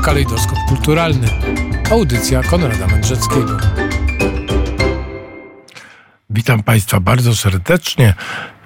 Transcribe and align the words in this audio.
kalejdoskop 0.00 0.58
kulturalny. 0.68 1.28
Audycja 1.90 2.42
Konrada 2.42 2.86
Mędrzeckiego. 2.86 3.56
Witam 6.30 6.62
Państwa 6.62 7.00
bardzo 7.00 7.36
serdecznie 7.36 8.14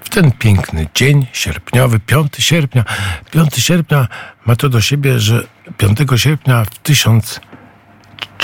w 0.04 0.08
ten 0.08 0.32
piękny 0.32 0.86
dzień 0.94 1.26
sierpniowy, 1.32 2.00
5 2.00 2.32
sierpnia. 2.38 2.84
5 3.30 3.54
sierpnia 3.54 4.08
ma 4.46 4.56
to 4.56 4.68
do 4.68 4.80
siebie, 4.80 5.18
że 5.18 5.46
5 5.78 5.98
sierpnia 6.16 6.64
w 6.64 6.78
1000 6.78 7.40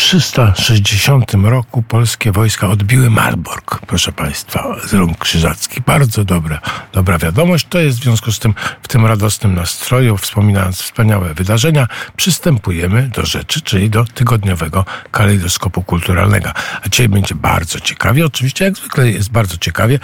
360 0.00 1.34
roku 1.34 1.82
polskie 1.82 2.32
wojska 2.32 2.68
odbiły 2.68 3.10
Malbork, 3.10 3.78
proszę 3.86 4.12
Państwa, 4.12 4.76
z 4.86 4.94
rąk 4.94 5.18
krzyżackich. 5.18 5.84
Bardzo 5.84 6.24
dobra, 6.24 6.60
dobra 6.92 7.18
wiadomość. 7.18 7.66
To 7.68 7.78
jest 7.80 7.98
w 7.98 8.02
związku 8.02 8.32
z 8.32 8.38
tym, 8.38 8.54
w 8.82 8.88
tym 8.88 9.06
radosnym 9.06 9.54
nastroju, 9.54 10.16
wspominając 10.16 10.82
wspaniałe 10.82 11.34
wydarzenia, 11.34 11.86
przystępujemy 12.16 13.08
do 13.08 13.26
rzeczy, 13.26 13.60
czyli 13.60 13.90
do 13.90 14.04
tygodniowego 14.04 14.84
kalejdoskopu 15.10 15.82
kulturalnego. 15.82 16.50
A 16.82 16.88
dzisiaj 16.88 17.08
będzie 17.08 17.34
bardzo 17.34 17.80
ciekawie. 17.80 18.26
Oczywiście, 18.26 18.64
jak 18.64 18.76
zwykle 18.76 19.10
jest 19.10 19.30
bardzo 19.30 19.56
ciekawie. 19.56 19.98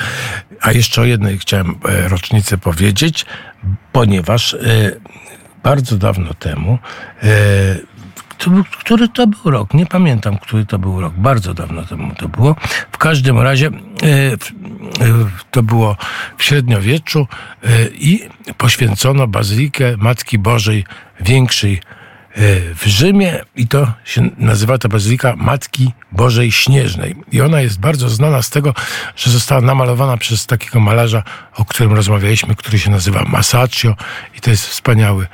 A 0.61 0.73
jeszcze 0.73 1.03
o 1.03 1.05
jednej 1.05 1.39
chciałem 1.39 1.75
e, 1.89 2.09
rocznicę 2.09 2.59
powiedzieć, 2.59 3.27
ponieważ 3.93 4.55
e, 4.55 4.59
bardzo 5.63 5.97
dawno 5.97 6.35
temu 6.35 6.79
e, 7.23 7.96
który 8.81 9.09
to 9.09 9.27
był 9.27 9.51
rok? 9.51 9.75
Nie 9.75 9.87
pamiętam, 9.87 10.39
który 10.39 10.67
to 10.67 10.79
był 10.79 11.01
rok. 11.01 11.15
Bardzo 11.15 11.55
dawno 11.55 11.83
temu 11.85 12.15
to 12.15 12.29
było. 12.29 12.57
W 12.93 12.99
każdym 12.99 13.39
razie 13.39 13.67
e, 13.67 13.71
e, 13.73 14.39
to 15.51 15.63
było 15.63 15.97
w 16.39 16.45
średniowieczu 16.45 17.29
e, 17.65 17.69
i 17.89 18.29
poświęcono 18.59 19.27
bazylikę 19.27 19.97
Matki 19.97 20.39
Bożej 20.39 20.85
Większej 21.21 21.81
w 22.75 22.87
Rzymie 22.87 23.41
i 23.57 23.67
to 23.67 23.93
się 24.05 24.31
nazywa 24.39 24.79
ta 24.79 24.89
bazylika 24.89 25.37
Matki 25.37 25.93
Bożej 26.13 26.53
Śnieżnej. 26.53 27.17
I 27.33 27.41
ona 27.41 27.61
jest 27.61 27.81
bardzo 27.81 28.09
znana 28.09 28.43
z 28.43 28.51
tego, 28.51 28.75
że 29.17 29.31
została 29.31 29.61
namalowana 29.61 30.17
przez 30.17 30.47
takiego 30.47 30.81
malarza, 30.81 31.23
o 31.55 31.65
którym 31.65 31.93
rozmawialiśmy, 31.93 32.55
który 32.55 32.79
się 32.79 32.91
nazywa 32.91 33.25
Masaccio 33.25 33.95
i 34.37 34.41
to 34.41 34.51
jest 34.51 34.67
wspaniały 34.67 35.27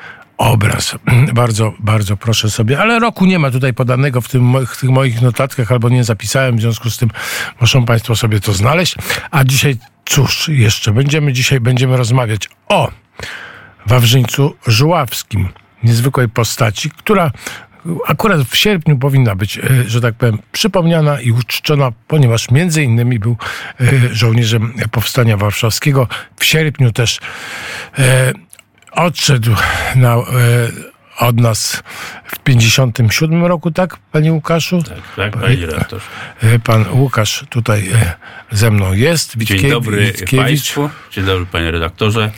obraz. 0.42 0.96
Bardzo, 1.34 1.72
bardzo 1.78 2.16
proszę 2.16 2.50
sobie, 2.50 2.80
ale 2.80 2.98
roku 2.98 3.26
nie 3.26 3.38
ma 3.38 3.50
tutaj 3.50 3.74
podanego 3.74 4.20
w, 4.20 4.28
tym, 4.28 4.66
w 4.66 4.80
tych 4.80 4.90
moich 4.90 5.22
notatkach, 5.22 5.72
albo 5.72 5.88
nie 5.88 6.04
zapisałem, 6.04 6.56
w 6.56 6.60
związku 6.60 6.90
z 6.90 6.96
tym 6.96 7.10
muszą 7.60 7.84
Państwo 7.84 8.16
sobie 8.16 8.40
to 8.40 8.52
znaleźć. 8.52 8.96
A 9.30 9.44
dzisiaj, 9.44 9.76
cóż, 10.04 10.48
jeszcze 10.48 10.92
będziemy 10.92 11.32
dzisiaj 11.32 11.60
będziemy 11.60 11.96
rozmawiać 11.96 12.48
o 12.68 12.90
Wawrzyńcu 13.86 14.54
Żuławskim, 14.66 15.48
niezwykłej 15.82 16.28
postaci, 16.28 16.90
która 16.90 17.30
akurat 18.06 18.40
w 18.42 18.56
sierpniu 18.56 18.98
powinna 18.98 19.34
być, 19.34 19.58
e, 19.58 19.62
że 19.86 20.00
tak 20.00 20.14
powiem, 20.14 20.38
przypomniana 20.52 21.20
i 21.20 21.32
uczczona, 21.32 21.92
ponieważ 22.08 22.50
między 22.50 22.82
innymi 22.82 23.18
był 23.18 23.36
e, 23.80 23.84
żołnierzem 24.12 24.74
Powstania 24.90 25.36
Warszawskiego. 25.36 26.08
W 26.36 26.44
sierpniu 26.44 26.92
też 26.92 27.20
e, 27.98 28.32
odszedł 28.92 29.50
na, 29.96 30.14
e, 30.14 30.22
od 31.18 31.40
nas 31.40 31.82
w 32.24 32.38
57 32.38 33.44
roku, 33.44 33.70
tak, 33.70 33.96
panie 34.12 34.32
Łukaszu? 34.32 34.82
Tak, 34.82 34.98
tak, 35.16 35.42
panie 35.42 35.66
redaktor. 35.66 36.00
E, 36.42 36.58
pan 36.58 36.84
Łukasz 36.92 37.44
tutaj 37.50 37.88
e, 37.88 38.12
ze 38.50 38.70
mną 38.70 38.92
jest. 38.92 39.38
Witkie, 39.38 39.56
Dzień 39.56 39.70
dobry 39.70 40.06
Witkiewicz. 40.06 40.36
Państwu. 40.36 40.90
Dzień 41.10 41.24
dobry, 41.24 41.46
panie 41.46 41.70
redaktorze. 41.70 42.31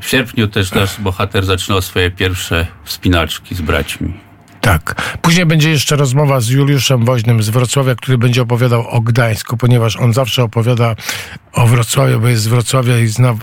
W 0.00 0.08
sierpniu 0.08 0.48
też 0.48 0.72
nasz 0.72 1.00
bohater 1.00 1.44
zaczynał 1.44 1.82
swoje 1.82 2.10
pierwsze 2.10 2.66
wspinaczki 2.84 3.54
z 3.54 3.60
braćmi. 3.60 4.29
Tak. 4.60 5.16
Później 5.22 5.46
będzie 5.46 5.70
jeszcze 5.70 5.96
rozmowa 5.96 6.40
z 6.40 6.48
Juliuszem 6.48 7.04
Woźnym 7.04 7.42
z 7.42 7.48
Wrocławia, 7.48 7.94
który 7.94 8.18
będzie 8.18 8.42
opowiadał 8.42 8.88
o 8.88 9.00
Gdańsku, 9.00 9.56
ponieważ 9.56 9.96
on 9.96 10.12
zawsze 10.12 10.42
opowiada 10.42 10.96
o 11.52 11.66
Wrocławiu, 11.66 12.20
bo 12.20 12.28
jest 12.28 12.42
z 12.42 12.46
Wrocławia 12.46 12.98
i 12.98 13.06
zna 13.06 13.28
e, 13.28 13.36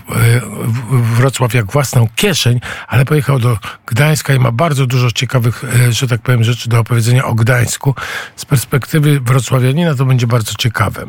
Wrocław 0.90 1.54
jak 1.54 1.72
własną 1.72 2.08
kieszeń, 2.16 2.60
ale 2.88 3.04
pojechał 3.04 3.38
do 3.38 3.58
Gdańska 3.86 4.34
i 4.34 4.38
ma 4.38 4.52
bardzo 4.52 4.86
dużo 4.86 5.10
ciekawych, 5.10 5.64
e, 5.88 5.92
że 5.92 6.08
tak 6.08 6.20
powiem, 6.20 6.44
rzeczy 6.44 6.68
do 6.68 6.80
opowiedzenia 6.80 7.24
o 7.24 7.34
Gdańsku. 7.34 7.94
Z 8.36 8.44
perspektywy 8.44 9.20
wrocławianina 9.20 9.94
to 9.94 10.04
będzie 10.04 10.26
bardzo 10.26 10.52
ciekawe. 10.54 11.06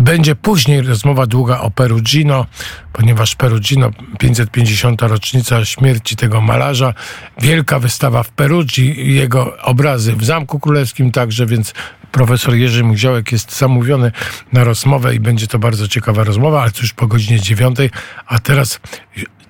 Będzie 0.00 0.34
później 0.34 0.82
rozmowa 0.82 1.26
długa 1.26 1.58
o 1.58 1.70
Perugino, 1.70 2.46
ponieważ 2.92 3.36
Perugino, 3.36 3.90
550. 4.18 5.02
rocznica 5.02 5.64
śmierci 5.64 6.16
tego 6.16 6.40
malarza, 6.40 6.94
wielka 7.40 7.78
wystawa 7.78 8.22
w 8.22 8.30
Perugii, 8.30 8.93
jego 8.96 9.56
obrazy 9.62 10.16
w 10.16 10.24
Zamku 10.24 10.60
Królewskim 10.60 11.10
także, 11.12 11.46
więc 11.46 11.74
profesor 12.12 12.54
Jerzy 12.54 12.84
Mgziołek 12.84 13.32
jest 13.32 13.58
zamówiony 13.58 14.12
na 14.52 14.64
rozmowę 14.64 15.14
i 15.14 15.20
będzie 15.20 15.46
to 15.46 15.58
bardzo 15.58 15.88
ciekawa 15.88 16.24
rozmowa, 16.24 16.62
ale 16.62 16.70
to 16.70 16.80
już 16.80 16.92
po 16.92 17.06
godzinie 17.06 17.40
dziewiątej, 17.40 17.90
a 18.26 18.38
teraz 18.38 18.80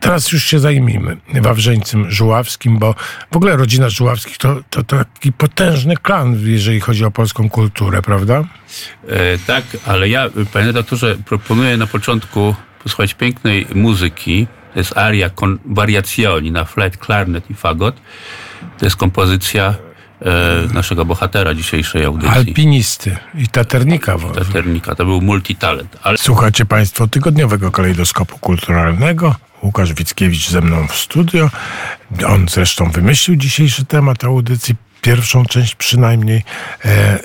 Teraz 0.05 0.33
już 0.33 0.45
się 0.45 0.59
zajmijmy 0.59 1.17
Wawrzeńcem 1.35 2.11
Żuławskim, 2.11 2.79
bo 2.79 2.95
w 3.33 3.37
ogóle 3.37 3.57
rodzina 3.57 3.89
Żuławskich 3.89 4.39
to, 4.39 4.57
to, 4.71 4.83
to 4.83 4.97
taki 4.97 5.33
potężny 5.33 5.97
klan, 5.97 6.39
jeżeli 6.45 6.81
chodzi 6.81 7.05
o 7.05 7.11
polską 7.11 7.51
kulturę, 7.51 8.03
prawda? 8.03 8.45
E, 9.09 9.39
tak, 9.39 9.65
ale 9.87 10.09
ja, 10.09 10.31
panie 10.53 10.67
redaktorze, 10.67 11.17
proponuję 11.27 11.77
na 11.77 11.87
początku 11.87 12.55
posłuchać 12.83 13.15
pięknej 13.15 13.67
muzyki. 13.75 14.47
To 14.75 14.81
jest 14.81 14.99
aria 14.99 15.31
con 15.31 15.59
variazioni 15.65 16.53
na 16.53 16.65
flet, 16.65 16.97
klarnet 16.97 17.51
i 17.51 17.55
fagot. 17.55 17.97
To 18.79 18.87
jest 18.87 18.97
kompozycja 18.97 19.75
e, 20.23 20.75
naszego 20.75 21.05
bohatera 21.05 21.55
dzisiejszej 21.55 22.05
audycji. 22.05 22.31
Alpinisty 22.31 23.17
i 23.35 23.49
taternika. 23.49 24.17
Taternika, 24.35 24.95
to 24.95 25.05
był 25.05 25.21
multitalent. 25.21 25.97
Ale... 26.03 26.19
Słuchacie 26.19 26.67
Państwo 26.67 27.09
tygodniowego 27.09 27.71
kalejdoskopu 27.71 28.39
kulturalnego. 28.39 29.35
Łukasz 29.63 29.93
Wickiewicz 29.93 30.51
ze 30.51 30.61
mną 30.61 30.87
w 30.89 30.97
studio. 30.97 31.51
On 32.27 32.47
zresztą 32.49 32.91
wymyślił 32.91 33.37
dzisiejszy 33.37 33.85
temat 33.85 34.25
audycji, 34.25 34.75
pierwszą 35.03 35.45
część 35.45 35.75
przynajmniej. 35.75 36.43
E, 36.85 37.19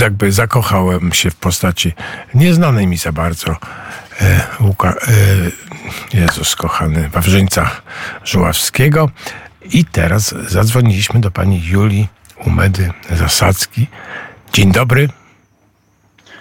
jakby 0.00 0.32
zakochałem 0.32 1.12
się 1.12 1.30
w 1.30 1.34
postaci 1.34 1.92
nieznanej 2.34 2.86
mi 2.86 2.96
za 2.96 3.12
bardzo 3.12 3.56
e, 4.20 4.46
Łuka, 4.60 4.88
e, 4.88 4.94
Jezus 6.14 6.56
kochany, 6.56 7.08
Wawrzyńca 7.08 7.70
Żuławskiego. 8.24 9.10
I 9.70 9.84
teraz 9.84 10.34
zadzwoniliśmy 10.48 11.20
do 11.20 11.30
pani 11.30 11.62
Julii 11.64 12.08
Umedy 12.46 12.90
Zasadzki. 13.10 13.86
Dzień 14.52 14.72
dobry. 14.72 15.08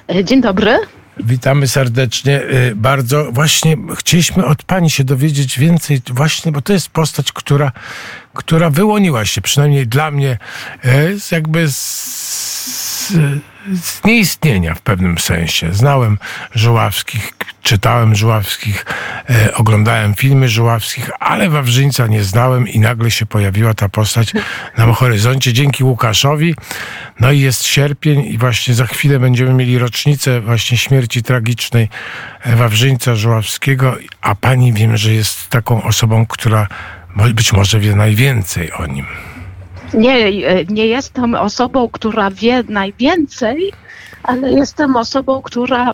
E, 0.08 0.24
dzień 0.24 0.42
dobry. 0.42 0.80
Witamy 1.18 1.68
serdecznie. 1.68 2.42
E, 2.42 2.76
bardzo 2.76 3.32
właśnie 3.32 3.78
chcieliśmy 3.96 4.46
od 4.46 4.64
pani 4.64 4.90
się 4.90 5.04
dowiedzieć 5.04 5.60
więcej, 5.60 6.02
właśnie, 6.10 6.52
bo 6.52 6.62
to 6.62 6.74
jest 6.74 6.90
postać, 6.90 7.32
która, 7.32 7.72
która 8.34 8.70
wyłoniła 8.70 9.26
się, 9.26 9.42
przynajmniej 9.42 9.88
dla 9.88 10.12
mnie, 10.12 10.38
e, 10.84 11.08
jakby 11.32 11.72
z, 11.72 13.14
z 13.76 14.04
nieistnienia 14.04 14.76
w 14.76 14.82
pewnym 14.82 15.18
sensie. 15.18 15.74
Znałem 15.74 16.18
Żuławskich, 16.56 17.34
czytałem 17.64 18.16
Żuławskich, 18.16 18.86
e, 19.30 19.54
oglądałem 19.54 20.16
filmy 20.16 20.50
Żuławskich, 20.50 21.10
ale 21.20 21.50
Wawrzyńca 21.50 22.08
nie 22.08 22.24
znałem 22.24 22.68
i 22.68 22.80
nagle 22.80 23.12
się 23.12 23.26
pojawiła 23.26 23.74
ta 23.74 23.90
postać 23.90 24.34
na 24.78 24.94
horyzoncie 24.94 25.54
dzięki 25.54 25.84
Łukaszowi. 25.84 26.56
No 27.20 27.32
i 27.32 27.40
jest 27.40 27.64
sierpień 27.64 28.26
i 28.26 28.38
właśnie 28.38 28.74
za 28.74 28.86
chwilę 28.86 29.20
będziemy 29.20 29.54
mieli 29.54 29.78
rocznicę 29.78 30.42
właśnie 30.42 30.78
śmierci 30.78 31.24
tragicznej 31.24 31.90
e, 32.42 32.56
Wawrzyńca 32.56 33.16
Żuławskiego, 33.16 33.98
a 34.22 34.36
pani 34.36 34.74
wiem, 34.74 34.98
że 34.98 35.14
jest 35.14 35.50
taką 35.50 35.84
osobą, 35.84 36.26
która 36.26 36.68
być 37.34 37.54
może 37.54 37.80
wie 37.80 37.96
najwięcej 37.96 38.72
o 38.74 38.86
nim. 38.86 39.06
Nie, 39.94 40.28
e, 40.48 40.66
nie 40.66 40.88
jestem 40.88 41.36
osobą, 41.36 41.90
która 41.90 42.32
wie 42.32 42.64
najwięcej, 42.70 43.74
ale 44.24 44.52
jestem 44.52 44.96
osobą, 44.96 45.42
która 45.42 45.94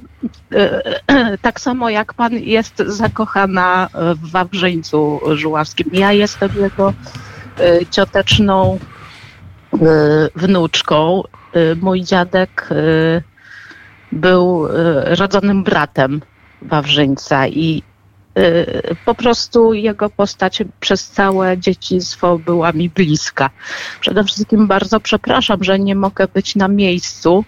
e, 0.51 0.81
e, 1.07 1.37
tak 1.47 1.61
samo 1.61 1.89
jak 1.89 2.13
pan 2.13 2.33
jest 2.33 2.77
zakochana 2.77 3.89
w 3.93 4.31
Wawrzyńcu 4.31 5.19
Żuławskim. 5.33 5.89
Ja 5.93 6.11
jestem 6.11 6.49
jego 6.59 6.93
cioteczną 7.91 8.79
wnuczką. 10.35 11.23
Mój 11.81 12.03
dziadek 12.03 12.69
był 14.11 14.67
rodzonym 15.03 15.63
bratem 15.63 16.21
Wawrzyńca 16.61 17.47
i 17.47 17.83
po 19.05 19.15
prostu 19.15 19.73
jego 19.73 20.09
postać 20.09 20.63
przez 20.79 21.09
całe 21.09 21.57
dzieciństwo 21.57 22.39
była 22.39 22.71
mi 22.71 22.89
bliska. 22.89 23.49
Przede 24.01 24.23
wszystkim 24.23 24.67
bardzo 24.67 24.99
przepraszam, 24.99 25.63
że 25.63 25.79
nie 25.79 25.95
mogę 25.95 26.27
być 26.27 26.55
na 26.55 26.67
miejscu. 26.67 27.45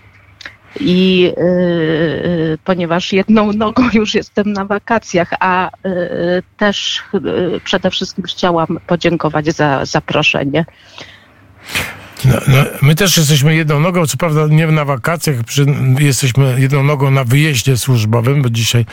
I 0.80 1.22
yy, 1.22 2.58
ponieważ 2.64 3.14
jedną 3.14 3.54
nogą 3.54 3.84
już 3.94 4.16
jestem 4.16 4.54
na 4.54 4.66
wakacjach, 4.66 5.30
a 5.40 5.70
też 6.58 7.04
przede 7.64 7.92
wszystkim 7.92 8.24
chciałam 8.24 8.80
podziękować 8.88 9.46
za 9.56 9.86
zaproszenie 9.86 10.66
No, 12.26 12.34
no, 12.48 12.66
my 12.82 12.96
też 12.96 13.18
jesteśmy 13.18 13.56
jedną 13.56 13.80
nogą, 13.80 14.08
co 14.08 14.18
prawda 14.18 14.48
nie 14.50 14.68
na 14.68 14.86
wakacjach, 14.86 15.44
przy, 15.44 15.66
jesteśmy 16.00 16.56
jedną 16.62 16.84
nogą 16.84 17.12
na 17.12 17.24
wyjeździe 17.24 17.78
służbowym, 17.78 18.42
bo 18.42 18.50
dzisiaj 18.50 18.86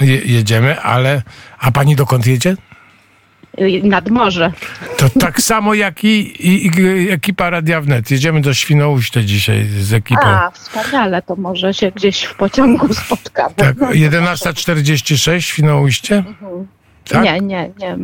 e, 0.00 0.06
je, 0.06 0.16
jedziemy, 0.16 0.80
ale 0.80 1.22
a 1.58 1.70
pani 1.70 1.96
dokąd 1.96 2.26
jedzie? 2.26 2.56
Nad 3.82 4.10
morze. 4.10 4.52
To 4.96 5.10
tak 5.20 5.40
samo 5.40 5.74
jak 5.74 6.04
i, 6.04 6.46
i, 6.48 6.70
i 6.80 7.10
ekipa 7.10 7.50
Radia 7.50 7.80
Wnet. 7.80 8.10
Jedziemy 8.10 8.40
do 8.40 8.54
Świnoujścia 8.54 9.22
dzisiaj 9.22 9.66
z 9.66 9.92
ekipą. 9.92 10.26
A, 10.26 10.50
wspaniale, 10.50 11.22
to 11.22 11.36
może 11.36 11.74
się 11.74 11.90
gdzieś 11.90 12.22
w 12.22 12.34
pociągu 12.34 12.94
spotkamy. 13.06 13.54
tak, 13.56 13.76
No, 13.76 13.86
11.46 13.88 15.40
Świnoujście? 15.40 16.24
Tak? 17.08 17.24
Nie, 17.24 17.40
nie, 17.40 17.70
nie. 17.78 17.96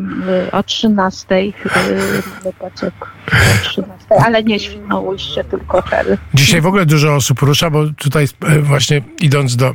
O 0.52 0.62
13 0.62 1.46
yy, 1.46 1.52
mamy 1.74 2.52
pociąg. 2.58 2.94
O 3.32 3.64
13, 3.64 3.97
ale 4.10 4.44
nie 4.44 4.60
Świnoujście, 4.60 5.44
tylko 5.44 5.82
Hel. 5.82 6.18
Dzisiaj 6.34 6.60
w 6.60 6.66
ogóle 6.66 6.86
dużo 6.86 7.14
osób 7.14 7.40
rusza, 7.40 7.70
bo 7.70 7.84
tutaj 7.98 8.28
e, 8.46 8.58
właśnie 8.58 9.02
idąc 9.20 9.56
do, 9.56 9.74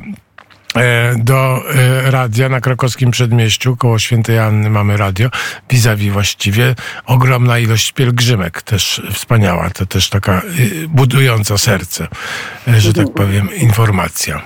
e, 0.76 1.14
do 1.18 1.60
e, 1.74 2.10
radia 2.10 2.48
na 2.48 2.60
krakowskim 2.60 3.10
przedmieściu, 3.10 3.76
koło 3.76 3.98
Świętej 3.98 4.38
Anny 4.38 4.70
mamy 4.70 4.96
radio, 4.96 5.28
vis-a-vis 5.70 6.12
właściwie, 6.12 6.74
ogromna 7.06 7.58
ilość 7.58 7.92
pielgrzymek, 7.92 8.62
też 8.62 9.02
wspaniała, 9.12 9.70
to 9.70 9.86
też 9.86 10.10
taka 10.10 10.42
budująca 10.88 11.58
serce, 11.58 12.08
że 12.66 12.92
tak 12.92 13.14
powiem, 13.14 13.48
informacja. 13.56 14.42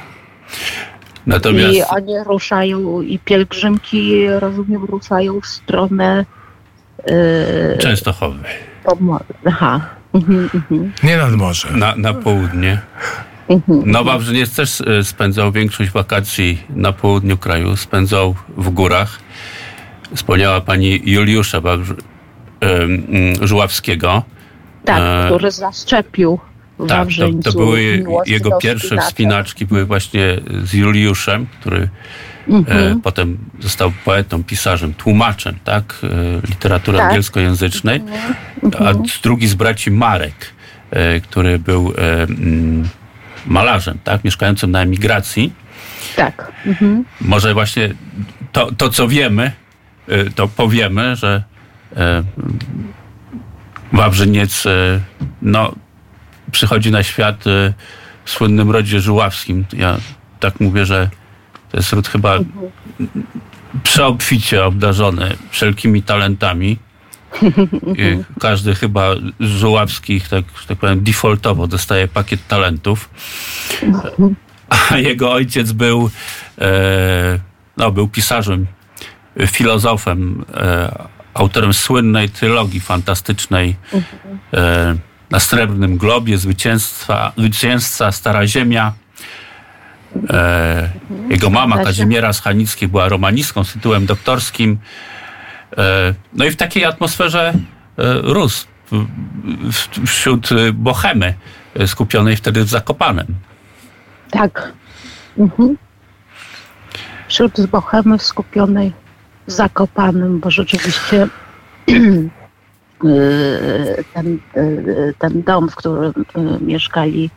Natomiast 1.26 1.74
I 1.74 1.82
oni 1.82 2.14
ruszają, 2.26 3.02
i 3.02 3.18
pielgrzymki, 3.18 4.28
rozumiem, 4.28 4.84
ruszają 4.84 5.40
w 5.40 5.46
stronę 5.46 6.24
yy, 7.06 7.78
Częstochowy. 7.78 8.44
Aha. 9.46 9.80
Mhm, 10.14 10.50
mhm. 10.54 10.92
Nie 11.02 11.16
nad 11.16 11.32
morze. 11.32 11.68
Na, 11.70 11.96
na 11.96 12.14
południe. 12.14 12.80
No 13.68 14.04
Wawrzyniec 14.04 14.56
też 14.56 14.82
spędzał 15.02 15.52
większość 15.52 15.90
wakacji 15.90 16.62
na 16.70 16.92
południu 16.92 17.38
kraju, 17.38 17.76
spędzał 17.76 18.34
w 18.56 18.70
górach. 18.70 19.18
Wspomniała 20.14 20.60
pani 20.60 21.00
Juliusza 21.04 21.60
Wawrzy, 21.60 21.94
Żuławskiego. 23.40 24.22
Tak, 24.84 25.00
E, 25.00 25.26
który 25.26 25.50
zaszczepił 25.50 26.38
w 26.78 26.86
Tak, 26.86 27.08
to, 27.18 27.50
to 27.50 27.58
były 27.58 28.04
jego 28.26 28.58
pierwsze 28.58 28.98
wspinaczki, 28.98 29.66
były 29.66 29.84
właśnie 29.84 30.40
z 30.64 30.72
Juliuszem, 30.72 31.46
który 31.60 31.88
Mhm. 32.48 32.92
e, 32.92 33.00
potem 33.02 33.38
został 33.60 33.92
poetą, 34.04 34.44
pisarzem, 34.44 34.94
tłumaczem, 34.94 35.58
tak, 35.64 36.00
e, 36.02 36.46
literatury 36.46 36.98
Tak. 36.98 37.06
angielskojęzycznej, 37.06 38.02
a 38.78 38.94
drugi 39.22 39.48
z 39.48 39.54
braci 39.54 39.90
Marek, 39.90 40.52
e, 40.90 41.20
który 41.20 41.58
był 41.58 41.94
mm, 41.96 42.88
malarzem, 43.46 43.98
tak, 44.04 44.24
mieszkającym 44.24 44.70
na 44.70 44.82
emigracji. 44.82 45.52
Tak. 46.16 46.52
Mhm. 46.66 47.04
Może 47.20 47.54
właśnie 47.54 47.94
to, 48.52 48.72
to 48.72 48.88
co 48.88 49.08
wiemy, 49.08 49.52
to 50.34 50.48
powiemy, 50.48 51.16
że 51.16 51.42
Wawrzyniec 53.92 54.64
no, 55.42 55.74
przychodzi 56.52 56.90
na 56.90 57.02
świat 57.02 57.44
w 58.24 58.30
słynnym 58.30 58.70
rodzie 58.70 59.00
żuławskim. 59.00 59.64
Ja 59.72 59.96
tak 60.40 60.60
mówię, 60.60 60.86
że 60.86 61.10
to 61.70 61.76
jest 61.76 61.92
ród 61.92 62.08
chyba 62.08 62.38
przeobficie 63.82 64.64
obdarzony 64.64 65.36
wszelkimi 65.50 66.02
talentami. 66.02 66.78
I 67.96 68.18
Każdy 68.40 68.74
chyba 68.74 69.14
z 69.40 69.48
żuławskich, 69.48 70.28
tak, 70.28 70.44
tak 70.68 70.78
powiem, 70.78 71.04
defaultowo 71.04 71.66
dostaje 71.66 72.08
pakiet 72.08 72.46
talentów. 72.48 73.10
A 74.90 74.98
jego 74.98 75.32
ojciec 75.32 75.72
był, 75.72 76.10
e, 76.60 77.38
no, 77.76 77.90
był 77.90 78.08
pisarzem, 78.08 78.66
filozofem, 79.46 80.44
e, 80.54 81.08
autorem 81.34 81.74
słynnej 81.74 82.28
trylogii 82.28 82.80
fantastycznej 82.80 83.76
e, 84.54 84.96
na 85.30 85.40
Srebrnym 85.40 85.96
Globie, 85.96 86.38
Zwycięstwa, 86.38 87.32
Zwycięzca 87.36 88.12
Stara 88.12 88.46
Ziemia. 88.46 88.92
E, 90.30 90.88
jego 91.30 91.50
mama. 91.50 91.84
Kazimiera 91.84 92.32
Schanickiej 92.32 92.88
była 92.88 93.08
romanistką 93.08 93.64
z 93.64 93.72
tytułem 93.72 94.06
doktorskim. 94.06 94.78
E, 95.78 96.14
no 96.32 96.44
i 96.44 96.50
w 96.50 96.56
takiej 96.56 96.84
atmosferze 96.84 97.48
e, 97.48 97.54
rósł 98.22 98.66
w, 99.72 100.06
wśród 100.06 100.52
e, 100.52 100.72
bohemy 100.72 101.34
e, 101.74 101.86
skupionej 101.86 102.36
wtedy 102.36 102.64
w 102.64 102.68
Zakopanem. 102.68 103.26
Tak. 104.30 104.72
Mhm. 105.38 105.76
Wśród 107.28 107.66
bohemy 107.66 108.18
skupionej 108.18 108.92
w 109.46 109.52
Zakopanem, 109.52 110.40
bo 110.40 110.50
rzeczywiście 110.50 111.28
yy, 111.86 112.30
ten, 114.14 114.38
ten 115.18 115.42
dom, 115.42 115.68
w 115.68 115.76
którym 115.76 116.12
mieszkali 116.60 117.30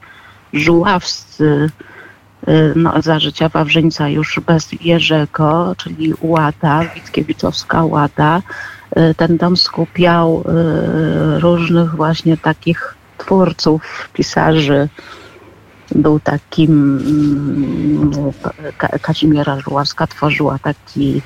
żuławscy 0.53 1.69
no, 2.75 3.01
za 3.01 3.19
życia 3.19 3.49
Wawrzyńca 3.49 4.09
już 4.09 4.39
bez 4.45 4.69
Jerzego, 4.81 5.75
czyli 5.77 6.13
Łada, 6.21 6.81
Witkiewiczowska 6.95 7.83
Łada, 7.83 8.41
yy, 8.95 9.15
ten 9.15 9.37
dom 9.37 9.57
skupiał 9.57 10.43
yy, 10.47 11.39
różnych 11.39 11.95
właśnie 11.95 12.37
takich 12.37 12.95
twórców, 13.17 14.09
pisarzy, 14.13 14.89
był 15.95 16.19
takim 16.19 16.97
mm, 16.97 18.11
Ka- 18.77 18.99
Kazimiera 19.01 19.59
Żuławska 19.59 20.07
tworzyła 20.07 20.59
taki 20.59 21.21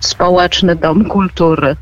społeczny 0.00 0.76
dom 0.76 1.04
kultury, 1.04 1.76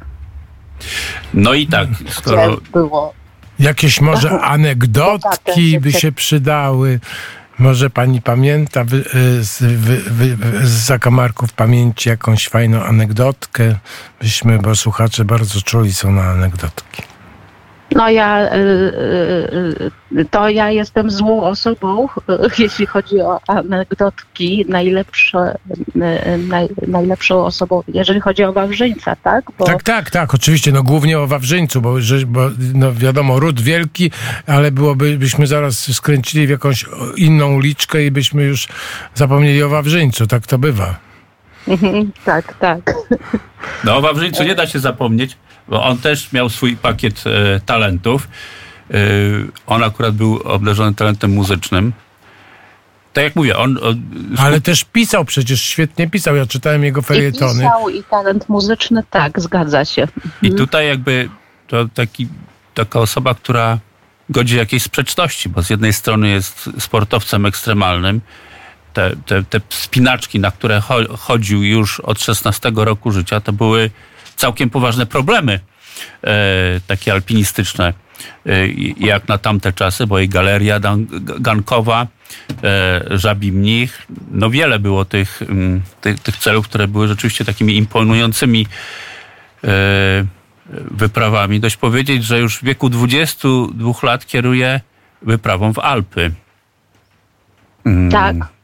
No 1.35 1.55
i 1.55 1.67
tak, 1.67 1.89
skoro 2.11 2.57
gdzie 2.57 2.71
było 2.73 3.15
Jakieś 3.59 4.01
może 4.01 4.29
Bogaty 4.31 4.45
anegdotki 4.45 5.81
by 5.81 5.93
się 5.93 6.13
przydały. 6.13 7.01
Może 7.59 7.91
pani 7.91 8.23
pamięta 8.23 8.85
wy, 8.85 8.97
y, 8.97 9.45
z, 9.45 9.59
wy, 9.63 9.97
wy, 9.97 10.37
z 10.67 10.71
zakamarków 10.71 11.53
pamięci 11.53 12.09
jakąś 12.09 12.49
fajną 12.49 12.83
anegdotkę? 12.83 13.75
Byśmy, 14.21 14.59
bo 14.59 14.77
słuchacze 14.77 15.25
bardzo 15.25 15.63
czuli 15.63 15.95
są 15.95 16.13
na 16.13 16.23
anegdotki. 16.23 17.03
No 17.95 18.11
ja, 18.11 18.55
y, 18.55 18.59
y, 20.13 20.19
y, 20.19 20.25
to 20.25 20.49
ja 20.49 20.71
jestem 20.71 21.11
złą 21.11 21.43
osobą, 21.43 22.09
jeśli 22.59 22.87
chodzi 22.87 23.21
o 23.21 23.41
anegdotki. 23.47 24.65
Najlepsze, 24.69 25.59
naj, 26.49 26.69
najlepszą 26.87 27.45
osobą, 27.45 27.83
jeżeli 27.89 28.21
chodzi 28.21 28.45
o 28.45 28.53
Wawrzyńca, 28.53 29.17
tak? 29.17 29.45
Bo, 29.59 29.65
Tak, 29.65 29.83
tak, 29.83 30.11
tak, 30.11 30.35
oczywiście, 30.35 30.73
no 30.73 30.83
głównie 30.83 31.19
o 31.19 31.27
Wawrzyńcu, 31.27 31.81
bo, 31.81 31.95
bo 32.27 32.51
no 32.75 32.93
wiadomo, 32.93 33.41
ród 33.41 33.61
wielki, 33.61 34.11
ale 34.47 34.71
byłoby, 34.71 35.19
byśmy 35.19 35.47
zaraz 35.47 35.95
skręcili 35.95 36.47
w 36.47 36.51
jakąś 36.51 36.85
inną 37.17 37.61
liczkę 37.61 38.05
i 38.05 38.11
byśmy 38.11 38.43
już 38.43 38.69
zapomnieli 39.15 39.63
o 39.63 39.69
Wawrzyńcu, 39.69 40.27
tak 40.27 40.47
to 40.47 40.59
bywa. 40.59 41.08
Mhm, 41.69 42.13
tak, 42.25 42.55
tak. 42.59 42.95
No, 43.85 43.97
o 43.97 44.01
Wawrzyńcu 44.01 44.43
nie 44.45 44.55
da 44.55 44.67
się 44.67 44.79
zapomnieć, 44.79 45.37
bo 45.69 45.85
on 45.85 45.99
też 45.99 46.33
miał 46.33 46.49
swój 46.49 46.77
pakiet 46.77 47.25
e, 47.27 47.61
talentów. 47.61 48.29
E, 48.91 48.95
on 49.67 49.83
akurat 49.83 50.15
był 50.15 50.41
obdarzony 50.45 50.95
talentem 50.95 51.31
muzycznym. 51.31 51.93
Tak 53.13 53.25
jak 53.25 53.37
mówię, 53.37 53.57
on... 53.57 53.79
on 53.83 54.03
Ale 54.39 54.61
też 54.61 54.85
pisał 54.85 55.25
przecież, 55.25 55.63
świetnie 55.63 56.11
pisał, 56.11 56.37
ja 56.37 56.47
czytałem 56.47 56.85
jego 56.85 57.01
I 57.01 57.05
felietony. 57.05 57.55
pisał, 57.55 57.89
i 57.89 58.05
talent 58.05 58.49
muzyczny, 58.49 59.03
tak, 59.11 59.41
zgadza 59.41 59.85
się. 59.85 60.09
I 60.43 60.51
tutaj 60.51 60.89
jakby 60.89 61.29
to 61.67 61.89
taki, 61.95 62.29
taka 62.75 63.01
osoba, 63.01 63.35
która 63.35 63.79
godzi 64.31 64.57
jakiejś 64.57 64.83
sprzeczności, 64.83 65.49
bo 65.49 65.63
z 65.63 65.71
jednej 65.71 65.93
strony 65.93 66.29
jest 66.29 66.71
sportowcem 66.79 67.47
ekstremalnym, 67.47 68.21
te, 68.93 69.17
te, 69.27 69.43
te 69.43 69.61
spinaczki, 69.69 70.41
na 70.41 70.51
które 70.51 70.81
cho- 70.81 71.17
chodził 71.17 71.63
już 71.63 72.01
od 72.01 72.23
16 72.23 72.73
roku 72.75 73.11
życia, 73.11 73.41
to 73.41 73.53
były 73.53 73.91
całkiem 74.37 74.71
poważne 74.71 75.07
problemy 75.07 75.61
e, 76.25 76.81
takie 76.87 77.13
alpinistyczne, 77.13 77.93
e, 78.47 78.69
jak 79.01 79.29
na 79.29 79.39
tamte 79.39 79.73
czasy, 79.73 80.07
bo 80.07 80.19
i 80.19 80.29
galeria 80.29 80.81
gankowa, 81.41 82.07
e, 82.65 83.19
żabi 83.19 83.53
mnich, 83.53 84.07
no 84.31 84.51
wiele 84.51 84.79
było 84.79 85.05
tych, 85.05 85.43
mm, 85.43 85.83
tych, 86.01 86.21
tych 86.21 86.37
celów, 86.37 86.69
które 86.69 86.89
były 86.89 87.09
rzeczywiście 87.09 87.45
takimi 87.45 87.77
imponującymi 87.77 88.67
wyprawami. 90.91 91.61
Dość 91.61 91.77
powiedzieć, 91.77 92.25
że 92.25 92.39
już 92.39 92.59
w 92.59 92.65
wieku 92.65 92.89
22 92.89 94.03
lat 94.03 94.27
kieruje 94.27 94.81
wyprawą 95.23 95.73
w 95.73 95.79
Alpy. 95.79 96.31
Tak. 98.11 98.58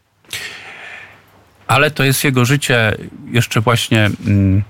Ale 1.66 1.90
to 1.90 2.04
jest 2.04 2.24
jego 2.24 2.44
życie 2.44 2.96
jeszcze 3.30 3.60
właśnie 3.60 4.10
mm, 4.26 4.62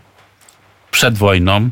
przed 0.91 1.19
wojną. 1.19 1.71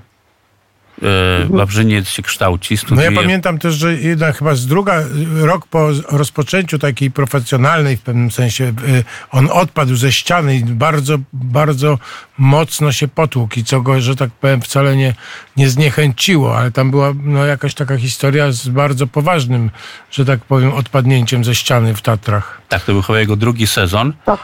e, 1.02 1.46
Wawrzyniec 1.50 2.08
się 2.08 2.22
kształci, 2.22 2.76
studiuje. 2.76 3.10
No 3.10 3.16
ja 3.16 3.22
pamiętam 3.22 3.58
też, 3.58 3.74
że 3.74 3.94
jedna 3.94 4.32
chyba 4.32 4.54
z 4.54 4.66
druga, 4.66 5.02
rok 5.34 5.66
po 5.66 5.88
rozpoczęciu 6.08 6.78
takiej 6.78 7.10
profesjonalnej 7.10 7.96
w 7.96 8.00
pewnym 8.02 8.30
sensie, 8.30 8.64
y, 8.64 9.04
on 9.30 9.48
odpadł 9.52 9.96
ze 9.96 10.12
ściany 10.12 10.56
i 10.56 10.64
bardzo, 10.64 11.18
bardzo 11.32 11.98
mocno 12.38 12.92
się 12.92 13.08
potłukł 13.08 13.58
i 13.58 13.64
co 13.64 13.80
go, 13.80 14.00
że 14.00 14.16
tak 14.16 14.30
powiem, 14.30 14.60
wcale 14.60 14.96
nie, 14.96 15.14
nie 15.56 15.68
zniechęciło, 15.68 16.58
ale 16.58 16.70
tam 16.70 16.90
była 16.90 17.12
no, 17.22 17.46
jakaś 17.46 17.74
taka 17.74 17.96
historia 17.96 18.52
z 18.52 18.68
bardzo 18.68 19.06
poważnym, 19.06 19.70
że 20.10 20.24
tak 20.24 20.40
powiem, 20.40 20.72
odpadnięciem 20.72 21.44
ze 21.44 21.54
ściany 21.54 21.94
w 21.94 22.02
Tatrach. 22.02 22.60
Tak, 22.68 22.84
to 22.84 22.92
był 22.92 23.02
chyba 23.02 23.18
jego 23.18 23.36
drugi 23.36 23.66
sezon. 23.66 24.12
To, 24.24 24.38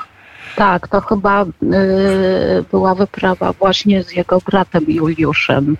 tak, 0.58 0.88
to 0.88 1.00
chyba 1.00 1.44
y, 1.44 1.46
była 2.70 2.94
wyprawa 2.94 3.52
właśnie 3.52 4.02
z 4.02 4.12
jego 4.12 4.38
bratem 4.40 4.84
Juliuszem. 4.88 5.76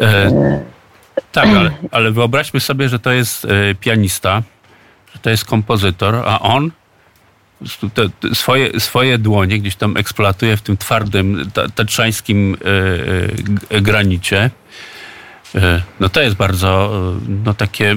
E, 0.00 0.60
tak, 1.32 1.48
ale, 1.48 1.70
ale 1.90 2.10
wyobraźmy 2.10 2.60
sobie, 2.60 2.88
że 2.88 2.98
to 2.98 3.12
jest 3.12 3.44
e, 3.44 3.48
pianista, 3.74 4.42
że 5.14 5.18
to 5.18 5.30
jest 5.30 5.44
kompozytor, 5.44 6.14
a 6.14 6.40
on 6.40 6.70
te, 7.94 8.08
te 8.20 8.34
swoje, 8.34 8.80
swoje 8.80 9.18
dłonie 9.18 9.58
gdzieś 9.58 9.76
tam 9.76 9.96
eksploatuje 9.96 10.56
w 10.56 10.62
tym 10.62 10.76
twardym, 10.76 11.50
ta, 11.54 11.68
tatrzańskim 11.68 12.56
e, 13.70 13.80
granicie. 13.82 14.50
No 16.00 16.08
to 16.08 16.20
jest 16.22 16.36
bardzo 16.36 16.90
no 17.44 17.54
takie 17.54 17.96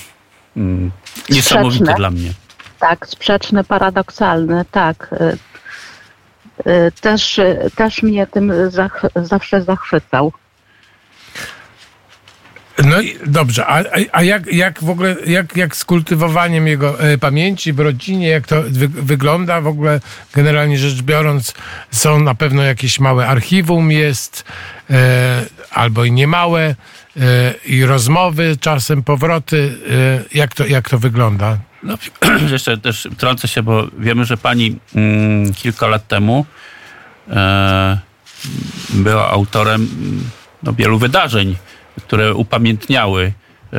mm, 0.56 0.90
niesamowite 1.30 1.76
Sprzeczne. 1.76 1.94
dla 1.94 2.10
mnie. 2.10 2.32
Tak, 2.80 3.06
sprzeczne, 3.06 3.64
paradoksalne, 3.64 4.64
tak. 4.70 5.10
Y, 5.12 6.70
y, 6.70 6.92
Też, 7.00 7.40
też 7.76 8.02
mnie 8.02 8.26
tym 8.26 8.52
zach, 8.70 9.02
zawsze 9.16 9.62
zachwycał. 9.62 10.32
No 12.84 13.00
i 13.00 13.18
dobrze, 13.26 13.66
a, 13.66 13.78
a- 13.78 13.84
a 14.12 14.22
jak, 14.22 14.46
jak 14.52 14.82
w 14.84 14.90
ogóle, 14.90 15.16
jak, 15.26 15.56
jak 15.56 15.76
z 15.76 15.84
kultywowaniem 15.84 16.66
jego 16.66 17.00
e, 17.00 17.18
pamięci 17.18 17.72
w 17.72 17.80
rodzinie, 17.80 18.28
jak 18.28 18.46
to 18.46 18.62
wy, 18.62 18.88
wygląda 18.88 19.60
w 19.60 19.66
ogóle, 19.66 20.00
generalnie 20.34 20.78
rzecz 20.78 21.02
biorąc, 21.02 21.54
są 21.90 22.20
na 22.20 22.34
pewno 22.34 22.62
jakieś 22.62 23.00
małe 23.00 23.26
archiwum 23.28 23.90
jest, 23.92 24.44
e, 24.90 25.44
albo 25.70 26.04
i 26.04 26.12
niemałe, 26.12 26.62
e, 27.16 27.54
i 27.66 27.84
rozmowy, 27.84 28.56
czasem 28.60 29.02
powroty, 29.02 29.74
e, 29.90 30.38
jak, 30.38 30.54
to, 30.54 30.66
jak 30.66 30.88
to 30.90 30.98
wygląda? 30.98 31.58
No, 31.82 31.94
jeszcze 32.52 32.78
też 32.78 33.08
trącę 33.18 33.48
się, 33.48 33.62
bo 33.62 33.86
wiemy, 33.98 34.24
że 34.24 34.36
pani 34.36 34.78
mm, 34.94 35.54
kilka 35.54 35.86
lat 35.86 36.08
temu 36.08 36.46
e, 37.30 37.98
była 38.90 39.30
autorem 39.30 39.74
mm, 40.02 40.30
no, 40.62 40.72
wielu 40.72 40.98
wydarzeń, 40.98 41.56
które 42.06 42.34
upamiętniały 42.34 43.32
e, 43.72 43.76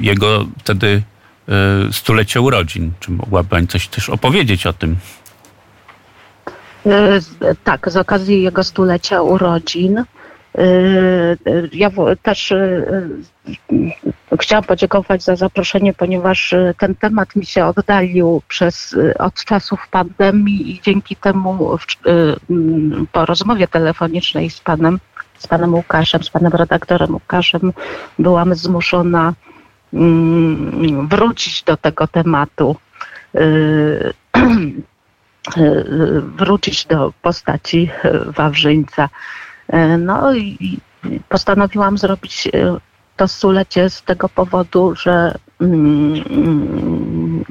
jego 0.00 0.46
wtedy 0.58 1.02
e, 1.48 1.92
stulecie 1.92 2.40
urodzin. 2.40 2.92
Czy 3.00 3.10
mogłaby 3.10 3.48
pani 3.48 3.66
coś 3.66 3.88
też 3.88 4.08
opowiedzieć 4.08 4.66
o 4.66 4.72
tym? 4.72 4.96
Z- 7.18 7.58
Tak, 7.64 7.90
z 7.90 7.96
okazji 7.96 8.42
jego 8.42 8.64
stulecia 8.64 9.22
urodzin. 9.22 9.98
y, 9.98 10.04
y, 11.46 11.70
Ja 11.72 11.90
też 12.22 12.52
chciałam 14.40 14.64
podziękować 14.64 15.22
za 15.22 15.36
zaproszenie, 15.36 15.92
ponieważ 15.94 16.52
y, 16.52 16.74
ten 16.78 16.94
temat 16.94 17.36
mi 17.36 17.46
się 17.46 17.66
oddalił 17.66 18.42
przez, 18.48 18.92
y, 18.92 19.18
od 19.18 19.44
czasów 19.44 19.88
pandemii 19.90 20.70
i 20.70 20.80
dzięki 20.80 21.16
temu 21.16 21.78
w- 21.78 22.06
mm, 22.50 23.06
po 23.12 23.26
rozmowie 23.26 23.68
telefonicznej 23.68 24.50
z 24.50 24.60
panem, 24.60 24.98
z 25.38 25.46
panem 25.46 25.74
Łukaszem, 25.74 26.22
z 26.22 26.30
panem 26.30 26.52
redaktorem 26.52 27.12
Łukaszem 27.14 27.72
byłam 28.18 28.54
zmuszona 28.54 29.34
mm, 29.94 31.08
wrócić 31.08 31.62
do 31.62 31.76
tego 31.76 32.06
tematu. 32.06 32.76
Wrócić 36.36 36.86
do 36.86 37.12
postaci 37.22 37.90
Wawrzyńca. 38.26 39.08
No 39.98 40.34
i 40.34 40.78
postanowiłam 41.28 41.98
zrobić 41.98 42.48
to 43.20 43.28
stulecie 43.28 43.90
z 43.90 44.02
tego 44.02 44.28
powodu, 44.28 44.94
że 44.96 45.34
mm, 45.60 46.24
mm, 46.30 47.44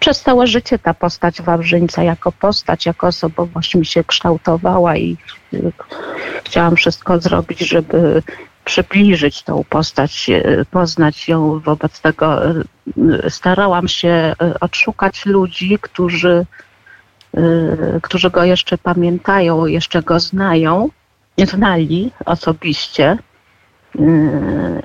przez 0.00 0.20
całe 0.22 0.46
życie 0.46 0.78
ta 0.78 0.94
postać 0.94 1.42
Wawrzyńca 1.42 2.02
jako 2.02 2.32
postać, 2.32 2.86
jako 2.86 3.06
osobowość 3.06 3.74
mi 3.74 3.86
się 3.86 4.04
kształtowała 4.04 4.96
i 4.96 5.16
y, 5.54 5.72
chciałam 6.44 6.76
wszystko 6.76 7.20
zrobić, 7.20 7.58
żeby 7.58 8.22
przybliżyć 8.64 9.42
tą 9.42 9.64
postać, 9.64 10.30
y, 10.30 10.66
poznać 10.70 11.28
ją. 11.28 11.60
Wobec 11.60 12.00
tego 12.00 12.50
y, 12.50 12.64
starałam 13.28 13.88
się 13.88 14.34
odszukać 14.60 15.26
ludzi, 15.26 15.78
którzy, 15.80 16.46
którzy 18.02 18.30
go 18.30 18.44
jeszcze 18.44 18.78
pamiętają, 18.78 19.66
jeszcze 19.66 20.02
go 20.02 20.20
znają, 20.20 20.88
znali 21.38 22.10
osobiście. 22.24 23.18
Y, 24.00 24.82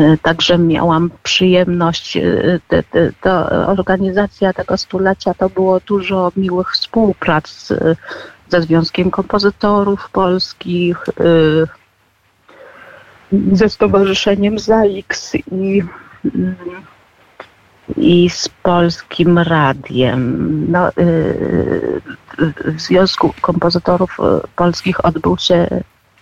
y, 0.00 0.18
Także 0.22 0.58
miałam 0.58 1.10
przyjemność, 1.22 2.16
y, 2.16 2.60
te- 2.68 2.82
te- 2.82 3.12
to 3.20 3.50
organizacja 3.66 4.52
tego 4.52 4.76
stulecia 4.76 5.34
to 5.34 5.48
było 5.48 5.80
dużo 5.80 6.32
miłych 6.36 6.72
współprac 6.72 7.72
ze 8.48 8.62
Związkiem 8.62 9.10
Kompozytorów 9.10 10.10
Polskich, 10.10 11.04
ze 13.52 13.68
Stowarzyszeniem 13.68 14.58
ZAIX 14.58 15.34
i, 15.34 15.82
i 17.96 18.30
z 18.30 18.48
Polskim 18.48 19.38
Radiem. 19.38 20.46
No, 20.70 20.90
w 22.64 22.80
Związku 22.80 23.34
Kompozytorów 23.40 24.18
Polskich 24.56 25.04
odbył 25.04 25.38
się 25.38 25.68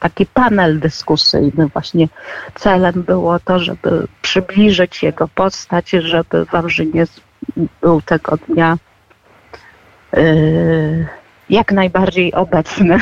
taki 0.02 0.26
panel 0.26 0.80
dyskusyjny. 0.80 1.66
Właśnie 1.72 2.08
celem 2.54 3.02
było 3.02 3.38
to, 3.38 3.58
żeby 3.58 4.06
przybliżyć 4.22 5.02
jego 5.02 5.28
postać, 5.28 5.90
żeby 5.90 6.44
Wawrzyniec 6.44 7.20
był 7.80 8.02
tego 8.02 8.36
dnia 8.36 8.76
y, 10.16 11.06
jak 11.50 11.72
najbardziej 11.72 12.34
obecny. 12.34 12.98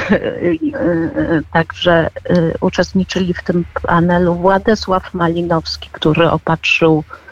Także 1.52 2.10
y, 2.30 2.54
uczestniczyli 2.60 3.34
w 3.34 3.42
tym 3.42 3.64
panelu 3.82 4.34
Władysław 4.34 5.14
Malinowski, 5.14 5.88
który 5.92 6.30
opatrzył 6.30 7.04
y, 7.26 7.29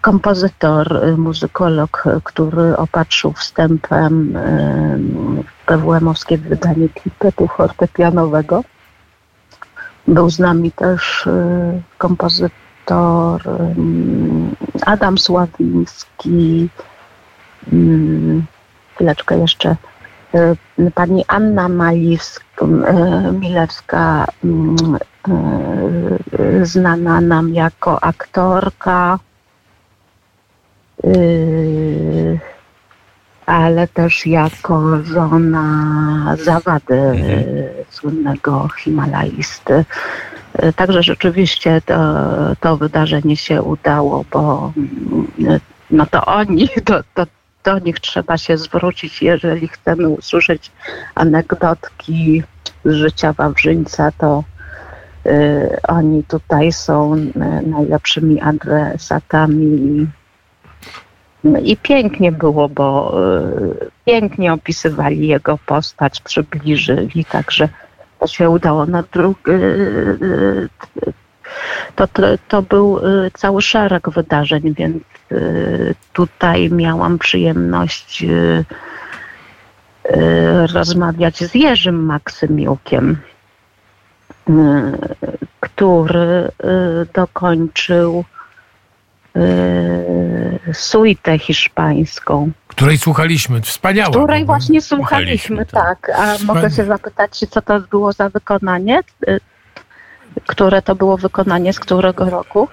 kompozytor, 0.00 1.04
y, 1.04 1.16
muzykolog, 1.16 2.04
który 2.24 2.76
opatrzył 2.76 3.32
wstępem 3.32 4.36
y, 4.36 5.66
PWM-owskie 5.66 6.38
wydanie 6.38 6.88
klipetu 6.88 7.48
fortepianowego. 7.48 8.64
Był 10.08 10.30
z 10.30 10.38
nami 10.38 10.72
też 10.72 11.26
y, 11.26 11.82
kompozytor 11.98 13.42
Adam 14.86 15.18
Sławiński, 15.18 16.68
chwileczkę 18.94 19.38
jeszcze. 19.38 19.76
Pani 20.94 21.24
Anna 21.28 21.68
Malisk, 21.68 22.44
Milewska, 23.40 24.26
znana 26.62 27.20
nam 27.20 27.54
jako 27.54 28.04
aktorka, 28.04 29.18
y, 31.04 32.38
ale 33.46 33.88
też 33.88 34.26
jako 34.26 35.02
żona 35.02 36.36
zawady 36.44 36.94
y, 36.94 37.84
słynnego 37.90 38.68
Himalajsty. 38.78 39.84
Y, 40.64 40.72
Także 40.72 41.02
rzeczywiście 41.02 41.80
to, 41.86 41.96
to 42.60 42.76
wydarzenie 42.76 43.36
się 43.36 43.62
udało, 43.62 44.24
bo 44.30 44.72
mm, 44.76 45.60
no 45.90 46.06
to 46.06 46.26
oni, 46.26 46.68
to, 46.84 47.00
to 47.14 47.26
do 47.64 47.78
nich 47.78 48.00
trzeba 48.00 48.38
się 48.38 48.56
zwrócić, 48.56 49.22
jeżeli 49.22 49.68
chcemy 49.68 50.08
usłyszeć 50.08 50.70
anegdotki 51.14 52.42
z 52.84 52.92
życia 52.92 53.32
Wawrzyńca, 53.32 54.12
to 54.18 54.44
oni 55.88 56.24
tutaj 56.24 56.72
są 56.72 57.14
y, 57.16 57.30
najlepszymi 57.66 58.40
adresatami. 58.40 60.06
I 61.62 61.76
pięknie 61.76 62.32
było, 62.32 62.68
bo 62.68 63.18
y, 63.82 63.90
pięknie 64.04 64.52
opisywali 64.52 65.28
jego 65.28 65.58
postać, 65.66 66.20
przybliżyli, 66.20 67.24
także 67.24 67.68
to 68.18 68.26
się 68.26 68.50
udało. 68.50 68.86
Na 68.86 69.04
drugi, 69.12 69.50
to, 71.96 72.06
to, 72.48 72.62
był 72.62 72.98
y, 72.98 73.30
cały 73.34 73.62
szereg 73.62 74.10
wydarzeń, 74.10 74.74
więc 74.74 75.02
y, 75.32 75.94
tutaj 76.12 76.70
miałam 76.70 77.18
przyjemność 77.18 78.22
y, 78.22 78.64
rozmawiać 80.74 81.44
z 81.44 81.54
Jerzym 81.54 82.04
Maksymiukiem, 82.04 83.10
y, 83.10 83.16
który 85.60 86.50
dokończył 87.14 88.24
suitę 90.72 91.38
hiszpańską. 91.38 92.50
Której 92.66 92.98
słuchaliśmy, 92.98 93.60
wspaniała. 93.60 94.10
Której 94.10 94.44
właśnie 94.44 94.82
słuchaliśmy, 94.82 95.66
tak. 95.66 96.10
A 96.16 96.36
mogę 96.44 96.70
się 96.70 96.84
zapytać, 96.84 97.44
co 97.50 97.62
to 97.62 97.80
było 97.80 98.12
za 98.12 98.28
wykonanie? 98.28 99.00
Które 100.46 100.82
to 100.82 100.94
było 100.94 101.16
wykonanie, 101.16 101.72
z 101.72 101.80
którego 101.80 102.30
roku? 102.30 102.68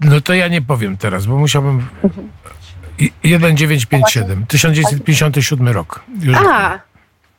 No 0.00 0.20
to 0.20 0.34
ja 0.34 0.48
nie 0.48 0.62
powiem 0.62 0.96
teraz, 0.96 1.26
bo 1.26 1.36
musiałbym... 1.36 1.86
1957, 3.22 4.46
1957 4.46 5.68
rok. 5.68 6.00
Już 6.20 6.36
A! 6.36 6.78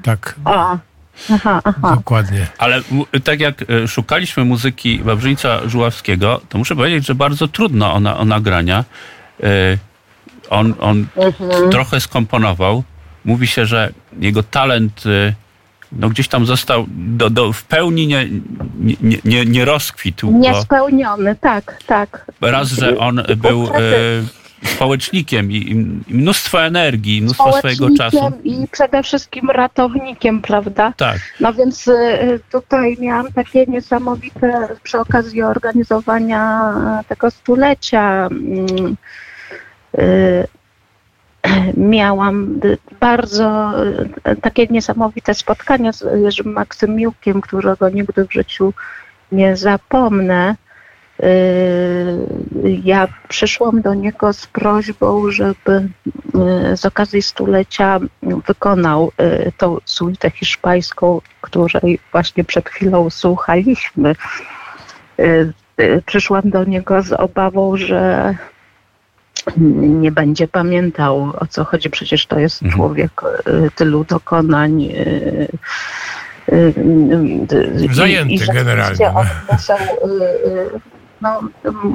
Tak. 0.03 0.35
O. 0.45 0.77
Aha, 1.31 1.61
aha. 1.63 1.95
Dokładnie. 1.95 2.47
Ale 2.57 2.81
tak 3.23 3.39
jak 3.39 3.61
e, 3.61 3.87
szukaliśmy 3.87 4.45
muzyki 4.45 4.99
Wawrzyńca 5.03 5.69
Żuławskiego, 5.69 6.41
to 6.49 6.57
muszę 6.57 6.75
powiedzieć, 6.75 7.05
że 7.05 7.15
bardzo 7.15 7.47
trudno 7.47 7.93
o, 7.93 8.17
o 8.17 8.25
nagrania. 8.25 8.83
E, 9.43 9.77
on, 10.49 10.73
on 10.79 11.05
mhm. 11.15 11.69
trochę 11.69 11.99
skomponował. 11.99 12.83
Mówi 13.25 13.47
się, 13.47 13.65
że 13.65 13.93
jego 14.19 14.43
talent 14.43 15.03
e, 15.05 15.33
no 15.91 16.09
gdzieś 16.09 16.27
tam 16.27 16.45
został 16.45 16.85
do, 16.89 17.29
do, 17.29 17.53
w 17.53 17.63
pełni 17.63 18.07
nie, 18.07 18.29
nie, 18.79 19.17
nie, 19.23 19.45
nie 19.45 19.65
rozkwitł. 19.65 20.31
Niespełniony, 20.31 21.35
tak, 21.35 21.77
tak. 21.87 22.31
Raz, 22.41 22.69
że 22.69 22.97
on 22.97 23.23
był 23.37 23.69
społecznikiem 24.63 25.51
i, 25.51 25.55
i 25.55 25.75
mnóstwo 26.13 26.63
energii, 26.63 27.21
mnóstwo 27.21 27.57
swojego 27.57 27.89
czasu. 27.97 28.31
I 28.43 28.67
przede 28.71 29.03
wszystkim 29.03 29.49
ratownikiem, 29.49 30.41
prawda? 30.41 30.93
Tak. 30.97 31.17
No 31.39 31.53
więc 31.53 31.87
y, 31.87 32.39
tutaj 32.51 32.97
miałam 32.99 33.33
takie 33.33 33.65
niesamowite 33.65 34.67
przy 34.83 34.99
okazji 34.99 35.41
organizowania 35.41 36.73
tego 37.07 37.31
stulecia. 37.31 38.27
Mm, 38.31 38.95
y, 39.99 40.47
miałam 41.77 42.59
bardzo 42.99 43.73
y, 44.31 44.35
takie 44.41 44.67
niesamowite 44.67 45.33
spotkanie 45.33 45.93
z 45.93 46.05
Jerzym 46.23 46.53
Maksymiukiem, 46.53 47.41
którego 47.41 47.89
nigdy 47.89 48.27
w 48.27 48.33
życiu 48.33 48.73
nie 49.31 49.57
zapomnę. 49.57 50.55
Y, 51.23 52.79
ja 52.83 53.07
przyszłam 53.27 53.81
do 53.81 53.93
niego 53.93 54.33
z 54.33 54.47
prośbą, 54.47 55.31
żeby 55.31 55.89
y, 56.71 56.77
z 56.77 56.85
okazji 56.85 57.21
stulecia 57.21 57.99
wykonał 58.47 59.11
y, 59.21 59.51
tą 59.57 59.77
suitę 59.85 60.31
hiszpańską, 60.31 61.21
której 61.41 61.99
właśnie 62.11 62.43
przed 62.43 62.69
chwilą 62.69 63.09
słuchaliśmy. 63.09 64.15
Przyszłam 66.05 66.49
do 66.49 66.63
niego 66.63 67.01
z 67.01 67.13
obawą, 67.13 67.77
że 67.77 68.35
nie 69.57 70.11
będzie 70.11 70.47
pamiętał 70.47 71.33
o 71.39 71.45
co 71.49 71.63
chodzi. 71.63 71.89
Przecież 71.89 72.25
to 72.25 72.39
jest 72.39 72.63
mhm. 72.63 72.77
człowiek 72.77 73.21
tylu 73.75 74.03
dokonań. 74.03 74.89
Zajęty 77.91 78.33
i, 78.33 78.35
i 78.35 78.53
generalnie. 78.53 79.09
On 79.09 79.27
musiał 79.51 79.77
no, 81.25 81.41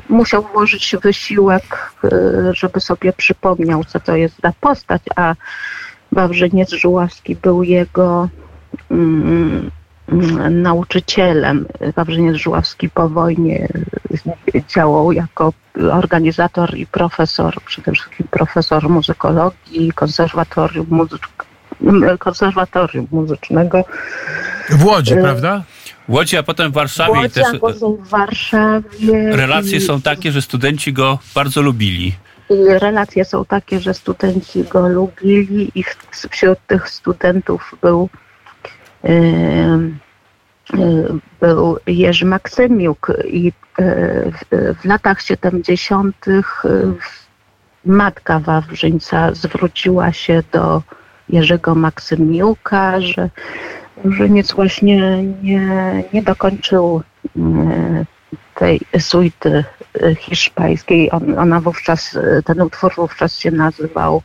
musiał 0.08 0.42
włożyć 0.42 0.96
wysiłek, 1.02 1.92
y, 2.04 2.08
żeby 2.54 2.80
sobie 2.80 3.12
przypomniał, 3.12 3.84
co 3.84 4.00
to 4.00 4.16
jest 4.16 4.34
za 4.42 4.52
postać, 4.60 5.02
a 5.16 5.34
Wawrzyniec 6.12 6.70
Żuławski 6.70 7.36
był 7.36 7.62
jego 7.62 8.28
mm, 8.90 9.70
mm, 10.08 10.62
nauczycielem. 10.62 11.66
Wawrzyniec 11.96 12.36
Żuławski 12.36 12.90
po 12.90 13.08
wojnie 13.08 13.68
działał 14.68 15.12
jako 15.12 15.52
organizator 15.92 16.76
i 16.76 16.86
profesor, 16.86 17.54
przede 17.66 17.92
wszystkim 17.92 18.26
profesor 18.30 18.88
muzykologii, 18.88 19.92
konserwatorium, 19.92 20.86
muzyk, 20.90 21.20
konserwatorium 22.18 23.06
muzycznego. 23.10 23.84
W 24.70 24.84
Łodzi, 24.84 25.14
y, 25.14 25.22
prawda? 25.22 25.62
Łodzi, 26.10 26.36
a 26.36 26.42
potem 26.42 26.70
w 26.70 26.74
Warszawie. 26.74 27.12
Łodzi, 27.12 27.34
też 27.34 27.46
w 27.82 28.08
Warszawie. 28.08 29.36
Relacje 29.36 29.78
i... 29.78 29.80
są 29.80 30.02
takie, 30.02 30.32
że 30.32 30.42
studenci 30.42 30.92
go 30.92 31.18
bardzo 31.34 31.62
lubili. 31.62 32.14
I 32.50 32.78
relacje 32.78 33.24
są 33.24 33.44
takie, 33.44 33.80
że 33.80 33.94
studenci 33.94 34.64
go 34.64 34.88
lubili 34.88 35.70
i 35.74 35.84
wśród 36.30 36.58
tych 36.66 36.88
studentów 36.88 37.74
był, 37.82 38.08
yy, 39.04 39.12
yy, 40.74 41.18
był 41.40 41.78
Jerzy 41.86 42.26
Maksymiuk 42.26 43.12
i 43.24 43.44
yy, 43.44 43.52
w, 44.32 44.74
w 44.80 44.84
latach 44.84 45.22
70. 45.22 46.16
matka 47.84 48.38
Wawrzyńca 48.38 49.34
zwróciła 49.34 50.12
się 50.12 50.42
do 50.52 50.82
Jerzego 51.28 51.74
Maksymiuka, 51.74 53.00
że 53.00 53.30
że 54.04 54.30
nic 54.30 54.52
właśnie 54.52 55.22
nie, 55.22 56.04
nie 56.12 56.22
dokończył 56.22 57.02
e, 57.36 58.04
tej 58.54 58.80
suity 58.98 59.64
e, 60.02 60.14
hiszpańskiej. 60.14 61.10
On, 61.10 61.38
ona 61.38 61.60
wówczas, 61.60 62.16
e, 62.16 62.42
ten 62.42 62.60
utwór 62.60 62.92
wówczas 62.96 63.38
się 63.38 63.50
nazywał 63.50 64.22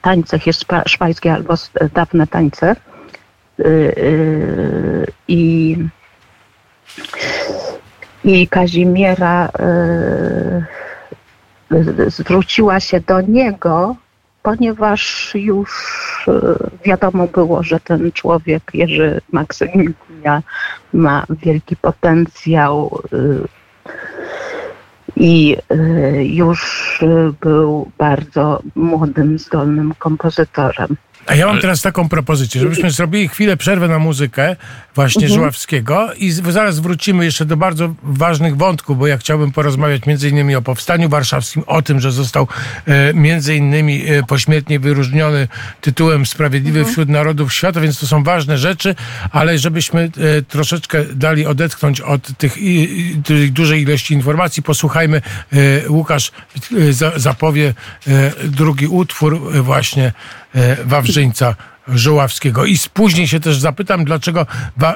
Tańce 0.00 0.38
hiszpańskie 0.38 1.32
albo 1.32 1.54
dawne 1.94 2.26
tańce. 2.26 2.76
I, 5.28 5.76
i 8.24 8.48
Kazimiera 8.48 9.48
zwróciła 12.08 12.80
się 12.80 13.00
do 13.00 13.20
niego 13.20 13.96
ponieważ 14.42 15.30
już 15.34 15.70
e, 16.28 16.32
wiadomo 16.84 17.26
było, 17.26 17.62
że 17.62 17.80
ten 17.80 18.12
człowiek, 18.12 18.62
Jerzy 18.74 19.20
Maksymilian, 19.32 20.42
ma 20.92 21.26
wielki 21.30 21.76
potencjał 21.76 23.02
e, 23.12 23.16
i 25.16 25.56
e, 25.70 26.24
już 26.24 27.00
był 27.40 27.90
bardzo 27.98 28.62
młodym, 28.74 29.38
zdolnym 29.38 29.94
kompozytorem. 29.98 30.96
A 31.26 31.34
ja 31.34 31.46
mam 31.46 31.60
teraz 31.60 31.82
taką 31.82 32.08
propozycję, 32.08 32.60
żebyśmy 32.60 32.90
zrobili 33.00 33.28
chwilę 33.28 33.56
przerwę 33.56 33.88
na 33.88 33.98
muzykę 33.98 34.56
właśnie 34.94 35.22
mhm. 35.22 35.38
Żuławskiego 35.38 36.14
i 36.14 36.30
zaraz 36.30 36.80
wrócimy 36.80 37.24
jeszcze 37.24 37.44
do 37.44 37.56
bardzo 37.56 37.94
ważnych 38.02 38.56
wątków, 38.56 38.98
bo 38.98 39.06
ja 39.06 39.18
chciałbym 39.18 39.52
porozmawiać 39.52 40.06
między 40.06 40.28
innymi 40.28 40.56
o 40.56 40.62
Powstaniu 40.62 41.08
Warszawskim, 41.08 41.62
o 41.66 41.82
tym, 41.82 42.00
że 42.00 42.12
został 42.12 42.48
e, 42.86 43.14
między 43.14 43.56
innymi 43.56 44.04
e, 44.06 44.22
pośmiertnie 44.22 44.80
wyróżniony 44.80 45.48
tytułem 45.80 46.26
Sprawiedliwy 46.26 46.78
mhm. 46.78 46.92
wśród 46.92 47.08
Narodów 47.08 47.52
Świata, 47.52 47.80
więc 47.80 48.00
to 48.00 48.06
są 48.06 48.22
ważne 48.22 48.58
rzeczy, 48.58 48.94
ale 49.30 49.58
żebyśmy 49.58 50.00
e, 50.38 50.42
troszeczkę 50.42 51.04
dali 51.04 51.46
odetchnąć 51.46 52.00
od 52.00 52.38
tych 52.38 52.58
i, 52.58 53.16
dużej 53.50 53.82
ilości 53.82 54.14
informacji, 54.14 54.62
posłuchajmy, 54.62 55.22
e, 55.52 55.90
Łukasz 55.90 56.32
e, 56.88 56.92
za, 56.92 57.18
zapowie 57.18 57.74
e, 58.06 58.32
drugi 58.44 58.86
utwór 58.86 59.52
właśnie 59.62 60.12
Wawrzyńca 60.84 61.56
Żoławskiego. 61.88 62.64
I 62.64 62.76
później 62.94 63.28
się 63.28 63.40
też 63.40 63.58
zapytam, 63.58 64.04
dlaczego 64.04 64.46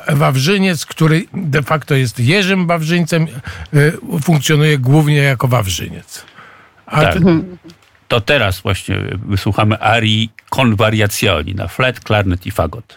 Wawrzyniec, 0.09 0.87
który 0.87 1.25
de 1.35 1.63
facto 1.63 1.95
jest 1.95 2.21
Jerzym 2.21 2.67
Wawrzyńcem, 2.67 3.27
y, 3.75 3.93
funkcjonuje 4.23 4.79
głównie 4.79 5.17
jako 5.17 5.49
Wawrzyniec. 5.49 6.25
A 6.87 7.01
tak. 7.01 7.19
To 8.09 8.21
teraz 8.21 8.61
właśnie 8.61 8.97
wysłuchamy 9.27 9.79
arii 9.79 10.31
Convariazioni 10.51 11.55
na 11.55 11.69
flet, 11.69 12.01
klarnet 12.01 12.47
i 12.47 12.51
fagot. 12.51 12.97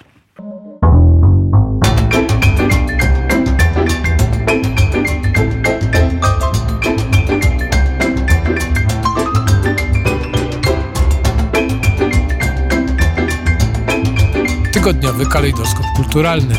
Tygodniowy 14.90 15.26
kalejdoskop 15.26 15.86
kulturalny. 15.96 16.56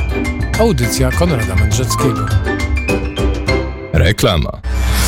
Audycja 0.58 1.10
Konrada 1.10 1.54
Mędrzeckiego. 1.54 2.26
Reklama. 3.92 4.50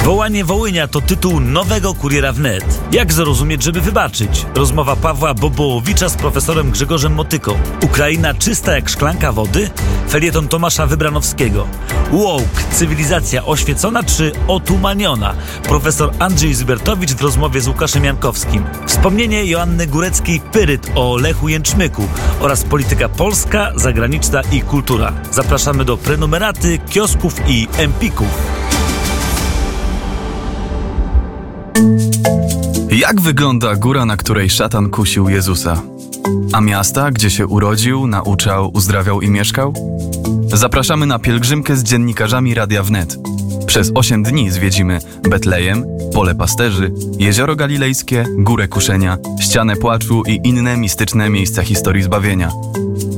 Wołanie 0.05 0.45
Wołynia 0.45 0.89
to 0.89 1.01
tytuł 1.01 1.41
nowego 1.41 1.95
kuriera 1.95 2.33
wnet. 2.33 2.81
Jak 2.93 3.13
zrozumieć, 3.13 3.63
żeby 3.63 3.81
wybaczyć? 3.81 4.47
Rozmowa 4.55 4.97
Pawła 4.97 5.35
Bobołowicza 5.35 6.09
z 6.09 6.17
profesorem 6.17 6.71
Grzegorzem 6.71 7.15
Motyką. 7.15 7.55
Ukraina 7.83 8.35
czysta 8.35 8.73
jak 8.73 8.89
szklanka 8.89 9.33
wody? 9.33 9.71
Felieton 10.11 10.49
Tomasza 10.49 10.87
Wybranowskiego. 10.87 11.67
Woke, 12.13 12.63
cywilizacja 12.73 13.45
oświecona 13.45 14.03
czy 14.03 14.33
otumaniona? 14.49 15.35
Profesor 15.63 16.13
Andrzej 16.19 16.55
Zybertowicz 16.55 17.13
w 17.13 17.23
rozmowie 17.23 17.61
z 17.61 17.69
Łukaszem 17.69 18.05
Jankowskim. 18.05 18.65
Wspomnienie 18.87 19.45
Joanny 19.45 19.87
Góreckiej-Pyryt 19.87 20.91
o 20.95 21.17
Lechu 21.17 21.49
Jęczmyku 21.49 22.09
oraz 22.41 22.65
polityka 22.65 23.09
polska, 23.09 23.73
zagraniczna 23.77 24.43
i 24.53 24.61
kultura. 24.61 25.13
Zapraszamy 25.31 25.85
do 25.85 25.97
prenumeraty, 25.97 26.79
kiosków 26.79 27.35
i 27.49 27.69
empików. 27.79 28.63
Jak 32.91 33.21
wygląda 33.21 33.77
góra, 33.77 34.07
na 34.07 34.17
której 34.17 34.51
szatan 34.51 34.91
kusił 34.91 35.29
Jezusa? 35.29 35.83
A 36.53 36.61
miasta, 36.61 37.11
gdzie 37.11 37.31
się 37.31 37.47
urodził, 37.47 38.07
nauczał, 38.07 38.71
uzdrawiał 38.75 39.21
i 39.21 39.31
mieszkał? 39.31 39.75
Zapraszamy 40.47 41.07
na 41.07 41.19
pielgrzymkę 41.19 41.77
z 41.77 41.83
dziennikarzami 41.83 42.55
Radia 42.55 42.83
Wnet. 42.83 43.17
Przez 43.73 43.93
8 43.95 44.23
dni 44.23 44.51
zwiedzimy 44.51 44.99
Betlejem, 45.23 45.85
Pole 46.15 46.35
Pasterzy, 46.35 46.93
Jezioro 47.19 47.57
Galilejskie, 47.57 48.25
Górę 48.39 48.69
Kuszenia, 48.69 49.19
Ścianę 49.41 49.77
Płaczu 49.77 50.23
i 50.27 50.41
inne 50.45 50.77
mistyczne 50.77 51.31
miejsca 51.31 51.63
historii 51.63 52.03
zbawienia. 52.03 52.51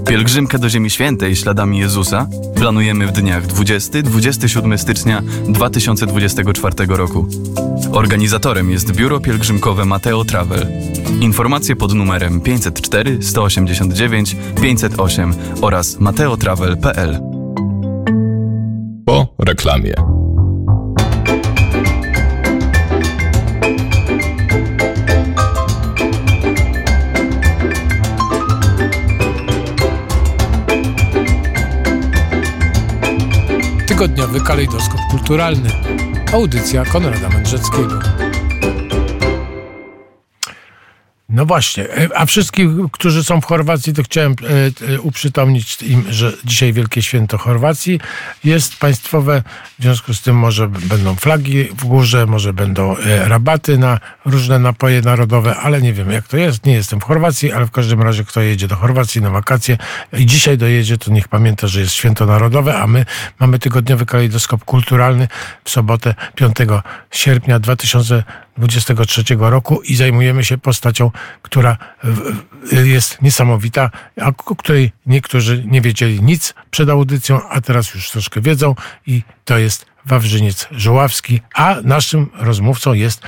Pielgrzymkę 0.08 0.58
do 0.58 0.68
Ziemi 0.68 0.90
Świętej 0.90 1.36
śladami 1.36 1.78
Jezusa 1.78 2.26
planujemy 2.54 3.06
w 3.06 3.12
dniach 3.12 3.46
20-27 3.46 4.78
stycznia 4.78 5.22
2024 5.48 6.86
roku. 6.88 7.26
Organizatorem 7.92 8.70
jest 8.70 8.92
biuro 8.92 9.20
pielgrzymkowe 9.20 9.84
Mateo 9.84 10.24
Travel. 10.24 10.66
Informacje 11.20 11.76
pod 11.76 11.94
numerem 11.94 12.40
504 12.40 13.22
189 13.22 14.36
508 14.62 15.34
oraz 15.60 16.00
mateotravel.pl. 16.00 17.20
Po 19.06 19.34
reklamie. 19.38 20.23
Tygodniowy 33.94 34.40
kalejdoskop 34.40 35.00
kulturalny. 35.10 35.70
Audycja 36.32 36.84
Konrada 36.84 37.28
Mędrzeckiego. 37.28 38.23
No 41.34 41.46
właśnie, 41.46 41.84
e, 41.90 42.08
a 42.18 42.26
wszystkich, 42.26 42.68
którzy 42.92 43.24
są 43.24 43.40
w 43.40 43.44
Chorwacji, 43.44 43.92
to 43.92 44.02
chciałem 44.02 44.32
e, 44.32 44.94
e, 44.94 45.00
uprzytomnić 45.00 45.82
im, 45.82 46.04
że 46.10 46.32
dzisiaj 46.44 46.72
Wielkie 46.72 47.02
Święto 47.02 47.38
Chorwacji 47.38 48.00
jest 48.44 48.76
państwowe, 48.76 49.42
w 49.78 49.82
związku 49.82 50.14
z 50.14 50.22
tym 50.22 50.36
może 50.36 50.68
będą 50.68 51.14
flagi 51.14 51.64
w 51.64 51.84
górze, 51.84 52.26
może 52.26 52.52
będą 52.52 52.96
rabaty 53.24 53.78
na 53.78 54.00
różne 54.24 54.58
napoje 54.58 55.00
narodowe, 55.00 55.56
ale 55.56 55.82
nie 55.82 55.92
wiem 55.92 56.10
jak 56.10 56.28
to 56.28 56.36
jest, 56.36 56.66
nie 56.66 56.72
jestem 56.72 57.00
w 57.00 57.04
Chorwacji, 57.04 57.52
ale 57.52 57.66
w 57.66 57.70
każdym 57.70 58.02
razie 58.02 58.24
kto 58.24 58.40
jedzie 58.40 58.68
do 58.68 58.76
Chorwacji 58.76 59.20
na 59.20 59.30
wakacje 59.30 59.78
i 60.12 60.26
dzisiaj 60.26 60.58
dojedzie, 60.58 60.98
to 60.98 61.10
niech 61.10 61.28
pamięta, 61.28 61.66
że 61.66 61.80
jest 61.80 61.92
Święto 61.92 62.26
Narodowe, 62.26 62.78
a 62.78 62.86
my 62.86 63.04
mamy 63.40 63.58
tygodniowy 63.58 64.06
kalejdoskop 64.06 64.64
kulturalny 64.64 65.28
w 65.64 65.70
sobotę 65.70 66.14
5 66.34 66.56
sierpnia 67.10 67.58
2023 68.56 69.36
roku 69.38 69.82
i 69.82 69.96
zajmujemy 69.96 70.44
się 70.44 70.58
postacią 70.58 71.10
która 71.42 71.76
jest 72.72 73.22
niesamowita, 73.22 73.90
o 74.48 74.54
której 74.54 74.92
niektórzy 75.06 75.64
nie 75.66 75.80
wiedzieli 75.80 76.22
nic 76.22 76.54
przed 76.70 76.88
audycją, 76.90 77.48
a 77.48 77.60
teraz 77.60 77.94
już 77.94 78.10
troszkę 78.10 78.40
wiedzą 78.40 78.74
i 79.06 79.22
to 79.44 79.58
jest 79.58 79.86
Wawrzyniec 80.06 80.68
Żoławski, 80.70 81.40
a 81.54 81.76
naszym 81.84 82.30
rozmówcą 82.34 82.92
jest 82.92 83.22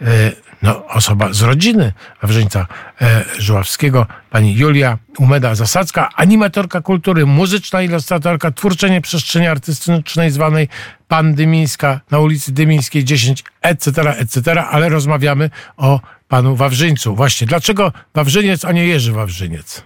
e, 0.00 0.32
no, 0.62 0.86
osoba 0.86 1.32
z 1.32 1.42
rodziny 1.42 1.92
Wawrzyńca 2.22 2.66
e, 3.00 3.24
Żuławskiego, 3.38 4.06
pani 4.30 4.54
Julia 4.54 4.98
Umeda-Zasadzka, 5.18 6.08
animatorka 6.16 6.80
kultury, 6.80 7.26
muzyczna 7.26 7.82
ilustratorka, 7.82 8.50
twórczenie 8.50 9.00
przestrzeni 9.00 9.46
artystycznej 9.46 10.30
zwanej 10.30 10.68
Pan 11.08 11.34
Dymińska 11.34 12.00
na 12.10 12.18
ulicy 12.18 12.52
Dymińskiej 12.52 13.04
10, 13.04 13.44
etc., 13.62 14.16
etc., 14.16 14.64
ale 14.64 14.88
rozmawiamy 14.88 15.50
o 15.76 16.00
panu 16.28 16.56
Wawrzyńcu. 16.56 17.14
Właśnie, 17.14 17.46
dlaczego 17.46 17.92
Wawrzyniec, 18.14 18.64
a 18.64 18.72
nie 18.72 18.86
Jerzy 18.86 19.12
Wawrzyniec? 19.12 19.84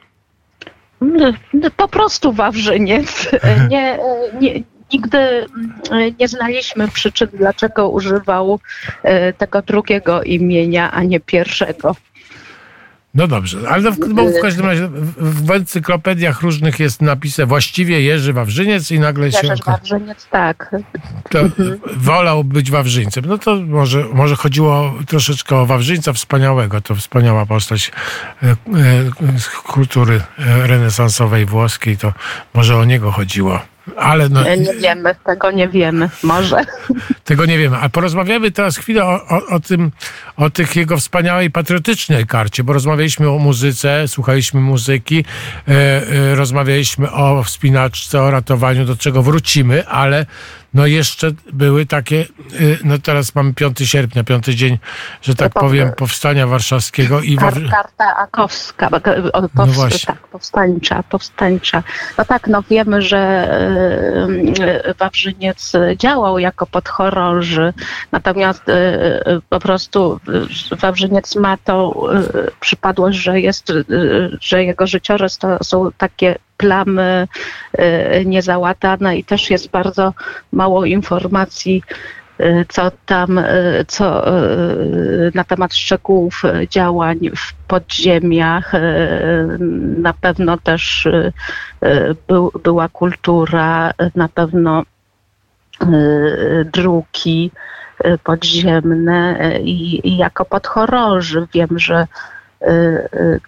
Po 1.76 1.88
prostu 1.88 2.32
Wawrzyniec. 2.32 3.28
Nie, 3.70 3.98
nie, 4.40 4.62
nigdy 4.92 5.18
mm, 5.18 6.14
nie 6.20 6.28
znaliśmy 6.28 6.88
przyczyn, 6.88 7.28
dlaczego 7.32 7.90
używał 7.90 8.60
e, 9.02 9.32
tego 9.32 9.62
drugiego 9.62 10.22
imienia, 10.22 10.90
a 10.90 11.02
nie 11.02 11.20
pierwszego. 11.20 11.96
No 13.14 13.28
dobrze, 13.28 13.58
ale 13.68 13.90
w, 13.90 13.96
w 14.38 14.42
każdym 14.42 14.66
razie 14.66 14.88
w, 14.88 15.46
w 15.46 15.50
encyklopediach 15.50 16.42
różnych 16.42 16.80
jest 16.80 17.02
napisane 17.02 17.46
właściwie 17.46 18.00
Jerzy 18.00 18.32
Wawrzyniec 18.32 18.90
i 18.90 19.00
nagle 19.00 19.26
Jerzy 19.26 19.38
się... 19.38 19.46
Jerzy 19.46 19.62
Wawrzyniec, 19.66 20.28
tak. 20.30 20.76
To 21.30 21.38
wolał 21.96 22.44
być 22.44 22.70
Wawrzyńcem. 22.70 23.24
No 23.26 23.38
to 23.38 23.56
może, 23.56 24.04
może 24.12 24.36
chodziło 24.36 24.94
troszeczkę 25.06 25.56
o 25.56 25.66
Wawrzyńca 25.66 26.12
wspaniałego. 26.12 26.80
To 26.80 26.94
wspaniała 26.94 27.46
postać 27.46 27.92
e, 28.42 28.46
e, 28.46 28.54
kultury 29.64 30.20
renesansowej 30.38 31.46
włoskiej. 31.46 31.96
To 31.96 32.12
może 32.54 32.76
o 32.76 32.84
niego 32.84 33.12
chodziło. 33.12 33.71
Ale 33.96 34.28
no, 34.28 34.42
nie 34.56 34.74
wiemy, 34.74 35.14
tego 35.26 35.50
nie 35.50 35.68
wiemy, 35.68 36.10
może. 36.22 36.64
Tego 37.24 37.46
nie 37.46 37.58
wiemy. 37.58 37.76
A 37.76 37.88
porozmawiamy 37.88 38.50
teraz 38.50 38.76
chwilę 38.76 39.04
o, 39.04 39.28
o, 39.28 39.46
o, 39.46 39.60
tym, 39.60 39.90
o 40.36 40.50
tych 40.50 40.76
jego 40.76 40.96
wspaniałej 40.96 41.50
patriotycznej 41.50 42.26
karcie, 42.26 42.64
bo 42.64 42.72
rozmawialiśmy 42.72 43.30
o 43.30 43.38
muzyce, 43.38 44.08
słuchaliśmy 44.08 44.60
muzyki, 44.60 45.24
e, 45.68 45.72
e, 45.72 46.34
rozmawialiśmy 46.34 47.12
o 47.12 47.42
wspinaczce, 47.42 48.22
o 48.22 48.30
ratowaniu, 48.30 48.84
do 48.84 48.96
czego 48.96 49.22
wrócimy, 49.22 49.88
ale 49.88 50.26
no 50.74 50.86
jeszcze 50.86 51.30
były 51.52 51.86
takie, 51.86 52.26
y, 52.60 52.78
no 52.84 52.98
teraz 52.98 53.34
mamy 53.34 53.54
5 53.54 53.78
sierpnia, 53.78 54.24
piąty 54.24 54.54
dzień, 54.54 54.78
że 55.22 55.34
tak 55.34 55.52
powiem, 55.52 55.92
powstania 55.96 56.46
warszawskiego 56.46 57.20
i... 57.20 57.36
Karta 57.36 58.16
Akowska, 58.16 58.90
no 59.54 59.66
właśnie. 59.66 60.14
tak, 60.14 60.28
powstańcza, 60.28 61.02
powstańcza. 61.02 61.82
No 62.18 62.24
tak, 62.24 62.46
no 62.46 62.62
wiemy, 62.70 63.02
że 63.02 63.50
y, 64.58 64.90
y, 64.90 64.94
Wawrzyniec 64.98 65.72
działał 65.96 66.38
jako 66.38 66.66
podchorąży, 66.66 67.72
natomiast 68.12 68.62
po 69.48 69.60
prostu 69.60 70.20
Wawrzyniec 70.78 71.36
ma 71.36 71.56
to 71.56 72.06
przypadłość, 72.60 73.18
że 73.18 73.40
jest, 73.40 73.72
że 74.40 74.64
jego 74.64 74.86
życiorys 74.86 75.38
to 75.38 75.64
są 75.64 75.90
takie 75.98 76.36
plamy 76.62 77.28
y, 77.78 78.24
niezałatane 78.26 79.16
i 79.16 79.24
też 79.24 79.50
jest 79.50 79.70
bardzo 79.70 80.14
mało 80.52 80.84
informacji 80.84 81.82
y, 82.40 82.66
co 82.68 82.90
tam, 83.06 83.38
y, 83.38 83.84
co 83.88 84.24
na 85.34 85.44
temat 85.44 85.74
szczegółów 85.74 86.42
działań 86.70 87.18
w 87.36 87.54
podziemiach. 87.54 88.72
Na 89.98 90.12
pewno 90.12 90.56
też 90.56 91.08
był, 92.28 92.52
była 92.64 92.88
kultura, 92.88 93.92
na 94.14 94.28
pewno 94.28 94.82
druki 96.72 97.50
podziemne 98.24 99.50
i, 99.62 100.08
i 100.08 100.16
jako 100.16 100.44
podchorąży 100.44 101.46
wiem, 101.54 101.78
że 101.78 102.06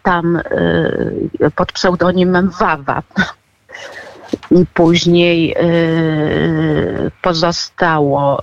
tam 0.02 0.36
y, 0.36 1.50
pod 1.56 1.72
pseudonimem 1.72 2.50
Wawa. 2.50 3.02
I 4.50 4.66
później 4.74 5.56
pozostało, 7.22 8.42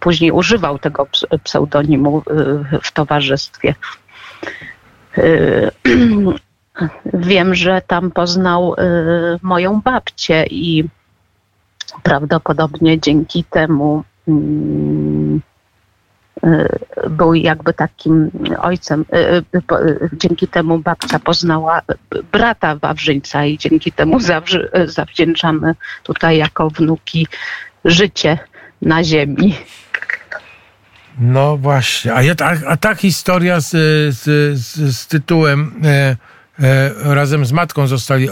później 0.00 0.32
używał 0.32 0.78
tego 0.78 1.06
pseudonimu 1.44 2.22
w 2.82 2.92
towarzystwie. 2.92 3.74
Wiem, 7.14 7.54
że 7.54 7.82
tam 7.86 8.10
poznał 8.10 8.74
moją 9.42 9.80
babcię 9.80 10.44
i 10.50 10.84
prawdopodobnie 12.02 13.00
dzięki 13.00 13.44
temu 13.44 14.04
mm, 14.28 15.08
Y, 15.28 15.40
był 17.10 17.34
jakby 17.34 17.74
takim 17.74 18.30
ojcem. 18.60 19.04
Y, 19.14 19.42
y, 19.72 20.10
dzięki 20.12 20.48
temu 20.48 20.78
babcia 20.78 21.18
poznała 21.18 21.82
brata 22.32 22.76
Wawrzyńca 22.76 23.44
i 23.44 23.58
dzięki 23.58 23.92
temu 23.92 24.18
zawdzięczamy 24.86 25.74
tutaj 26.02 26.38
jako 26.38 26.70
wnuki 26.70 27.26
życie 27.84 28.38
na 28.82 29.04
ziemi. 29.04 29.54
No 31.18 31.56
właśnie. 31.56 32.14
A, 32.14 32.22
ja, 32.22 32.34
a, 32.40 32.66
a 32.66 32.76
ta 32.76 32.94
historia 32.94 33.60
z, 33.60 33.70
z, 34.14 34.24
z, 34.58 34.96
z 34.96 35.06
tytułem 35.06 35.80
e, 35.84 36.16
razem 37.04 37.46
z 37.46 37.52
matką 37.52 37.86
zostali 37.86 38.28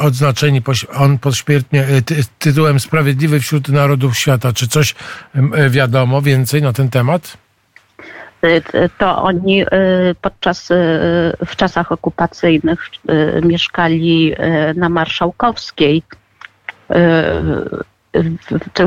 odznaczeni 0.00 0.62
on 0.96 1.18
pośmiertnie 1.18 1.84
e, 1.84 2.02
ty, 2.02 2.16
tytułem 2.38 2.80
Sprawiedliwy 2.80 3.40
wśród 3.40 3.68
narodów 3.68 4.18
świata. 4.18 4.52
Czy 4.52 4.68
coś 4.68 4.94
e, 5.34 5.70
wiadomo 5.70 6.22
więcej 6.22 6.62
na 6.62 6.72
ten 6.72 6.90
temat? 6.90 7.36
E, 8.42 8.88
to 8.88 9.22
oni 9.22 9.62
e, 9.62 9.66
podczas, 10.22 10.68
w 11.46 11.56
czasach 11.56 11.92
okupacyjnych 11.92 12.90
mieszkali 13.42 14.34
na 14.74 14.88
Marszałkowskiej. 14.88 16.02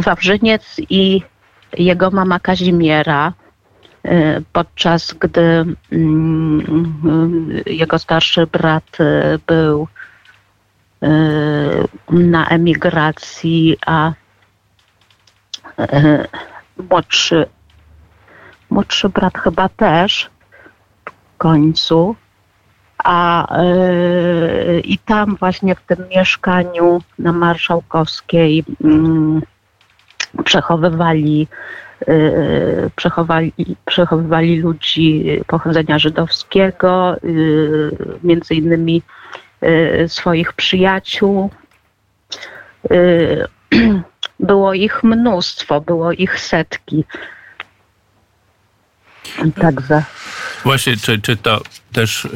Wawrzyniec 0.06 0.76
i 0.90 1.22
jego 1.78 2.12
mama 2.12 2.40
Kazimiera, 2.40 3.34
podczas 4.54 5.14
gdy 5.14 5.66
mm, 5.92 7.62
jego 7.66 8.00
starszy 8.00 8.48
brat 8.48 9.00
y, 9.00 9.40
był 9.48 9.88
y, 11.04 11.08
na 12.10 12.48
emigracji, 12.48 13.78
a 13.86 14.12
młodszy, 16.90 17.46
młodszy 18.70 19.10
brat 19.10 19.38
chyba 19.38 19.70
też 19.70 20.30
w 21.06 21.38
końcu. 21.38 22.16
A 22.98 23.48
i 24.84 24.98
tam 24.98 25.36
właśnie 25.36 25.76
w 25.76 25.82
tym 25.82 26.08
mieszkaniu 26.10 27.02
na 27.20 27.34
Marszałkowskiej 27.34 28.64
mm, 28.84 29.42
przechowywali, 30.44 31.48
y, 31.52 31.85
przechowali, 32.96 33.54
przechowywali 33.86 34.60
ludzi 34.60 35.26
pochodzenia 35.48 36.00
żydowskiego, 36.00 37.18
y, 37.24 37.92
między 38.24 38.56
innymi 38.56 39.02
y, 39.64 40.06
swoich 40.10 40.54
przyjaciół. 40.54 41.50
Było 44.40 44.74
ich 44.74 45.04
mnóstwo, 45.04 45.82
było 45.82 46.12
ich 46.12 46.40
setki. 46.40 47.04
Także. 49.62 50.04
Właśnie, 50.64 50.98
czy, 50.98 51.22
czy 51.22 51.38
to 51.38 51.62
też 51.94 52.26
y, 52.26 52.30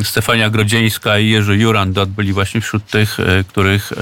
y, 0.00 0.04
Stefania 0.04 0.50
Grodzieńska 0.50 1.18
i 1.18 1.28
Jerzy 1.28 1.56
Jurandot 1.56 2.08
byli 2.08 2.32
właśnie 2.32 2.60
wśród 2.60 2.86
tych, 2.86 3.20
y, 3.20 3.44
których 3.48 3.92
y, 3.92 3.96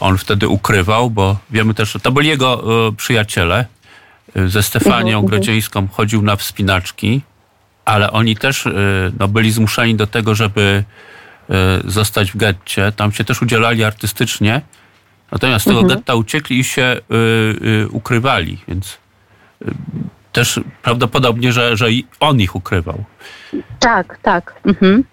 on 0.00 0.18
wtedy 0.18 0.48
ukrywał, 0.48 1.10
bo 1.10 1.36
wiemy 1.50 1.74
też, 1.74 1.92
że 1.92 2.00
to 2.00 2.12
byli 2.12 2.28
jego 2.28 2.62
e, 2.88 2.92
przyjaciele. 2.92 3.66
E, 4.36 4.48
ze 4.48 4.62
Stefanią 4.62 4.98
mhm, 4.98 5.14
mhm. 5.14 5.26
Grodzieńską 5.26 5.88
chodził 5.92 6.22
na 6.22 6.36
wspinaczki, 6.36 7.20
ale 7.84 8.12
oni 8.12 8.36
też 8.36 8.68
no, 9.18 9.28
byli 9.28 9.52
zmuszeni 9.52 9.94
do 9.94 10.06
tego, 10.06 10.34
żeby 10.34 10.84
zostać 11.84 12.32
w 12.32 12.36
getcie. 12.36 12.92
Tam 12.92 13.12
się 13.12 13.24
też 13.24 13.42
udzielali 13.42 13.84
artystycznie. 13.84 14.60
Natomiast 15.32 15.64
z 15.64 15.68
tego 15.68 15.80
mhm. 15.80 15.98
getta 15.98 16.14
uciekli 16.14 16.58
i 16.58 16.64
się 16.64 17.00
ukrywali, 17.90 18.58
więc 18.68 18.98
też 20.32 20.60
prawdopodobnie, 20.82 21.52
że, 21.52 21.76
że 21.76 21.92
i 21.92 22.06
on 22.20 22.40
ich 22.40 22.56
ukrywał. 22.56 23.04
Tak, 23.78 24.18
tak. 24.22 24.54
Mhm. 24.66 25.04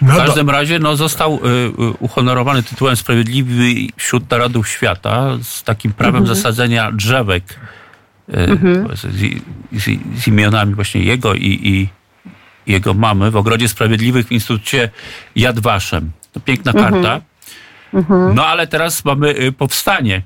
No 0.00 0.14
w 0.14 0.16
każdym 0.16 0.50
razie 0.50 0.78
no, 0.78 0.96
został 0.96 1.34
y, 1.34 1.48
y, 1.48 1.72
uhonorowany 1.98 2.62
tytułem 2.62 2.96
Sprawiedliwy 2.96 3.74
wśród 3.96 4.30
Narodów 4.30 4.68
Świata 4.68 5.28
z 5.42 5.62
takim 5.62 5.92
prawem 5.92 6.20
mhm. 6.20 6.36
zasadzenia 6.36 6.92
drzewek 6.92 7.60
y, 8.28 8.36
mhm. 8.36 8.96
z, 8.96 9.00
z, 9.00 10.20
z, 10.22 10.28
imionami 10.28 10.74
właśnie 10.74 11.02
jego 11.02 11.34
i, 11.34 11.60
i, 11.62 11.88
jego 12.66 12.94
mamy 12.94 13.30
w 13.30 13.36
Ogrodzie 13.36 13.68
Sprawiedliwych 13.68 14.26
w 14.26 14.32
Instytucie 14.32 14.90
Yad 15.36 15.58
Vashem. 15.58 16.10
To 16.32 16.40
piękna 16.40 16.72
mhm. 16.72 16.92
karta. 16.92 17.20
Mhm. 17.94 18.34
No 18.34 18.46
ale 18.46 18.66
teraz 18.66 19.04
mamy 19.04 19.28
y, 19.28 19.52
powstanie. 19.52 20.22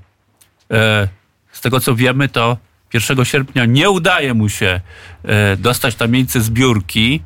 E, 0.70 1.08
z 1.52 1.60
tego 1.60 1.80
co 1.80 1.94
wiemy, 1.94 2.28
to 2.28 2.56
1 2.94 3.24
sierpnia 3.24 3.64
nie 3.64 3.90
udaje 3.90 4.34
mu 4.34 4.48
się 4.48 4.80
e, 5.24 5.56
dostać 5.56 5.98
na 5.98 6.06
miejsce 6.06 6.40
zbiórki 6.40 7.22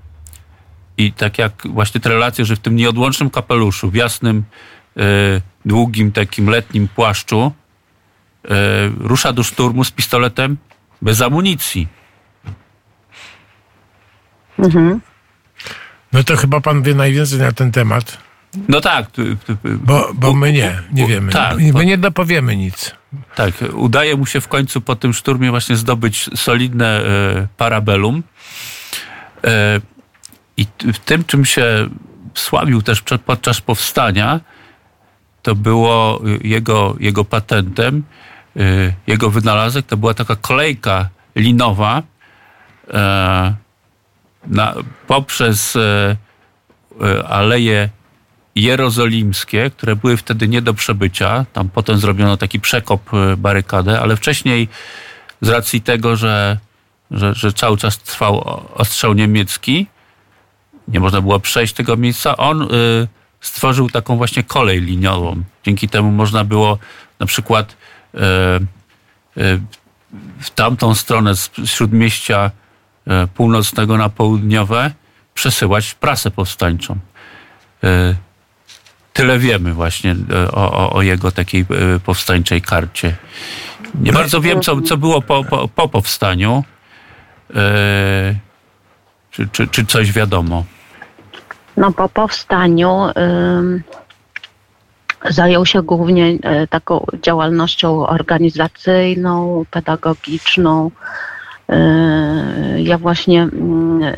i 0.98 1.12
tak 1.12 1.38
jak 1.38 1.52
właśnie 1.66 2.00
te 2.00 2.08
relacje, 2.08 2.44
że 2.44 2.56
w 2.56 2.58
tym 2.58 2.76
nieodłącznym 2.76 3.30
kapeluszu, 3.30 3.90
w 3.90 3.94
jasnym, 3.94 4.44
e, 4.96 5.02
długim 5.64 6.12
takim 6.12 6.50
letnim 6.50 6.88
płaszczu 6.88 7.52
e, 8.44 8.48
rusza 8.98 9.32
do 9.32 9.42
szturmu 9.42 9.84
z 9.84 9.90
pistoletem 9.90 10.56
bez 11.02 11.22
amunicji. 11.22 11.88
Mhm. 14.58 15.00
No 16.12 16.24
to 16.24 16.36
chyba 16.36 16.60
pan 16.60 16.82
wie 16.82 16.94
najwięcej 16.94 17.38
na 17.38 17.52
ten 17.52 17.72
temat. 17.72 18.18
No 18.68 18.80
tak. 18.80 19.06
Bo, 19.64 20.10
bo 20.14 20.34
my 20.34 20.52
nie, 20.52 20.82
nie 20.92 21.06
wiemy. 21.06 21.32
Tak, 21.32 21.58
my 21.74 21.86
nie 21.86 21.98
dopowiemy 21.98 22.56
nic. 22.56 22.94
Tak, 23.34 23.54
udaje 23.72 24.16
mu 24.16 24.26
się 24.26 24.40
w 24.40 24.48
końcu 24.48 24.80
po 24.80 24.96
tym 24.96 25.12
szturmie 25.14 25.50
właśnie 25.50 25.76
zdobyć 25.76 26.30
solidne 26.34 26.86
e, 26.86 27.48
parabelum. 27.56 28.22
E, 29.44 29.80
i 30.56 30.66
w 30.92 30.98
tym, 30.98 31.24
czym 31.24 31.44
się 31.44 31.88
sławił 32.34 32.82
też 32.82 33.02
podczas 33.26 33.60
powstania, 33.60 34.40
to 35.42 35.54
było 35.54 36.22
jego, 36.44 36.96
jego 37.00 37.24
patentem, 37.24 38.02
y, 38.56 38.94
jego 39.06 39.30
wynalazek, 39.30 39.86
to 39.86 39.96
była 39.96 40.14
taka 40.14 40.36
kolejka 40.36 41.08
linowa 41.36 42.02
e, 42.88 43.54
na, 44.46 44.74
poprzez 45.06 45.76
e, 45.76 46.16
e, 47.00 47.28
aleje 47.28 47.88
jerozolimskie, 48.54 49.70
które 49.70 49.96
były 49.96 50.16
wtedy 50.16 50.48
nie 50.48 50.62
do 50.62 50.74
przebycia. 50.74 51.46
Tam 51.52 51.68
potem 51.68 51.98
zrobiono 51.98 52.36
taki 52.36 52.60
przekop 52.60 53.10
barykadę, 53.36 54.00
ale 54.00 54.16
wcześniej 54.16 54.68
z 55.40 55.48
racji 55.48 55.80
tego, 55.80 56.16
że, 56.16 56.58
że, 57.10 57.34
że 57.34 57.52
cały 57.52 57.76
czas 57.76 57.98
trwał 57.98 58.62
ostrzał 58.74 59.12
niemiecki, 59.12 59.86
nie 60.88 61.00
można 61.00 61.20
było 61.20 61.40
przejść 61.40 61.74
tego 61.74 61.96
miejsca. 61.96 62.36
On 62.36 62.62
y, 62.62 62.66
stworzył 63.40 63.90
taką 63.90 64.16
właśnie 64.16 64.42
kolej 64.42 64.80
liniową. 64.80 65.42
Dzięki 65.64 65.88
temu 65.88 66.10
można 66.10 66.44
było 66.44 66.78
na 67.20 67.26
przykład 67.26 67.76
y, 68.14 68.18
y, 69.42 69.60
w 70.40 70.50
tamtą 70.50 70.94
stronę 70.94 71.36
z 71.36 71.50
śródmieścia 71.64 72.50
północnego 73.34 73.96
na 73.96 74.08
południowe 74.08 74.90
przesyłać 75.34 75.94
prasę 75.94 76.30
powstańczą. 76.30 76.98
Tyle 79.12 79.38
wiemy 79.38 79.72
właśnie 79.74 80.16
o, 80.52 80.72
o, 80.72 80.92
o 80.92 81.02
jego 81.02 81.32
takiej 81.32 81.66
powstańczej 82.04 82.62
karcie. 82.62 83.16
Nie 83.94 84.12
bardzo 84.12 84.40
wiem, 84.40 84.60
co, 84.60 84.80
co 84.80 84.96
było 84.96 85.22
po, 85.22 85.44
po, 85.44 85.68
po 85.68 85.88
powstaniu. 85.88 86.64
Czy, 89.30 89.48
czy, 89.52 89.66
czy 89.66 89.86
coś 89.86 90.12
wiadomo? 90.12 90.64
No 91.76 91.92
po 91.92 92.08
powstaniu 92.08 93.10
zajął 95.30 95.66
się 95.66 95.82
głównie 95.82 96.38
e, 96.42 96.66
taką 96.66 97.06
działalnością 97.22 98.06
organizacyjną, 98.06 99.64
pedagogiczną. 99.70 100.90
E, 101.68 102.82
ja 102.82 102.98
właśnie 102.98 103.42
mm, 103.42 104.02
e, 104.02 104.16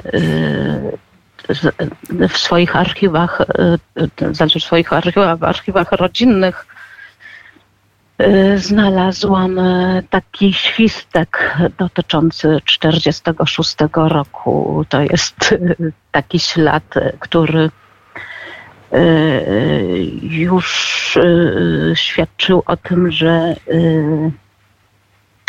w 2.28 2.38
swoich 2.38 2.76
archiwach, 2.76 3.42
znaczy 4.32 4.60
w 4.60 4.64
swoich 4.64 4.92
archiwach, 4.92 5.38
w 5.38 5.44
archiwach 5.44 5.92
rodzinnych 5.92 6.66
znalazłam 8.56 9.58
y, 9.58 10.02
taki 10.10 10.52
świstek 10.52 11.56
dotyczący 11.78 12.60
46 12.64 13.76
roku. 13.94 14.84
To 14.88 15.00
jest 15.00 15.52
y, 15.52 15.92
taki 16.12 16.38
ślad, 16.38 16.94
który 17.18 17.70
już 20.22 21.18
świadczył 21.94 22.62
o 22.66 22.76
tym, 22.76 23.12
że, 23.12 23.56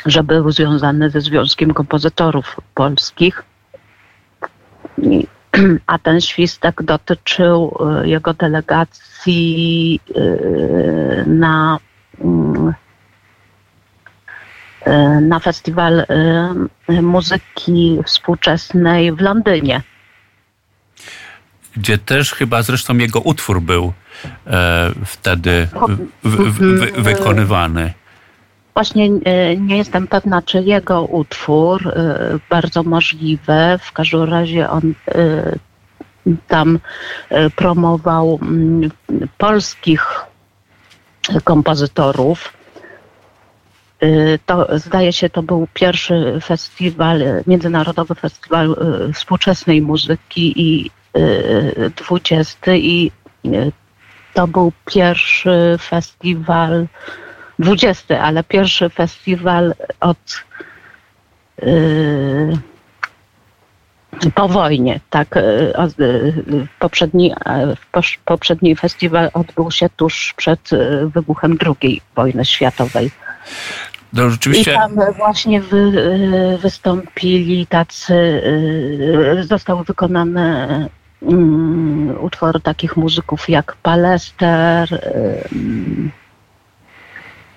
że 0.05 0.23
był 0.23 0.51
związany 0.51 1.09
ze 1.09 1.21
Związkiem 1.21 1.73
Kompozytorów 1.73 2.57
Polskich. 2.75 3.43
A 5.87 5.99
ten 5.99 6.21
świstek 6.21 6.83
dotyczył 6.83 7.77
jego 8.03 8.33
delegacji 8.33 9.99
na 11.25 11.79
na 15.21 15.39
festiwal 15.39 15.99
e, 15.99 17.01
muzyki 17.01 17.99
współczesnej 18.05 19.11
w 19.11 19.21
Londynie. 19.21 19.81
gdzie 21.77 21.97
też 21.97 22.33
chyba 22.33 22.61
zresztą 22.61 22.97
jego 22.97 23.19
utwór 23.19 23.61
był 23.61 23.93
e, 24.47 24.91
wtedy 25.05 25.67
w, 26.23 26.29
w, 26.29 26.59
w, 26.59 27.01
wykonywany. 27.03 27.93
Właśnie 28.73 29.05
e, 29.05 29.57
nie 29.57 29.77
jestem 29.77 30.07
pewna, 30.07 30.41
czy 30.41 30.63
jego 30.63 31.03
utwór, 31.03 31.87
e, 31.87 32.39
bardzo 32.49 32.83
możliwe. 32.83 33.79
W 33.81 33.91
każdym 33.91 34.23
razie 34.23 34.69
on 34.69 34.93
e, 35.07 35.55
tam 36.47 36.79
promował 37.55 38.39
mm, 38.41 38.91
polskich 39.37 40.28
kompozytorów. 41.43 42.53
To, 44.45 44.67
zdaje 44.79 45.13
się, 45.13 45.29
to 45.29 45.43
był 45.43 45.67
pierwszy 45.73 46.39
festiwal, 46.43 47.23
międzynarodowy 47.47 48.15
festiwal 48.15 48.75
współczesnej 49.13 49.81
muzyki 49.81 50.53
i 50.55 50.91
dwudziesty 51.95 52.77
i 52.77 53.11
to 54.33 54.47
był 54.47 54.71
pierwszy 54.85 55.77
festiwal 55.81 56.87
20, 57.59 58.21
ale 58.21 58.43
pierwszy 58.43 58.89
festiwal 58.89 59.73
od 59.99 60.43
po 64.35 64.47
wojnie, 64.47 64.99
tak. 65.09 65.35
Yy, 65.35 66.67
poprzedni, 66.79 67.33
poprzedni 68.25 68.75
festiwal 68.75 69.29
odbył 69.33 69.71
się 69.71 69.89
tuż 69.89 70.33
przed 70.37 70.69
wybuchem 71.05 71.57
II 71.83 72.01
wojny 72.15 72.45
światowej. 72.45 73.11
No, 74.13 74.29
rzeczywiście... 74.29 74.71
I 74.71 74.75
tam 74.75 74.95
właśnie 75.17 75.61
wy, 75.61 76.57
wystąpili 76.61 77.67
tacy, 77.67 78.41
zostały 79.41 79.83
wykonane 79.83 80.87
mm, 81.21 82.23
utwory 82.23 82.59
takich 82.59 82.97
muzyków 82.97 83.49
jak 83.49 83.75
Palester, 83.75 84.89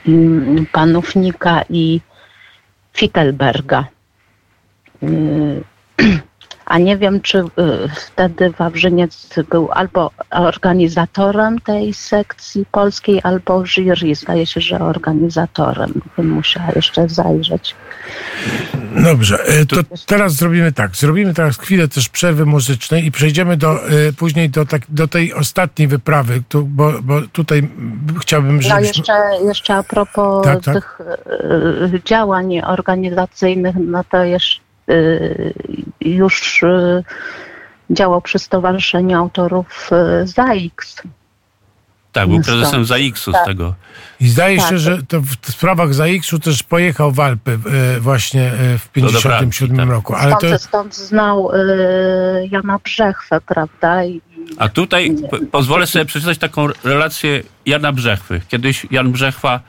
Mm, 0.08 0.66
Panównika 0.72 1.62
i 1.70 2.00
Fittelberga. 2.92 3.84
a 6.72 6.78
nie 6.78 6.96
wiem, 6.96 7.20
czy 7.20 7.38
y, 7.38 7.44
wtedy 8.06 8.50
Wawrzyniec 8.50 9.28
był 9.50 9.68
albo 9.72 10.10
organizatorem 10.30 11.58
tej 11.58 11.94
sekcji 11.94 12.66
polskiej, 12.72 13.20
albo 13.22 13.66
jury. 13.66 14.14
Zdaje 14.14 14.46
się, 14.46 14.60
że 14.60 14.78
organizatorem. 14.78 15.92
Bym 16.16 16.30
musiała 16.30 16.68
jeszcze 16.76 17.08
zajrzeć. 17.08 17.74
Dobrze, 19.04 19.44
e, 19.44 19.66
to 19.66 19.76
teraz 20.06 20.32
zrobimy 20.32 20.72
tak. 20.72 20.96
Zrobimy 20.96 21.34
teraz 21.34 21.58
chwilę 21.58 21.88
też 21.88 22.08
przerwy 22.08 22.46
muzycznej 22.46 23.06
i 23.06 23.10
przejdziemy 23.10 23.56
do, 23.56 23.88
e, 23.88 24.12
później 24.12 24.50
do, 24.50 24.66
tak, 24.66 24.82
do 24.88 25.08
tej 25.08 25.34
ostatniej 25.34 25.88
wyprawy, 25.88 26.42
bo, 26.64 26.92
bo 27.02 27.22
tutaj 27.32 27.68
chciałbym, 28.20 28.62
żebyśmy... 28.62 28.80
No 28.80 28.86
jeszcze, 28.86 29.46
jeszcze 29.46 29.74
a 29.74 29.82
propos 29.82 30.44
tak, 30.44 30.62
tak. 30.62 30.74
tych 30.74 31.00
y, 31.94 32.00
działań 32.04 32.60
organizacyjnych, 32.60 33.74
no 33.86 34.04
to 34.04 34.24
jeszcze 34.24 34.61
Y, 34.61 34.61
już 36.00 36.62
y, 36.62 37.04
działał 37.90 38.22
przy 38.22 38.38
Stowarzyszeniu 38.38 39.18
Autorów 39.18 39.90
y, 40.22 40.26
ZAIX. 40.26 41.02
Tak, 42.12 42.28
był 42.28 42.42
prezesem 42.42 42.84
ZAIX-u 42.84 43.32
tak. 43.32 43.42
z 43.42 43.46
tego. 43.46 43.74
I 44.20 44.28
zdaje 44.28 44.58
tak. 44.58 44.68
się, 44.68 44.78
że 44.78 45.02
to 45.02 45.20
w 45.20 45.50
sprawach 45.50 45.94
ZAIX-u 45.94 46.38
też 46.38 46.62
pojechał 46.62 47.12
w 47.12 47.20
Alpy 47.20 47.58
właśnie 48.00 48.52
w 48.78 48.88
1957 48.88 49.76
tak. 49.76 49.88
roku. 49.88 50.14
Ale 50.14 50.36
stąd, 50.36 50.52
to... 50.52 50.58
stąd 50.58 50.94
znał 50.94 51.50
Jana 52.50 52.78
Brzechwę, 52.84 53.40
prawda? 53.40 54.04
I... 54.04 54.20
A 54.58 54.68
tutaj 54.68 55.16
pozwolę 55.52 55.86
sobie 55.86 56.04
przeczytać 56.04 56.38
taką 56.38 56.66
relację 56.84 57.42
Jana 57.66 57.92
Brzechwy. 57.92 58.40
Kiedyś 58.48 58.86
Jan 58.90 59.12
Brzechwa 59.12 59.60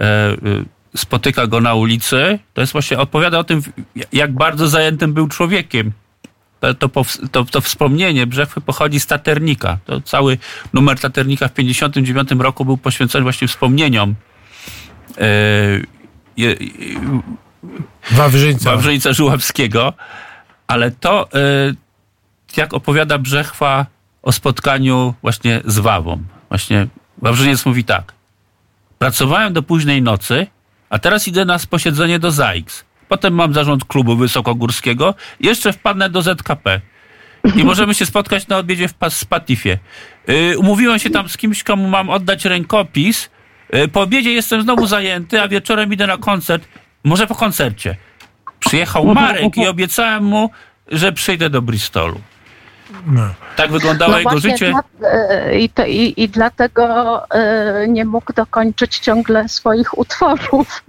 e, 0.00 0.36
spotyka 0.96 1.46
go 1.46 1.60
na 1.60 1.74
ulicy, 1.74 2.38
to 2.54 2.60
jest 2.60 2.72
właśnie 2.72 2.98
opowiada 2.98 3.38
o 3.38 3.44
tym, 3.44 3.62
jak 4.12 4.32
bardzo 4.32 4.68
zajętym 4.68 5.12
był 5.12 5.28
człowiekiem. 5.28 5.92
To, 6.60 6.74
to, 6.74 6.88
to, 7.32 7.44
to 7.44 7.60
wspomnienie 7.60 8.26
Brzechwy 8.26 8.60
pochodzi 8.60 9.00
z 9.00 9.06
Taternika. 9.06 9.78
To 9.84 10.00
cały 10.00 10.38
numer 10.72 11.00
Taternika 11.00 11.48
w 11.48 11.52
59 11.54 12.30
roku 12.30 12.64
był 12.64 12.76
poświęcony 12.76 13.22
właśnie 13.22 13.48
wspomnieniom 13.48 14.14
yy, 16.36 16.56
Wawrzyńca. 18.10 18.70
Wawrzyńca 18.70 19.12
Żuławskiego. 19.12 19.92
Ale 20.66 20.90
to, 20.90 21.28
yy, 21.34 21.74
jak 22.56 22.74
opowiada 22.74 23.18
Brzechwa 23.18 23.86
o 24.22 24.32
spotkaniu 24.32 25.14
właśnie 25.22 25.60
z 25.64 25.78
Wawą. 25.78 26.22
Właśnie 26.48 26.86
Wawrzyniec 27.18 27.66
mówi 27.66 27.84
tak. 27.84 28.12
Pracowałem 28.98 29.52
do 29.52 29.62
późnej 29.62 30.02
nocy, 30.02 30.46
a 30.92 30.98
teraz 30.98 31.28
idę 31.28 31.44
na 31.44 31.58
posiedzenie 31.70 32.18
do 32.18 32.30
ZAIX. 32.30 32.84
Potem 33.08 33.34
mam 33.34 33.54
zarząd 33.54 33.84
klubu 33.84 34.16
wysokogórskiego. 34.16 35.14
Jeszcze 35.40 35.72
wpadnę 35.72 36.10
do 36.10 36.22
ZKP. 36.22 36.80
I 37.56 37.64
możemy 37.64 37.94
się 37.94 38.06
spotkać 38.06 38.48
na 38.48 38.58
odbiedzie 38.58 38.88
w 38.88 39.14
Spatifie. 39.14 39.78
Yy, 40.28 40.58
umówiłem 40.58 40.98
się 40.98 41.10
tam 41.10 41.28
z 41.28 41.36
kimś, 41.36 41.62
komu 41.62 41.88
mam 41.88 42.10
oddać 42.10 42.44
rękopis. 42.44 43.30
Yy, 43.72 43.88
po 43.88 44.00
obiedzie 44.00 44.32
jestem 44.32 44.62
znowu 44.62 44.86
zajęty, 44.86 45.40
a 45.40 45.48
wieczorem 45.48 45.92
idę 45.92 46.06
na 46.06 46.16
koncert. 46.16 46.68
Może 47.04 47.26
po 47.26 47.34
koncercie. 47.34 47.96
Przyjechał 48.58 49.14
Marek 49.14 49.56
i 49.56 49.66
obiecałem 49.66 50.24
mu, 50.24 50.50
że 50.88 51.12
przyjdę 51.12 51.50
do 51.50 51.62
Bristolu. 51.62 52.20
No. 53.06 53.34
Tak 53.56 53.70
wyglądało 53.70 54.12
no 54.12 54.18
jego 54.18 54.38
życie. 54.38 54.70
Dla, 54.70 55.10
e, 55.10 55.58
i, 55.58 55.68
to, 55.68 55.86
i, 55.86 56.14
I 56.16 56.28
dlatego 56.28 57.22
y, 57.84 57.88
nie 57.88 58.04
mógł 58.04 58.32
dokończyć 58.32 58.98
ciągle 58.98 59.48
swoich 59.48 59.98
utworów. 59.98 60.84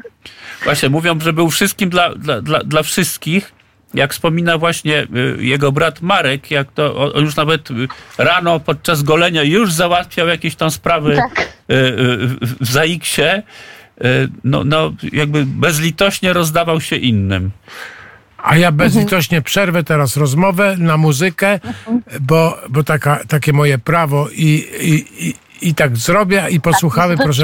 Właśnie, 0.64 0.90
mówią, 0.90 1.20
że 1.20 1.34
był 1.34 1.50
wszystkim 1.50 1.90
dla, 1.90 2.16
dla, 2.16 2.42
dla, 2.42 2.60
dla 2.60 2.84
wszystkich. 2.84 3.52
Jak 3.94 4.14
wspomina 4.14 4.58
właśnie 4.58 5.08
y, 5.40 5.44
jego 5.44 5.72
brat 5.72 6.02
Marek, 6.02 6.52
jak 6.52 6.72
to 6.72 7.14
on 7.14 7.24
już 7.24 7.36
nawet 7.36 7.70
rano 8.18 8.60
podczas 8.60 9.04
golenia 9.04 9.44
już 9.44 9.74
załatwiał 9.74 10.28
jakieś 10.28 10.56
tam 10.56 10.72
sprawy 10.72 11.16
tak. 11.16 11.50
w 12.62 12.72
Zaiksie. 12.72 13.22
No, 14.44 14.64
no, 14.64 14.94
jakby 15.14 15.46
bezlitośnie 15.46 16.34
rozdawał 16.34 16.82
się 16.82 16.96
innym. 16.96 17.52
A 18.44 18.58
ja 18.58 18.72
bezlitośnie 18.72 19.42
przerwę 19.42 19.84
teraz 19.84 20.18
rozmowę 20.18 20.76
na 20.80 20.98
muzykę, 20.98 21.60
bo, 22.22 22.58
bo 22.70 22.84
taka, 22.84 23.20
takie 23.28 23.54
moje 23.54 23.78
prawo 23.78 24.30
i, 24.30 24.68
i, 24.82 25.28
i 25.28 25.34
i 25.64 25.76
tak 25.76 25.98
zrobię 25.98 26.48
i 26.50 26.62
posłuchamy, 26.62 27.18
tak, 27.18 27.26
proszę. 27.26 27.44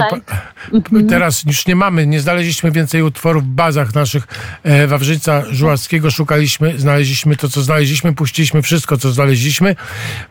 Mhm. 0.73 1.07
Teraz 1.07 1.43
już 1.43 1.67
nie 1.67 1.75
mamy, 1.75 2.07
nie 2.07 2.19
znaleźliśmy 2.19 2.71
więcej 2.71 3.01
utworów 3.01 3.43
w 3.43 3.47
bazach 3.47 3.95
naszych 3.95 4.27
e, 4.63 4.87
Wawrzyca 4.87 5.43
Żułackiego. 5.49 6.11
Szukaliśmy, 6.11 6.79
znaleźliśmy 6.79 7.35
to, 7.35 7.49
co 7.49 7.61
znaleźliśmy, 7.61 8.13
puściliśmy 8.13 8.61
wszystko, 8.61 8.97
co 8.97 9.11
znaleźliśmy. 9.11 9.75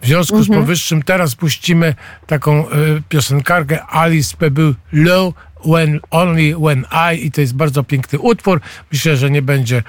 W 0.01 0.07
związku 0.07 0.43
z 0.43 0.49
mhm. 0.49 0.61
powyższym 0.61 1.03
teraz 1.03 1.35
puścimy 1.35 1.95
taką 2.27 2.69
e, 2.69 2.75
piosenkarkę 3.09 3.87
Alice 3.87 4.37
Pebble 4.37 4.73
Low 4.93 5.35
When 5.65 6.01
Only 6.11 6.55
When 6.55 6.87
I 7.13 7.27
i 7.27 7.31
to 7.31 7.41
jest 7.41 7.55
bardzo 7.55 7.83
piękny 7.85 8.19
utwór. 8.19 8.61
Myślę, 8.93 9.17
że 9.17 9.31
nie 9.31 9.43
będzie 9.43 9.77
e, 9.77 9.83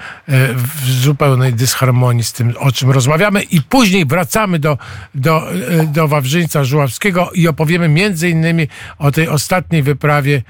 w 0.54 0.84
zupełnej 0.84 1.52
dysharmonii 1.52 2.24
z 2.24 2.32
tym, 2.32 2.54
o 2.58 2.72
czym 2.72 2.90
rozmawiamy 2.90 3.42
i 3.42 3.62
później 3.62 4.06
wracamy 4.06 4.58
do, 4.58 4.78
do, 5.14 5.52
e, 5.52 5.86
do 5.86 6.08
Wawrzyńca 6.08 6.64
Żuławskiego 6.64 7.30
i 7.34 7.48
opowiemy 7.48 7.88
między 7.88 8.28
innymi 8.28 8.68
o 8.98 9.12
tej 9.12 9.28
ostatniej 9.28 9.82
wyprawie 9.82 10.42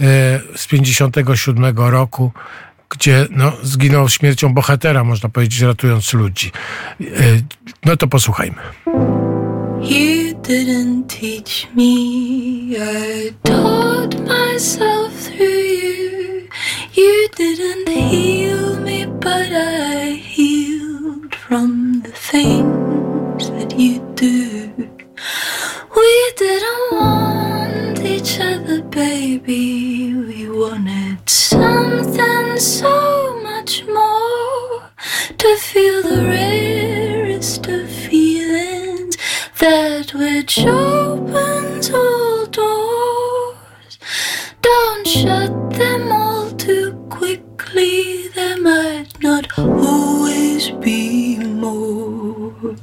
e, 0.00 0.40
z 0.56 0.66
57 0.66 1.78
roku, 1.78 2.32
gdzie 2.88 3.26
no, 3.30 3.52
zginął 3.62 4.08
śmiercią 4.08 4.54
bohatera, 4.54 5.04
można 5.04 5.28
powiedzieć, 5.28 5.60
ratując 5.60 6.12
ludzi. 6.12 6.52
No 7.84 7.96
to 7.96 8.06
posłuchajmy. 8.06 8.56
You 9.82 10.34
didn't 10.42 11.08
teach 11.08 11.68
me, 11.74 12.76
I 12.78 13.34
taught 13.44 14.18
myself 14.22 15.12
through 15.12 15.46
you. 15.46 16.48
You 16.94 17.28
didn't 17.36 17.88
heal 17.88 18.80
me, 18.80 19.06
but 19.06 19.52
I 19.52 20.10
healed 20.10 21.34
from 21.34 22.00
the 22.02 22.12
things 22.12 23.50
that 23.50 23.78
you 23.78 24.00
do. 24.14 24.72
We 25.96 26.32
didn't 26.36 26.92
want 26.92 27.98
each 28.00 28.40
other, 28.40 28.82
baby. 28.82 30.14
We 30.14 30.48
wanted 30.48 31.28
something 31.28 32.58
so 32.58 33.40
much 33.42 33.84
more 33.86 34.90
to 35.38 35.56
feel 35.56 36.02
the 36.02 36.22
rarest 36.24 36.45
that 39.66 40.14
which 40.14 40.58
opens 40.60 41.90
all 41.90 42.46
doors. 42.46 43.98
Don't 44.62 45.06
shut 45.08 45.54
them 45.70 46.12
all 46.12 46.52
too 46.52 46.92
quickly, 47.10 48.28
there 48.28 48.60
might 48.60 49.10
not 49.20 49.46
always 49.58 50.70
be 50.86 51.38
more. 51.38 52.76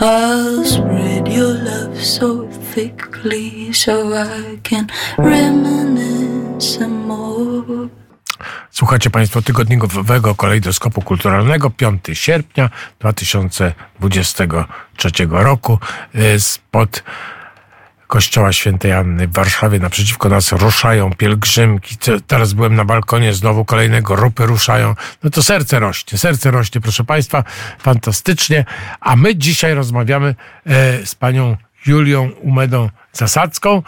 I'll 0.00 0.64
spread 0.64 1.28
your 1.28 1.54
love 1.54 1.96
so 2.02 2.48
thickly 2.74 3.72
so 3.72 3.94
I 4.14 4.58
can 4.64 4.90
reminisce 5.18 6.74
some 6.74 7.06
more. 7.06 7.90
Słuchacie 8.78 9.10
Państwo 9.10 9.42
tygodniowego 9.42 10.34
kolejdoskopu 10.34 11.02
kulturalnego 11.02 11.70
5 11.70 12.04
sierpnia 12.12 12.70
2023 13.00 15.10
roku 15.30 15.78
y, 16.14 16.40
spod 16.40 17.02
Kościoła 18.06 18.52
Świętej 18.52 18.92
Anny 18.92 19.28
w 19.28 19.32
Warszawie. 19.32 19.78
Naprzeciwko 19.78 20.28
nas 20.28 20.52
ruszają 20.52 21.14
pielgrzymki. 21.14 21.96
Teraz 22.26 22.52
byłem 22.52 22.74
na 22.74 22.84
balkonie, 22.84 23.32
znowu 23.32 23.64
kolejne 23.64 24.02
grupy 24.02 24.46
ruszają. 24.46 24.94
No 25.22 25.30
to 25.30 25.42
serce 25.42 25.78
rośnie, 25.78 26.18
serce 26.18 26.50
rośnie, 26.50 26.80
proszę 26.80 27.04
Państwa, 27.04 27.44
fantastycznie. 27.78 28.64
A 29.00 29.16
my 29.16 29.36
dzisiaj 29.36 29.74
rozmawiamy 29.74 30.34
e, 30.66 31.06
z 31.06 31.14
panią 31.14 31.56
Julią 31.86 32.30
Umedą 32.30 32.90
Zasadzką 33.12 33.82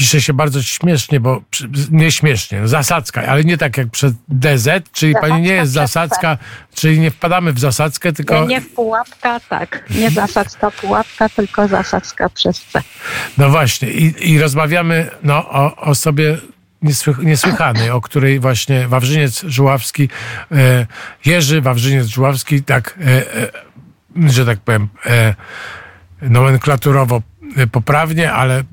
pisze 0.00 0.20
się 0.20 0.34
bardzo 0.34 0.62
śmiesznie, 0.62 1.20
bo 1.20 1.42
nie 1.90 2.12
śmiesznie, 2.12 2.68
zasadzka, 2.68 3.22
ale 3.22 3.44
nie 3.44 3.58
tak 3.58 3.76
jak 3.76 3.90
przez 3.90 4.12
DZ, 4.28 4.68
czyli 4.92 5.12
zasadzka 5.12 5.28
pani 5.28 5.42
nie 5.42 5.52
jest 5.52 5.72
zasadzka, 5.72 6.38
czyli 6.74 7.00
nie 7.00 7.10
wpadamy 7.10 7.52
w 7.52 7.58
zasadzkę, 7.58 8.12
tylko... 8.12 8.40
Nie, 8.40 8.46
nie 8.46 8.60
w 8.60 8.68
pułapka, 8.68 9.40
tak. 9.40 9.84
Nie 9.90 10.10
zasadzka 10.10 10.70
pułapka, 10.70 11.28
tylko 11.28 11.68
zasadzka 11.68 12.28
przez 12.28 12.60
C. 12.60 12.82
No 13.38 13.50
właśnie 13.50 13.90
i, 13.90 14.32
i 14.32 14.38
rozmawiamy 14.38 15.10
no, 15.22 15.50
o 15.50 15.76
osobie 15.76 16.38
niesłych, 16.82 17.18
niesłychanej, 17.18 17.90
o 17.90 18.00
której 18.00 18.40
właśnie 18.40 18.88
Wawrzyniec 18.88 19.42
Żuławski, 19.42 20.08
e, 20.52 20.86
Jerzy 21.24 21.60
Wawrzyniec 21.60 22.06
Żuławski, 22.06 22.62
tak, 22.62 22.98
e, 23.00 23.34
e, 24.26 24.30
że 24.30 24.46
tak 24.46 24.60
powiem, 24.60 24.88
e, 25.06 25.34
nomenklaturowo 26.22 27.22
poprawnie, 27.72 28.32
ale 28.32 28.60
y, 28.60 28.64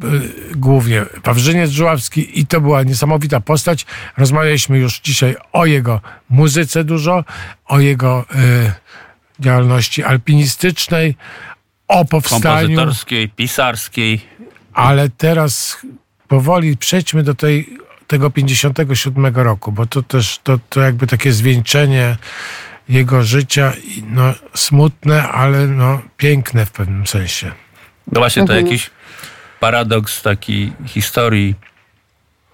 głównie 0.55 1.05
Wawrzyniec 1.23 1.71
Żuławski 1.71 2.39
i 2.39 2.45
to 2.45 2.61
była 2.61 2.83
niesamowita 2.83 3.39
postać. 3.39 3.85
Rozmawialiśmy 4.17 4.77
już 4.77 4.99
dzisiaj 4.99 5.35
o 5.53 5.65
jego 5.65 6.01
muzyce 6.29 6.83
dużo, 6.83 7.23
o 7.65 7.79
jego 7.79 8.25
y, 8.35 8.71
działalności 9.39 10.03
alpinistycznej, 10.03 11.15
o 11.87 12.05
powstaniu. 12.05 12.67
Kompozytorskiej, 12.67 13.29
pisarskiej. 13.29 14.21
Ale 14.73 15.09
teraz 15.09 15.77
powoli 16.27 16.77
przejdźmy 16.77 17.23
do 17.23 17.35
tej, 17.35 17.77
tego 18.07 18.29
57 18.29 19.35
roku, 19.35 19.71
bo 19.71 19.85
to 19.85 20.03
też 20.03 20.39
to, 20.43 20.59
to 20.69 20.81
jakby 20.81 21.07
takie 21.07 21.31
zwieńczenie 21.31 22.17
jego 22.89 23.23
życia, 23.23 23.73
no 24.09 24.33
smutne, 24.53 25.29
ale 25.29 25.67
no 25.67 26.01
piękne 26.17 26.65
w 26.65 26.71
pewnym 26.71 27.07
sensie. 27.07 27.51
No 28.11 28.19
właśnie, 28.19 28.45
to 28.45 28.53
mhm. 28.53 28.65
jakiś 28.65 28.89
paradoks 29.59 30.21
takiej 30.21 30.73
historii, 30.85 31.55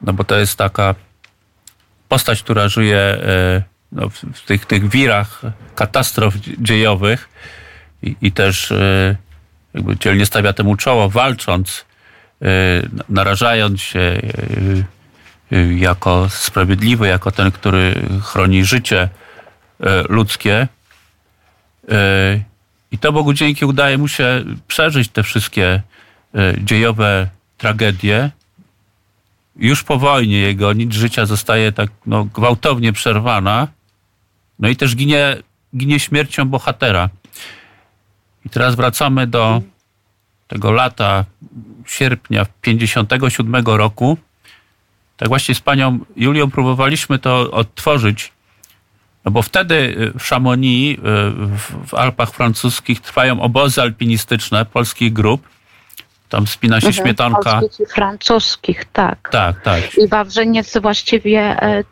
no 0.02 0.14
bo 0.14 0.24
to 0.24 0.38
jest 0.38 0.58
taka 0.58 0.96
postać, 2.10 2.44
która 2.44 2.70
żyje 2.70 2.98
e, 2.98 3.64
no, 3.92 4.10
w 4.10 4.42
tych, 4.46 4.66
tych 4.66 4.90
wirach 4.90 5.42
katastrof 5.76 6.34
dziejowych 6.60 7.30
i, 8.02 8.16
i 8.22 8.32
też 8.32 8.72
e, 8.72 9.16
jakby 9.74 9.98
dzielnie 9.98 10.26
stawia 10.26 10.54
temu 10.54 10.76
czoło, 10.76 11.10
walcząc, 11.10 11.86
e, 12.42 12.46
narażając 13.10 13.82
się 13.82 14.22
jako 15.76 16.30
sprawiedliwy, 16.30 17.08
jako 17.08 17.32
ten, 17.32 17.52
który 17.52 17.96
chroni 18.24 18.66
życie 18.66 19.10
ludzkie. 20.10 20.68
I 22.94 22.98
to 22.98 23.12
Bogu 23.12 23.34
dzięki 23.34 23.66
udaje 23.66 23.98
mu 23.98 24.08
się 24.08 24.44
przeżyć 24.68 25.10
te 25.10 25.24
wszystkie 25.24 25.82
e, 26.36 26.54
dziejowe 26.58 27.30
tragedie. 27.58 28.32
Już 29.56 29.84
po 29.84 29.98
wojnie 29.98 30.40
jego 30.40 30.74
nic 30.74 30.94
życia 30.94 31.26
zostaje 31.26 31.72
tak 31.72 31.90
no, 32.06 32.26
gwałtownie 32.26 32.94
przerwana. 32.94 33.68
No 34.60 34.70
i 34.70 34.76
też 34.76 34.96
ginie, 34.96 35.38
ginie 35.78 36.00
śmiercią 36.00 36.46
bohatera. 36.46 37.10
I 38.46 38.50
teraz 38.50 38.76
wracamy 38.76 39.28
do 39.28 39.62
tego 40.48 40.72
lata, 40.72 41.26
sierpnia 41.86 42.46
57 42.62 43.66
roku. 43.66 44.18
Tak 45.18 45.30
właśnie 45.30 45.56
z 45.56 45.60
panią 45.60 46.00
Julią 46.16 46.52
próbowaliśmy 46.52 47.20
to 47.20 47.52
odtworzyć 47.52 48.32
no 49.26 49.32
bo 49.32 49.42
wtedy 49.42 49.76
y, 49.76 50.20
w 50.20 50.24
Chamonix, 50.24 51.00
y, 51.00 51.02
w 51.88 51.94
Alpach 51.94 52.32
francuskich 52.32 53.02
trwają 53.02 53.42
obozy 53.42 53.82
alpinistyczne 53.82 54.66
polskich 54.66 55.14
grup. 55.14 55.48
Tam 56.30 56.48
spina 56.48 56.82
się 56.82 56.88
mhm, 56.88 57.06
śmietanka. 57.06 57.60
Polskich 57.60 57.88
i 57.88 57.94
francuskich, 57.94 58.86
tak. 58.86 59.30
Tak, 59.32 59.62
tak. 59.62 59.98
I 59.98 60.08
Wawrzyniec 60.08 60.78
właściwie, 60.78 61.40
e, 61.62 61.84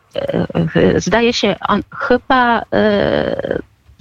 zdaje 0.97 1.33
się, 1.33 1.55
on 1.67 1.83
chyba 1.95 2.63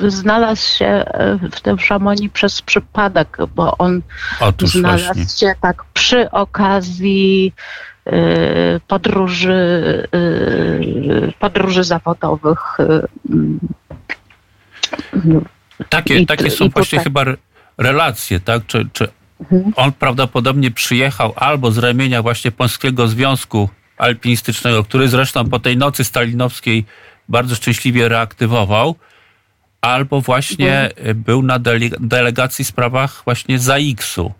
znalazł 0.06 0.76
się 0.76 1.04
w 1.52 1.60
tym 1.60 1.78
Chamonix 1.78 2.32
przez 2.32 2.62
przypadek, 2.62 3.36
bo 3.54 3.78
on 3.78 4.02
Otóż 4.40 4.70
znalazł 4.70 5.04
właśnie. 5.04 5.48
się 5.48 5.54
tak 5.60 5.84
przy 5.94 6.30
okazji 6.30 7.52
Y, 8.06 8.80
podróży, 8.88 9.52
y, 10.14 11.32
podróży 11.38 11.84
zawodowych. 11.84 12.78
Y, 12.80 13.08
takie, 15.88 16.18
I, 16.18 16.26
takie 16.26 16.50
są 16.50 16.68
właśnie 16.68 16.98
chyba 16.98 17.24
relacje, 17.78 18.40
tak? 18.40 18.66
Czy, 18.66 18.88
czy 18.92 19.08
mhm. 19.40 19.72
on 19.76 19.92
prawdopodobnie 19.92 20.70
przyjechał 20.70 21.32
albo 21.36 21.72
z 21.72 21.78
ramienia 21.78 22.22
właśnie 22.22 22.50
Polskiego 22.50 23.08
Związku 23.08 23.68
Alpinistycznego, 23.98 24.84
który 24.84 25.08
zresztą 25.08 25.48
po 25.48 25.58
tej 25.58 25.76
nocy 25.76 26.04
stalinowskiej 26.04 26.84
bardzo 27.28 27.54
szczęśliwie 27.54 28.08
reaktywował, 28.08 28.94
albo 29.80 30.20
właśnie 30.20 30.90
mhm. 30.96 31.22
był 31.22 31.42
na 31.42 31.58
delegacji 32.00 32.64
w 32.64 32.68
sprawach 32.68 33.22
właśnie 33.24 33.58
ZAX-u. 33.58 34.32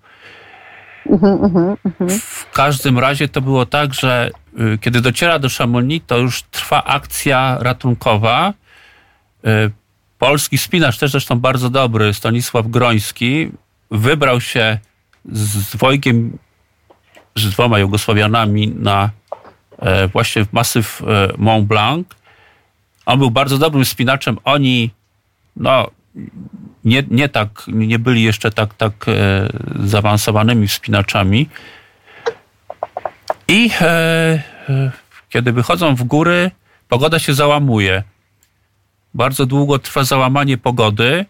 W 2.21 2.51
każdym 2.53 2.99
razie 2.99 3.29
to 3.29 3.41
było 3.41 3.67
tak, 3.67 3.95
że 3.95 4.31
y, 4.61 4.79
kiedy 4.79 5.01
dociera 5.01 5.39
do 5.39 5.49
Chamonix, 5.49 6.07
to 6.07 6.19
już 6.19 6.43
trwa 6.43 6.85
akcja 6.85 7.57
ratunkowa. 7.61 8.55
Y, 9.47 9.71
polski 10.19 10.59
spinacz, 10.59 10.99
też 10.99 11.11
zresztą 11.11 11.41
bardzo 11.41 11.71
dobry, 11.71 12.15
Stanisław 12.15 12.69
Groński, 12.69 13.51
wybrał 13.91 14.41
się 14.41 14.79
z 15.33 15.77
Wojgiem, 15.77 16.39
z 17.37 17.51
dwoma 17.51 17.79
Jugosławianami 17.79 18.69
na 18.69 19.11
e, 19.79 20.09
właśnie 20.09 20.45
w 20.45 20.53
masyw 20.53 21.03
e, 21.03 21.33
Mont 21.39 21.67
Blanc. 21.67 22.07
On 23.07 23.19
był 23.19 23.31
bardzo 23.31 23.59
dobrym 23.59 23.85
spinaczem. 23.85 24.39
Oni 24.45 24.91
no, 25.57 25.91
nie, 26.85 27.03
nie 27.11 27.29
tak, 27.29 27.65
nie 27.69 27.99
byli 27.99 28.23
jeszcze 28.23 28.51
tak, 28.51 28.75
tak 28.75 28.93
e, 29.09 29.49
zaawansowanymi 29.85 30.69
wspinaczami. 30.69 31.49
I 33.49 33.71
e, 33.81 33.87
e, 34.69 34.91
kiedy 35.29 35.53
wychodzą 35.53 35.95
w 35.95 36.03
góry, 36.03 36.51
pogoda 36.89 37.19
się 37.19 37.35
załamuje. 37.35 38.03
Bardzo 39.15 39.47
długo 39.47 39.79
trwa 39.79 40.05
załamanie 40.05 40.59
pogody. 40.59 41.27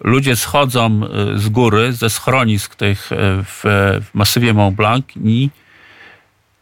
Ludzie 0.00 0.36
schodzą 0.36 1.00
e, 1.04 1.38
z 1.38 1.48
góry, 1.48 1.92
ze 1.92 2.10
schronisk 2.10 2.74
tych 2.74 3.12
e, 3.12 3.16
w, 3.44 3.60
w 4.04 4.14
masywie 4.14 4.54
Mont 4.54 4.76
Blanc 4.76 5.04
i 5.24 5.50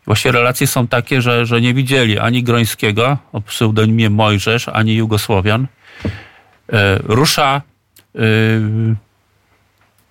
właśnie 0.07 0.33
relacje 0.33 0.67
są 0.67 0.87
takie, 0.87 1.23
że, 1.23 1.47
że 1.47 1.61
nie 1.61 1.75
widzieli 1.75 2.19
ani 2.19 2.43
Grońskiego 2.43 3.19
o 3.33 3.41
pseudonimie 3.41 4.11
Mojżesz, 4.11 4.69
ani 4.69 4.95
Jugosłowian. 4.95 5.67
E, 6.73 6.99
rusza 7.05 7.63
Yy, 8.15 8.95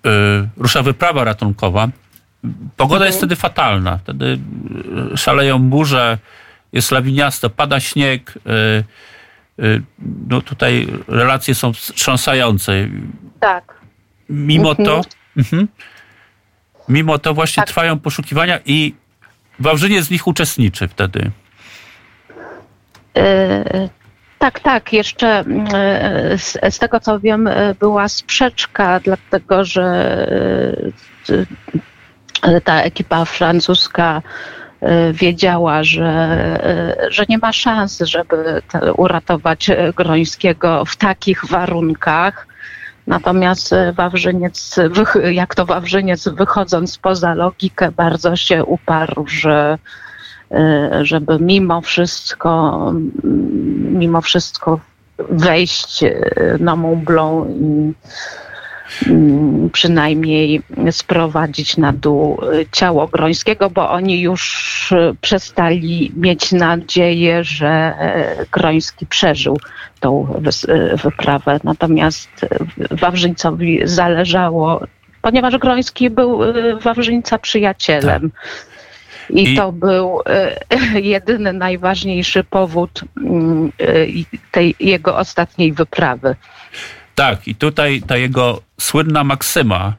yy, 0.04 0.50
rusza 0.58 0.84
wyprawa 0.84 1.24
ratunkowa. 1.24 1.88
Pogoda 2.78 3.06
jest 3.06 3.18
wtedy 3.18 3.36
fatalna. 3.36 3.98
Wtedy 3.98 4.40
szaleją 5.16 5.60
burze, 5.60 6.18
jest 6.74 6.92
lawiniasto, 6.92 7.50
pada 7.50 7.80
śnieg. 7.80 8.40
No 10.28 10.42
tutaj 10.42 10.88
relacje 11.08 11.56
są 11.56 11.74
wstrząsające. 11.74 12.88
Tak. 13.40 13.82
Mimo 14.30 14.70
mhm. 14.70 14.86
to, 14.86 15.02
mhm, 15.38 15.68
mimo 16.90 17.20
to 17.20 17.34
właśnie 17.34 17.62
tak. 17.62 17.68
trwają 17.68 18.00
poszukiwania 18.00 18.60
i 18.66 18.96
Wawrzyniec 19.60 20.06
z 20.06 20.10
nich 20.10 20.28
uczestniczy 20.28 20.88
wtedy. 20.88 21.32
Tak, 24.42 24.60
tak. 24.60 24.94
Jeszcze 24.94 25.40
mm, 25.40 25.68
e, 25.74 26.38
z, 26.38 26.58
z, 26.70 26.80
tego 26.80 27.00
co 27.00 27.20
wiem, 27.20 27.48
e, 27.48 27.76
była 27.76 28.08
sprzeczka, 28.08 29.00
dlatego 29.00 29.66
że 29.66 29.84
e, 32.44 32.62
ta 32.62 32.82
ekipa 32.82 33.26
francuska 33.26 34.22
wiedziała, 35.14 35.84
że, 35.84 36.60
że 37.10 37.26
nie 37.30 37.38
ma 37.38 37.54
szans, 37.54 38.00
żeby 38.00 38.62
uratować 38.98 39.70
Grońskiego 39.96 40.86
w 40.86 40.96
takich 40.96 41.46
warunkach. 41.46 42.48
Natomiast 43.08 43.76
Wawrzyniec, 43.94 44.80
jak 45.32 45.56
to 45.56 45.66
Wawrzyniec, 45.66 46.28
wychodząc 46.28 46.98
poza 46.98 47.34
logikę, 47.34 47.92
bardzo 47.92 48.36
się 48.36 48.66
uparł, 48.66 49.28
że 49.28 49.78
żeby 51.02 51.38
mimo 51.40 51.82
wszystko, 51.82 52.94
mimo 53.92 54.22
wszystko 54.22 54.80
wejść 55.30 56.04
na 56.60 56.76
Mont 56.76 57.04
Blanc 57.04 57.48
i 57.50 57.94
Mm, 59.08 59.70
przynajmniej 59.70 60.62
sprowadzić 60.92 61.78
na 61.78 61.94
dół 61.94 62.42
y, 62.54 62.66
ciało 62.72 63.08
Grońskiego, 63.08 63.70
bo 63.70 63.90
oni 63.90 64.22
już 64.22 64.92
y, 64.92 65.16
przestali 65.22 66.12
mieć 66.16 66.52
nadzieję, 66.52 67.44
że 67.44 67.94
Groński 68.52 69.06
przeżył 69.06 69.58
tą 70.00 70.36
y, 70.70 70.98
wyprawę. 70.98 71.60
Natomiast 71.64 72.30
Wawrzyńcowi 72.92 73.82
zależało, 73.84 74.82
ponieważ 75.22 75.58
Groński 75.58 76.10
był 76.10 76.40
Wawrzyńca 76.82 77.38
przyjacielem. 77.38 78.32
Tak. 78.32 78.71
I, 79.32 79.54
I, 79.54 79.56
to 79.56 79.72
był 79.72 80.20
jedyny 81.16 81.54
najważniejszy 81.54 82.44
powód 82.44 83.02
mm, 83.18 83.72
tej 84.52 84.76
jego 84.80 85.18
ostatniej 85.18 85.74
wyprawy. 85.74 86.36
Tak, 87.16 87.48
i 87.48 87.56
tutaj 87.56 88.02
ta 88.08 88.18
jego 88.18 88.62
słynna 88.80 89.24
maksyma, 89.24 89.94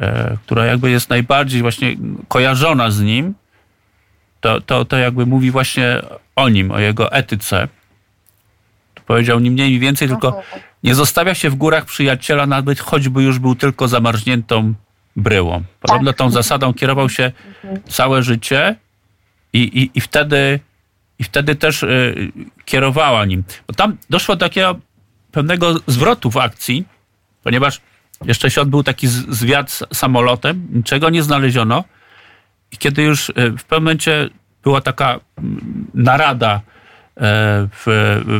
e, 0.00 0.36
która 0.46 0.66
jakby 0.66 0.90
jest 0.90 1.10
najbardziej 1.10 1.62
właśnie 1.62 1.96
kojarzona 2.28 2.90
z 2.90 3.00
nim, 3.00 3.34
to, 4.40 4.60
to, 4.60 4.84
to 4.84 4.96
jakby 4.96 5.26
mówi 5.26 5.50
właśnie 5.50 6.02
o 6.36 6.48
nim, 6.48 6.70
o 6.70 6.78
jego 6.78 7.12
etyce. 7.12 7.68
Powiedział 9.06 9.40
ni 9.40 9.50
mniej, 9.50 9.70
ni 9.70 9.78
więcej, 9.78 10.08
tylko 10.08 10.42
nie 10.82 10.94
zostawia 10.94 11.34
się 11.34 11.50
w 11.50 11.54
górach 11.54 11.84
przyjaciela, 11.84 12.46
nawet 12.46 12.80
choćby 12.80 13.22
już 13.22 13.38
był 13.38 13.54
tylko 13.54 13.88
zamarzniętą 13.88 14.74
bryłą. 15.16 15.62
Podobno 15.80 16.10
tak. 16.12 16.18
tą 16.18 16.30
zasadą 16.30 16.74
kierował 16.74 17.08
się 17.08 17.32
mhm. 17.64 17.82
całe 17.88 18.22
życie 18.22 18.76
i, 19.52 19.58
i, 19.58 19.90
i 19.94 20.00
wtedy 20.00 20.60
i 21.18 21.24
wtedy 21.24 21.54
też 21.54 21.82
y, 21.82 22.32
kierowała 22.64 23.24
nim. 23.24 23.44
Bo 23.66 23.74
tam 23.74 23.96
doszło 24.10 24.36
do 24.36 24.46
takiego 24.46 24.78
pewnego 25.32 25.74
zwrotu 25.86 26.30
w 26.30 26.36
akcji, 26.36 26.84
ponieważ 27.42 27.80
jeszcze 28.24 28.50
się 28.50 28.60
odbył 28.60 28.82
taki 28.82 29.08
zwiat 29.08 29.80
samolotem, 29.92 30.66
niczego 30.72 31.10
nie 31.10 31.22
znaleziono. 31.22 31.84
I 32.72 32.76
kiedy 32.76 33.02
już 33.02 33.30
e, 33.30 33.32
w 33.50 33.64
pewnym 33.64 33.84
momencie 33.84 34.30
była 34.62 34.80
taka 34.80 35.20
mm, 35.38 35.86
narada 35.94 36.54
e, 36.54 36.60
w, 37.72 37.84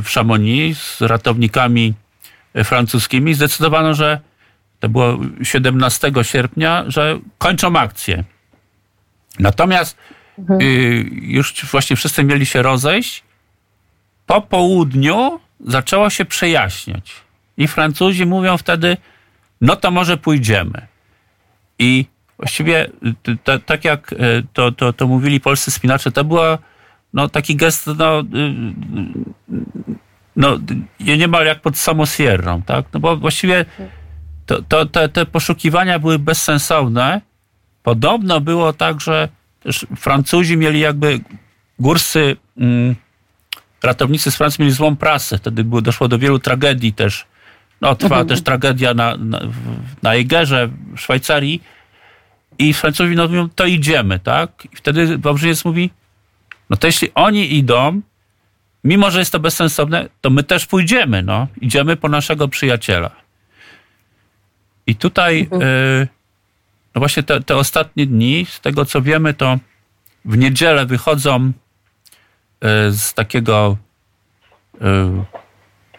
w 0.04 0.08
Chamonix 0.08 0.96
z 0.96 1.02
ratownikami 1.02 1.94
e, 2.54 2.64
francuskimi, 2.64 3.34
zdecydowano, 3.34 3.94
że 3.94 4.20
to 4.80 4.88
było 4.88 5.18
17 5.42 6.12
sierpnia, 6.22 6.84
że 6.86 7.18
kończą 7.38 7.76
akcję. 7.76 8.24
Natomiast 9.38 9.96
mhm. 10.38 10.60
Y, 10.60 10.64
już 11.12 11.64
właśnie 11.64 11.96
wszyscy 11.96 12.24
mieli 12.24 12.46
się 12.46 12.62
rozejść. 12.62 13.22
Po 14.26 14.40
południu 14.40 15.40
zaczęło 15.66 16.10
się 16.10 16.24
przejaśniać. 16.24 17.12
I 17.56 17.68
Francuzi 17.68 18.26
mówią 18.26 18.56
wtedy, 18.56 18.96
no 19.60 19.76
to 19.76 19.90
może 19.90 20.16
pójdziemy. 20.16 20.86
I 21.78 22.06
właściwie 22.36 22.90
tak 23.66 23.84
jak 23.84 24.12
e, 24.12 24.16
to, 24.52 24.72
to, 24.72 24.92
to 24.92 25.06
mówili 25.06 25.40
polscy 25.40 25.70
spinacze, 25.70 26.12
to 26.12 26.24
było 26.24 26.58
no, 27.14 27.28
taki 27.28 27.56
gest 27.56 27.86
no, 27.86 28.20
y, 28.20 28.24
no, 30.36 30.58
niemal 31.00 31.46
jak 31.46 31.60
pod 31.60 31.78
samosierrą, 31.78 32.62
tak? 32.62 32.84
No 32.92 33.00
bo 33.00 33.16
właściwie 33.16 33.64
to, 34.47 34.62
to, 34.62 34.86
te, 34.86 35.09
te 35.09 35.26
poszukiwania 35.26 35.99
były 35.99 36.18
bezsensowne. 36.18 37.20
Podobno 37.82 38.40
było 38.40 38.72
tak, 38.72 39.01
że 39.01 39.28
Francuzi 39.97 40.57
mieli 40.57 40.80
jakby 40.80 41.20
górscy 41.78 42.36
mm, 42.57 42.95
ratownicy 43.82 44.30
z 44.30 44.36
Francji 44.36 44.62
mieli 44.62 44.74
złą 44.74 44.97
prasę. 44.97 45.38
Wtedy 45.38 45.64
było, 45.64 45.80
doszło 45.80 46.09
do 46.09 46.18
wielu 46.18 46.38
tragedii 46.38 46.92
też. 46.92 47.26
No, 47.80 47.95
trwała 47.95 48.20
mhm. 48.20 48.28
też 48.28 48.45
tragedia 48.45 48.95
na, 48.95 49.16
na, 49.16 49.40
na 50.03 50.14
Egerze 50.14 50.68
w 50.97 51.01
Szwajcarii. 51.01 51.62
I 52.59 52.74
Francuzi 52.74 53.16
no, 53.16 53.28
mówią, 53.28 53.49
to 53.49 53.66
idziemy, 53.66 54.18
tak? 54.18 54.68
I 54.72 54.76
wtedy 54.76 55.18
Wawrzyniec 55.18 55.64
mówi, 55.64 55.90
no 56.70 56.76
to 56.76 56.86
jeśli 56.86 57.09
oni 57.14 57.55
idą, 57.55 58.01
mimo 58.84 59.11
że 59.11 59.18
jest 59.18 59.32
to 59.32 59.40
bezsensowne, 59.40 60.09
to 60.20 60.30
my 60.30 60.42
też 60.42 60.66
pójdziemy, 60.66 61.22
no. 61.22 61.47
Idziemy 61.61 61.97
po 61.97 62.09
naszego 62.09 62.49
przyjaciela. 62.49 63.23
I 64.87 64.97
tutaj, 64.97 65.41
mhm. 65.41 65.62
y, 65.62 66.09
no 66.95 66.99
właśnie 66.99 67.22
te, 67.22 67.41
te 67.41 67.57
ostatnie 67.57 68.07
dni, 68.07 68.47
z 68.47 68.61
tego 68.61 68.85
co 68.85 69.03
wiemy, 69.03 69.35
to 69.35 69.59
w 70.24 70.39
niedzielę 70.39 70.87
wychodzą 70.87 71.53
E, 72.64 72.91
z 72.91 73.14
takiego 73.14 73.76
e, 74.80 75.24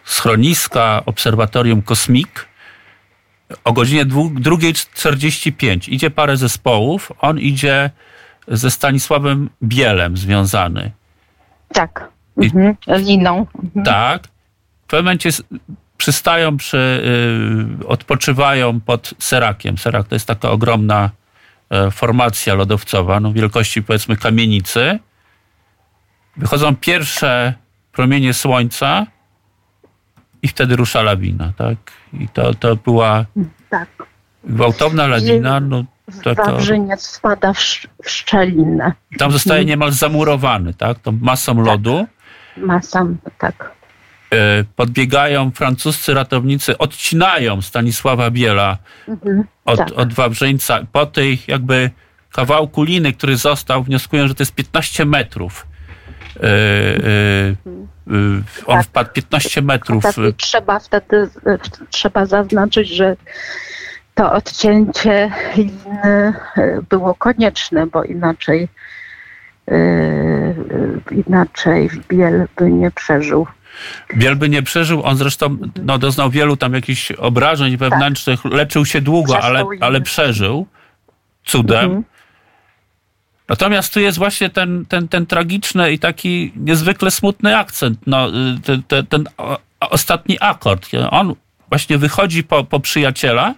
schroniska 0.04 1.02
Obserwatorium 1.06 1.82
Kosmik 1.82 2.48
o 3.64 3.72
godzinie 3.72 4.06
2.45. 4.06 5.92
Idzie 5.92 6.10
parę 6.10 6.36
zespołów. 6.36 7.12
On 7.18 7.38
idzie 7.38 7.90
ze 8.48 8.70
Stanisławem 8.70 9.50
Bielem 9.62 10.16
związany. 10.16 10.90
Tak. 11.72 12.08
Mhm. 12.42 12.76
Liną. 12.86 13.46
Mhm. 13.64 13.84
Tak. 13.84 14.28
W 14.84 14.86
pewnym 14.86 15.04
momencie 15.04 15.30
przystają, 15.96 16.56
przy, 16.56 17.02
y, 17.82 17.86
odpoczywają 17.86 18.80
pod 18.80 19.14
Serakiem. 19.18 19.78
Serak 19.78 20.08
to 20.08 20.14
jest 20.14 20.26
taka 20.26 20.50
ogromna 20.50 21.10
y, 21.88 21.90
formacja 21.90 22.54
lodowcowa, 22.54 23.20
no, 23.20 23.32
wielkości 23.32 23.82
powiedzmy 23.82 24.16
kamienicy 24.16 24.98
wychodzą 26.36 26.76
pierwsze 26.76 27.54
promienie 27.92 28.34
słońca 28.34 29.06
i 30.42 30.48
wtedy 30.48 30.76
rusza 30.76 31.02
lawina, 31.02 31.52
tak? 31.56 31.76
I 32.12 32.28
to, 32.28 32.54
to 32.54 32.76
była 32.76 33.24
tak. 33.70 33.88
gwałtowna 34.44 35.06
lawina. 35.06 35.60
No, 35.60 35.84
to, 36.22 36.34
to, 36.34 36.44
Wawrzyniec 36.44 37.18
wpada 37.18 37.52
w, 37.52 37.58
w 38.04 38.10
szczelinę. 38.10 38.92
Tam 39.18 39.32
zostaje 39.32 39.64
niemal 39.64 39.92
zamurowany, 39.92 40.74
tak? 40.74 40.98
Tą 40.98 41.18
masą 41.20 41.56
tak. 41.56 41.66
lodu. 41.66 42.06
Masą, 42.56 43.16
tak. 43.38 43.75
E, 44.30 44.64
podbiegają 44.76 45.50
francuscy 45.50 46.14
ratownicy, 46.14 46.78
odcinają 46.78 47.62
Stanisława 47.62 48.30
Biela 48.30 48.78
mhm, 49.08 49.44
od, 49.64 49.78
tak. 49.78 49.92
od 49.96 50.12
Wawrzyńca. 50.12 50.80
Po 50.92 51.06
tej 51.06 51.38
jakby 51.48 51.90
kawałku 52.32 52.82
liny, 52.82 53.12
który 53.12 53.36
został, 53.36 53.82
wnioskują, 53.82 54.28
że 54.28 54.34
to 54.34 54.42
jest 54.42 54.54
15 54.54 55.04
metrów. 55.04 55.66
E, 56.36 56.40
e, 56.42 56.50
on 58.66 58.76
tak. 58.76 58.86
wpadł 58.86 59.12
15 59.12 59.62
metrów. 59.62 60.02
Tak, 60.02 60.14
trzeba 60.36 60.78
wtedy 60.78 61.30
trzeba 61.90 62.26
zaznaczyć, 62.26 62.88
że 62.88 63.16
to 64.14 64.32
odcięcie 64.32 65.30
liny 65.56 66.34
było 66.88 67.14
konieczne, 67.14 67.86
bo 67.86 68.04
inaczej 68.04 68.68
inaczej 71.10 71.90
Biel 72.08 72.46
by 72.56 72.72
nie 72.72 72.90
przeżył. 72.90 73.46
Biel 74.16 74.36
by 74.36 74.48
nie 74.48 74.62
przeżył, 74.62 75.02
on 75.04 75.16
zresztą 75.16 75.58
no, 75.82 75.98
doznał 75.98 76.30
wielu 76.30 76.56
tam 76.56 76.74
jakichś 76.74 77.12
obrażeń 77.12 77.76
wewnętrznych, 77.76 78.42
tak. 78.42 78.52
leczył 78.52 78.86
się 78.86 79.00
długo, 79.00 79.42
ale, 79.42 79.64
ale 79.80 80.00
przeżył 80.00 80.66
cudem. 81.44 81.84
Mhm. 81.84 82.04
Natomiast 83.48 83.94
tu 83.94 84.00
jest 84.00 84.18
właśnie 84.18 84.50
ten, 84.50 84.86
ten, 84.86 85.08
ten 85.08 85.26
tragiczny 85.26 85.92
i 85.92 85.98
taki 85.98 86.52
niezwykle 86.56 87.10
smutny 87.10 87.58
akcent, 87.58 87.98
no, 88.06 88.28
ten, 88.64 88.82
ten, 88.82 89.06
ten 89.06 89.24
ostatni 89.80 90.36
akord. 90.40 90.88
On 91.10 91.34
właśnie 91.68 91.98
wychodzi 91.98 92.44
po, 92.44 92.64
po 92.64 92.80
przyjaciela, 92.80 93.54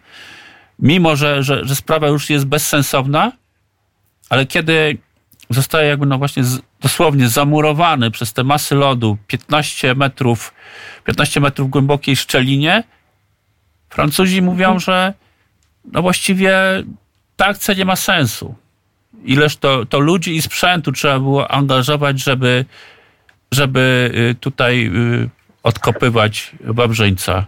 mimo 0.78 1.16
że, 1.16 1.42
że, 1.42 1.64
że 1.64 1.76
sprawa 1.76 2.08
już 2.08 2.30
jest 2.30 2.46
bezsensowna, 2.46 3.32
ale 4.30 4.46
kiedy 4.46 4.98
zostaje 5.50 5.88
jakby 5.88 6.06
no 6.06 6.18
właśnie 6.18 6.44
z, 6.44 6.60
dosłownie 6.80 7.28
zamurowany 7.28 8.10
przez 8.10 8.32
te 8.32 8.44
masy 8.44 8.74
lodu 8.74 9.18
15 9.26 9.94
metrów, 9.94 10.54
15 11.04 11.40
metrów 11.40 11.70
głębokiej 11.70 12.16
szczelinie, 12.16 12.84
Francuzi 13.90 14.42
mówią, 14.42 14.78
że 14.78 15.14
no 15.92 16.02
właściwie 16.02 16.52
ta 17.36 17.46
akcja 17.46 17.74
nie 17.74 17.84
ma 17.84 17.96
sensu 17.96 18.54
ileż 19.24 19.56
to, 19.56 19.86
to 19.86 19.98
ludzi 19.98 20.36
i 20.36 20.42
sprzętu 20.42 20.92
trzeba 20.92 21.18
było 21.18 21.50
angażować, 21.50 22.22
żeby, 22.22 22.64
żeby 23.52 24.10
y, 24.30 24.34
tutaj 24.34 24.86
y, 24.86 25.28
odkopywać 25.62 26.52
Wawrzyńca. 26.60 27.46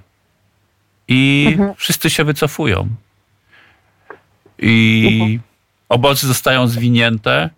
I 1.09 1.47
mhm. 1.53 1.75
wszyscy 1.77 2.11
się 2.11 2.25
wycofują. 2.25 2.89
I 4.59 5.09
mhm. 5.13 5.41
obozy 5.89 6.27
zostają 6.27 6.69
zwinięte, 6.69 7.51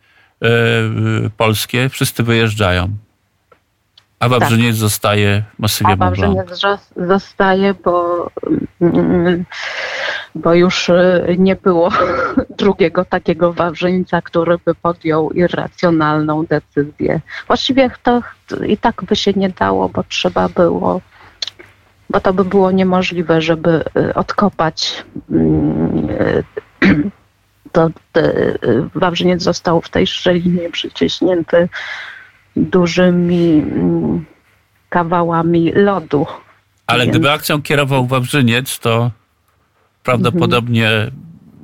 polskie, 1.37 1.89
wszyscy 1.89 2.23
wyjeżdżają. 2.23 2.89
A 4.23 4.29
Wawrzyniec 4.29 4.77
zostaje 4.77 5.43
masywie 5.59 5.93
A 5.93 5.97
Wawrzyniec 5.97 6.51
zo- 6.51 7.07
zostaje, 7.07 7.75
bo, 7.75 8.31
mm, 8.81 9.45
bo 10.35 10.55
już 10.55 10.89
y, 10.89 11.37
nie 11.39 11.57
było 11.57 11.91
drugiego 12.59 13.05
takiego 13.05 13.53
Wawrzyńca, 13.53 14.23
który 14.23 14.59
by 14.65 14.75
podjął 14.75 15.31
irracjonalną 15.31 16.47
decyzję. 16.47 17.21
Właściwie 17.47 17.91
to 18.03 18.23
i 18.67 18.77
tak 18.77 19.05
by 19.05 19.17
się 19.17 19.33
nie 19.37 19.49
dało, 19.49 19.89
bo 19.89 20.05
trzeba 20.05 20.49
było, 20.49 21.01
bo 22.11 22.21
to 22.21 22.33
by 22.33 22.45
było 22.45 22.71
niemożliwe, 22.71 23.41
żeby 23.41 23.85
y, 23.97 24.15
odkopać 24.15 25.05
mm, 25.31 26.09
to 27.73 27.91
y, 28.17 28.59
Wawrzyniec 28.95 29.43
został 29.43 29.81
w 29.81 29.89
tej 29.89 30.07
szczelinie 30.07 30.71
przyciśnięty 30.71 31.69
dużymi 32.57 33.53
mm, 33.59 34.25
kawałami 34.89 35.73
lodu. 35.73 36.27
Ale 36.87 37.05
Więc- 37.05 37.11
gdyby 37.11 37.31
akcją 37.31 37.63
kierował 37.63 38.07
Wawrzyniec, 38.07 38.79
to 38.79 39.11
prawdopodobnie 40.03 41.11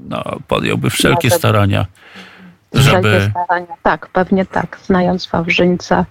no, 0.09 0.25
podjąłby 0.49 0.91
wszelkie 0.91 1.31
starania, 1.31 1.87
Wszelkie 2.75 2.91
żeby... 2.91 3.31
starania. 3.31 3.75
Tak, 3.83 4.09
pewnie 4.09 4.47
tak, 4.47 4.79
znając 4.85 5.27
Wawrzyńca. 5.27 6.07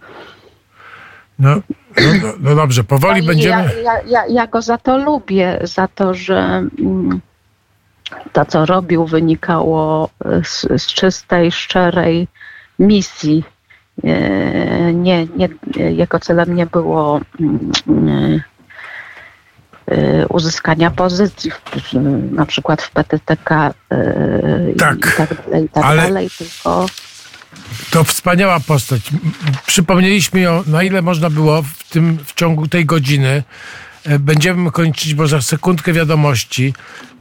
No, 1.40 1.56
no, 1.98 2.14
no, 2.22 2.34
no 2.40 2.56
dobrze, 2.56 2.84
powoli 2.84 3.22
No 3.22 3.28
będziemy... 3.28 3.64
Ja, 3.64 3.82
ja, 3.82 4.02
ja, 4.08 4.26
ja 4.30 4.48
go 4.48 4.62
za 4.62 4.78
to 4.78 4.98
lubię, 4.98 5.60
za 5.62 5.88
to, 5.88 6.14
że 6.14 6.38
mm, 6.80 7.22
to, 8.34 8.46
co 8.46 8.66
robił, 8.66 9.06
wynikało 9.06 10.10
z, 10.44 10.82
z 10.84 10.88
czystej, 10.88 11.52
szczerej 11.52 12.28
misji. 12.80 13.44
E, 14.04 14.94
Nie, 14.94 15.28
nie, 15.36 15.50
jego 15.76 16.20
celem 16.20 16.56
nie 16.56 16.66
było 16.66 17.22
mm, 17.90 18.42
e, 19.92 20.28
uzyskania 20.28 20.92
pozycji, 20.92 21.52
na 22.32 22.46
przykład 22.46 22.82
w 22.82 22.92
PTTK 22.92 23.74
e, 23.92 24.74
Tak, 24.78 24.98
i 24.98 25.18
tak 25.18 25.46
dalej, 25.46 25.66
i 25.66 25.70
tak 25.70 25.86
ale- 25.86 26.02
dalej, 26.02 26.30
tylko 26.38 26.86
To 27.92 28.04
wspaniała 28.04 28.60
postać. 28.60 29.02
Przypomnieliśmy 29.66 30.40
ją, 30.40 30.64
na 30.68 30.84
ile 30.84 31.02
można 31.02 31.30
było 31.30 31.62
w 31.62 31.84
tym 31.90 32.18
w 32.26 32.34
ciągu 32.34 32.68
tej 32.68 32.86
godziny. 32.86 33.44
E, 34.06 34.20
Będziemy 34.20 34.72
kończyć, 34.72 35.14
bo 35.14 35.28
za 35.28 35.42
sekundkę 35.42 35.94
wiadomości. 35.94 36.74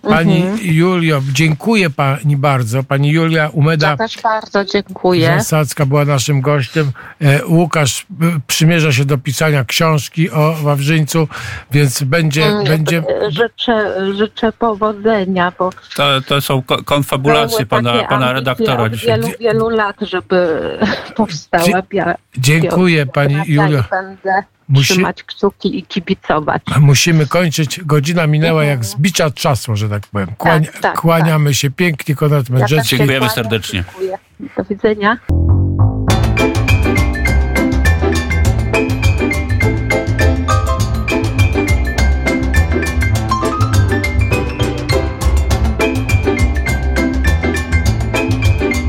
Pani 0.09 0.45
Julio, 0.63 1.21
dziękuję 1.33 1.91
pani 1.91 2.37
bardzo. 2.37 2.83
Pani 2.83 3.11
Julia 3.11 3.49
Umeda 3.53 3.89
ja 3.91 3.97
też 3.97 4.21
bardzo 4.23 4.65
dziękuję. 4.65 5.35
Zasadzka 5.39 5.87
była 5.87 6.05
naszym 6.05 6.41
gościem. 6.41 6.91
E, 7.21 7.47
Łukasz 7.47 8.01
e, 8.03 8.05
przymierza 8.47 8.93
się 8.93 9.05
do 9.05 9.19
pisania 9.19 9.65
książki 9.65 10.31
o 10.31 10.53
Wawrzyńcu, 10.53 11.29
więc 11.71 12.03
będzie, 12.03 12.45
Mm, 12.47 12.65
będzie 12.65 13.03
Życzę, 13.29 13.95
życzę 14.17 14.53
powodzenia, 14.53 15.53
bo 15.59 15.71
To, 15.97 16.21
to 16.21 16.41
są 16.41 16.63
ko- 16.63 16.83
konfabulacje 16.85 17.67
pana, 17.67 18.05
pana 18.09 18.33
redaktora 18.33 18.83
od 18.85 18.93
dzisiaj. 18.93 19.21
wielu, 19.21 19.35
wielu 19.41 19.69
lat, 19.69 19.97
żeby 20.01 20.59
powstała 21.17 21.83
pia- 21.83 22.15
Dziękuję 22.39 23.07
pani 23.07 23.37
Julio. 23.47 23.85
będę 23.91 24.43
Musi- 24.69 24.93
trzymać 24.95 25.23
kciuki 25.23 25.79
i 25.79 25.83
kibicować. 25.83 26.63
Musimy 26.81 27.27
kończyć. 27.27 27.81
Godzina 27.85 28.27
minęła 28.27 28.65
jak 28.65 28.85
z 28.85 28.97
bicia 28.97 29.31
czasu, 29.31 29.77
że 29.77 29.89
tak 29.89 30.07
powiem. 30.07 30.29
Kłania, 30.39 30.73
Tak, 30.73 30.81
tak, 30.81 31.01
kłaniamy 31.01 31.55
się 31.55 31.71
pięknie, 31.71 32.15
Konrad 32.15 32.49
Ja 32.51 32.55
Mędrzecki. 32.59 32.89
się 32.89 32.97
Dziękujemy 32.97 33.29
serdecznie. 33.31 33.85
dziękuję. 33.85 34.19
Do 34.57 34.65
widzenia. 34.65 35.19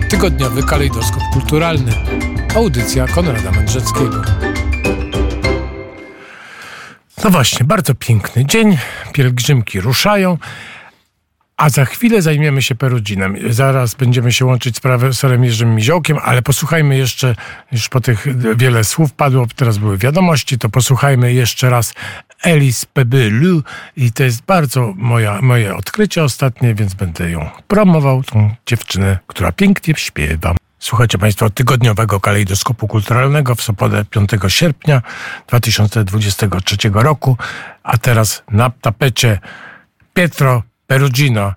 Tygodniowy 0.09 0.63
kalejdoskop 0.63 1.23
kulturalny. 1.33 1.91
Audycja 2.55 3.07
Konrada 3.07 3.51
Mędrzeckiego. 3.51 4.21
No 7.23 7.29
właśnie, 7.29 7.65
bardzo 7.65 7.95
piękny 7.95 8.45
dzień. 8.45 8.77
Pielgrzymki 9.13 9.81
ruszają. 9.81 10.37
A 11.57 11.69
za 11.69 11.85
chwilę 11.85 12.21
zajmiemy 12.21 12.61
się 12.61 12.75
Perudzinem. 12.75 13.37
Zaraz 13.49 13.95
będziemy 13.95 14.31
się 14.31 14.45
łączyć 14.45 14.75
z 14.75 14.79
profesorem 14.79 15.43
Jerzym 15.43 15.75
Miziołkiem, 15.75 16.17
ale 16.23 16.41
posłuchajmy 16.41 16.97
jeszcze, 16.97 17.35
już 17.71 17.89
po 17.89 18.01
tych 18.01 18.27
wiele 18.57 18.83
słów 18.83 19.13
padło, 19.13 19.47
teraz 19.55 19.77
były 19.77 19.97
wiadomości, 19.97 20.57
to 20.57 20.69
posłuchajmy 20.69 21.33
jeszcze 21.33 21.69
raz 21.69 21.93
Elis 22.43 22.85
Pebylu 22.85 23.63
i 23.95 24.11
to 24.11 24.23
jest 24.23 24.41
bardzo 24.41 24.93
moja, 24.95 25.41
moje 25.41 25.75
odkrycie 25.75 26.23
ostatnie, 26.23 26.75
więc 26.75 26.93
będę 26.93 27.31
ją 27.31 27.49
promował, 27.67 28.23
tą 28.23 28.55
dziewczynę, 28.65 29.19
która 29.27 29.51
pięknie 29.51 29.93
śpiewa. 29.97 30.55
Słuchajcie 30.79 31.17
Państwo 31.17 31.49
tygodniowego 31.49 32.19
kalejdoskopu 32.19 32.87
kulturalnego 32.87 33.55
w 33.55 33.61
sobotę 33.61 34.05
5 34.05 34.31
sierpnia 34.47 35.01
2023 35.47 36.77
roku, 36.93 37.37
a 37.83 37.97
teraz 37.97 38.43
na 38.51 38.69
tapecie 38.69 39.39
Pietro 40.13 40.63
Perugino, 40.87 41.53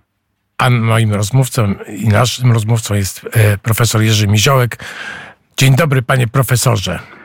a 0.58 0.70
moim 0.70 1.14
rozmówcą 1.14 1.74
i 1.88 2.08
naszym 2.08 2.52
rozmówcą 2.52 2.94
jest 2.94 3.20
e, 3.32 3.58
profesor 3.58 4.02
Jerzy 4.02 4.28
Miziołek. 4.28 4.84
Dzień 5.56 5.76
dobry, 5.76 6.02
panie 6.02 6.28
profesorze. 6.28 7.19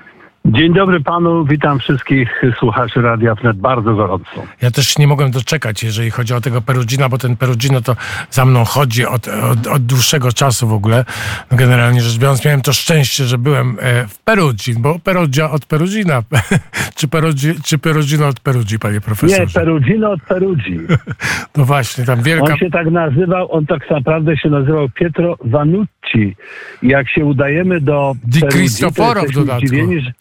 Dzień 0.46 0.74
dobry 0.74 1.00
panu, 1.00 1.46
witam 1.46 1.80
wszystkich 1.80 2.42
słuchaczy 2.60 3.02
Radia 3.02 3.36
Wnet 3.36 3.58
bardzo 3.58 3.96
gorąco. 3.96 4.44
Ja 4.62 4.72
też 4.72 4.98
nie 4.98 5.08
mogłem 5.08 5.32
doczekać, 5.32 5.84
jeżeli 5.84 6.12
chodzi 6.12 6.34
o 6.34 6.42
tego 6.42 6.62
Perugina, 6.62 7.10
bo 7.10 7.18
ten 7.18 7.38
Perugino 7.38 7.82
to 7.82 7.96
za 8.30 8.46
mną 8.46 8.66
chodzi 8.66 9.06
od, 9.06 9.28
od, 9.28 9.68
od 9.68 9.86
dłuższego 9.86 10.32
czasu 10.32 10.68
w 10.68 10.74
ogóle. 10.74 11.06
No 11.52 11.58
generalnie 11.58 12.02
rzecz 12.02 12.20
biorąc, 12.20 12.46
miałem 12.46 12.62
to 12.62 12.74
szczęście, 12.74 13.24
że 13.24 13.38
byłem 13.38 13.78
e, 13.82 14.08
w 14.08 14.20
Perugin, 14.20 14.82
bo 14.82 15.00
Perugia 15.00 15.52
od 15.52 15.66
Perugina. 15.66 16.24
czy, 16.98 17.08
Perugzi, 17.08 17.54
czy 17.64 17.78
Perugino 17.78 18.28
od 18.28 18.40
Perugii, 18.40 18.80
panie 18.80 18.94
Nie, 18.94 19.02
profesorze? 19.02 19.60
Perugino 19.60 20.12
od 20.12 20.22
Perugii. 20.22 20.80
no 21.58 21.66
właśnie, 21.66 22.06
tam 22.06 22.24
wielka... 22.24 22.54
On 22.54 22.58
się 22.58 22.70
tak 22.70 22.92
nazywał, 22.92 23.52
on 23.52 23.66
tak 23.66 23.90
naprawdę 23.90 24.38
się 24.38 24.50
nazywał 24.50 24.90
Pietro 24.90 25.38
Vanucci. 25.44 26.36
Jak 26.84 27.10
się 27.10 27.26
udajemy 27.26 27.82
do 27.82 28.14
Di 28.24 28.40
Perugii, 28.40 28.60
Cristoforo 28.60 29.22
w 29.24 29.32
dodatku. 29.32 29.68
zdziwieni, 29.68 30.02
że 30.02 30.12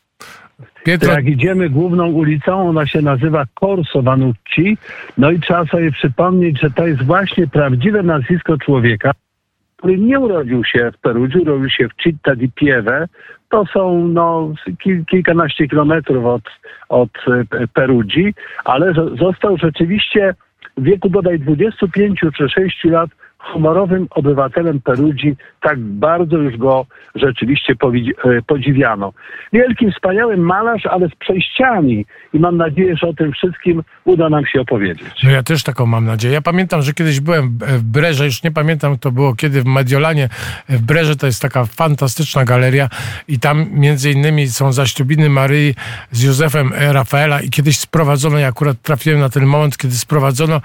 Jak 0.86 1.26
idziemy 1.26 1.70
główną 1.70 2.06
ulicą, 2.06 2.68
ona 2.68 2.86
się 2.86 3.02
nazywa 3.02 3.44
Corso 3.60 4.02
Vanucci. 4.02 4.78
No 5.18 5.30
i 5.30 5.40
trzeba 5.40 5.66
sobie 5.66 5.92
przypomnieć, 5.92 6.60
że 6.60 6.70
to 6.70 6.86
jest 6.86 7.02
właśnie 7.02 7.46
prawdziwe 7.46 8.02
nazwisko 8.02 8.58
człowieka, 8.58 9.10
który 9.76 9.98
nie 9.98 10.20
urodził 10.20 10.64
się 10.64 10.90
w 10.92 10.98
Perugii, 10.98 11.40
urodził 11.40 11.70
się 11.70 11.88
w 11.88 11.94
Città 12.02 12.36
di 12.36 12.48
Pieve. 12.48 13.08
To 13.48 13.66
są 13.66 14.08
no, 14.08 14.52
kil, 14.82 15.04
kilkanaście 15.04 15.68
kilometrów 15.68 16.24
od, 16.24 16.42
od 16.88 17.10
e, 17.28 17.66
Perugii, 17.66 18.34
ale 18.64 18.92
zo- 18.92 19.18
został 19.18 19.56
rzeczywiście 19.56 20.34
w 20.76 20.82
wieku 20.82 21.10
bodaj 21.10 21.38
25 21.38 22.20
czy 22.36 22.48
6 22.48 22.84
lat 22.84 23.10
honorowym 23.44 24.06
obywatelem 24.10 24.80
Perugii. 24.80 25.36
Tak 25.60 25.78
bardzo 25.80 26.36
już 26.36 26.56
go 26.56 26.86
rzeczywiście 27.14 27.72
e, 27.72 28.42
podziwiano. 28.46 29.12
Wielkim, 29.52 29.92
wspaniałym 29.92 30.40
malarz, 30.40 30.86
ale 30.86 31.08
z 31.08 31.14
przejściami 31.14 32.06
i 32.32 32.38
mam 32.38 32.56
nadzieję, 32.56 32.96
że 32.96 33.06
o 33.06 33.14
tym 33.14 33.32
wszystkim 33.32 33.82
uda 34.04 34.28
nam 34.28 34.46
się 34.46 34.60
opowiedzieć. 34.60 35.22
No 35.24 35.30
ja 35.30 35.42
też 35.42 35.62
taką 35.62 35.86
mam 35.86 36.04
nadzieję. 36.04 36.34
Ja 36.34 36.42
pamiętam, 36.42 36.82
że 36.82 36.92
kiedyś 36.92 37.20
byłem 37.20 37.58
w 37.58 37.82
Brerze, 37.82 38.24
już 38.24 38.42
nie 38.42 38.50
pamiętam 38.50 38.98
to 38.98 39.12
było 39.12 39.34
kiedy, 39.34 39.62
w 39.62 39.66
Mediolanie. 39.66 40.28
W 40.68 40.82
Brerze 40.82 41.16
to 41.16 41.26
jest 41.26 41.42
taka 41.42 41.64
fantastyczna 41.64 42.44
galeria 42.44 42.88
i 43.28 43.38
tam 43.38 43.66
między 43.70 44.10
innymi 44.10 44.48
są 44.48 44.72
zaślubiny 44.72 45.28
Maryi 45.28 45.74
z 46.10 46.22
Józefem 46.22 46.72
Rafaela 46.76 47.40
i 47.40 47.50
kiedyś 47.50 47.78
sprowadzono, 47.78 48.38
ja 48.38 48.48
akurat 48.48 48.82
trafiłem 48.82 49.20
na 49.20 49.28
ten 49.28 49.46
moment, 49.46 49.76
kiedy 49.76 49.94
sprowadzono 49.94 50.60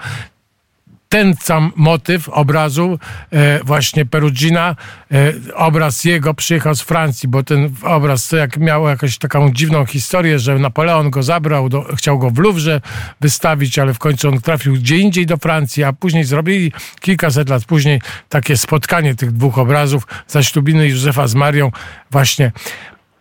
ten 1.10 1.34
sam 1.34 1.72
motyw 1.76 2.28
obrazu 2.28 2.98
e, 3.32 3.64
właśnie 3.64 4.06
Perugina, 4.06 4.76
e, 5.12 5.32
obraz 5.54 6.04
jego 6.04 6.34
przyjechał 6.34 6.74
z 6.74 6.82
Francji, 6.82 7.28
bo 7.28 7.42
ten 7.42 7.70
obraz 7.82 8.28
to 8.28 8.36
jak 8.36 8.56
miał 8.56 8.88
jakąś 8.88 9.18
taką 9.18 9.52
dziwną 9.52 9.86
historię, 9.86 10.38
że 10.38 10.58
Napoleon 10.58 11.10
go 11.10 11.22
zabrał, 11.22 11.68
do, 11.68 11.82
chciał 11.82 12.18
go 12.18 12.30
w 12.30 12.38
Louvre 12.38 12.80
wystawić, 13.20 13.78
ale 13.78 13.94
w 13.94 13.98
końcu 13.98 14.28
on 14.28 14.40
trafił 14.40 14.74
gdzie 14.74 14.96
indziej 14.96 15.26
do 15.26 15.36
Francji, 15.36 15.84
a 15.84 15.92
później 15.92 16.24
zrobili 16.24 16.72
kilkaset 17.00 17.48
lat 17.48 17.64
później 17.64 18.00
takie 18.28 18.56
spotkanie 18.56 19.14
tych 19.14 19.32
dwóch 19.32 19.58
obrazów, 19.58 20.06
zaślubiny 20.26 20.88
Józefa 20.88 21.26
z 21.26 21.34
Marią, 21.34 21.70
właśnie 22.10 22.52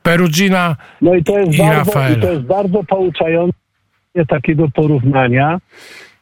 Perugina 0.03 0.75
No 1.01 1.15
i 1.15 1.23
to 1.23 1.39
jest, 1.39 1.53
I 1.53 1.57
bardzo, 1.57 1.91
Rafaela. 1.91 2.17
i 2.17 2.21
to 2.21 2.31
jest 2.31 2.45
bardzo 2.45 2.83
pouczające 2.83 3.53
takiego 4.27 4.65
porównania, 4.73 5.59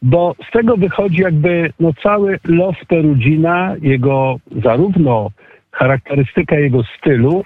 bo 0.02 0.36
z 0.50 0.52
tego 0.52 0.78
wychodzi 0.78 1.22
jakby 1.22 1.74
no, 1.80 1.94
cały 2.04 2.40
los 2.46 2.76
Perugina, 2.88 3.76
jego 3.82 4.36
zarówno 4.64 5.30
charakterystyka 5.72 6.56
jego 6.56 6.84
stylu, 6.98 7.44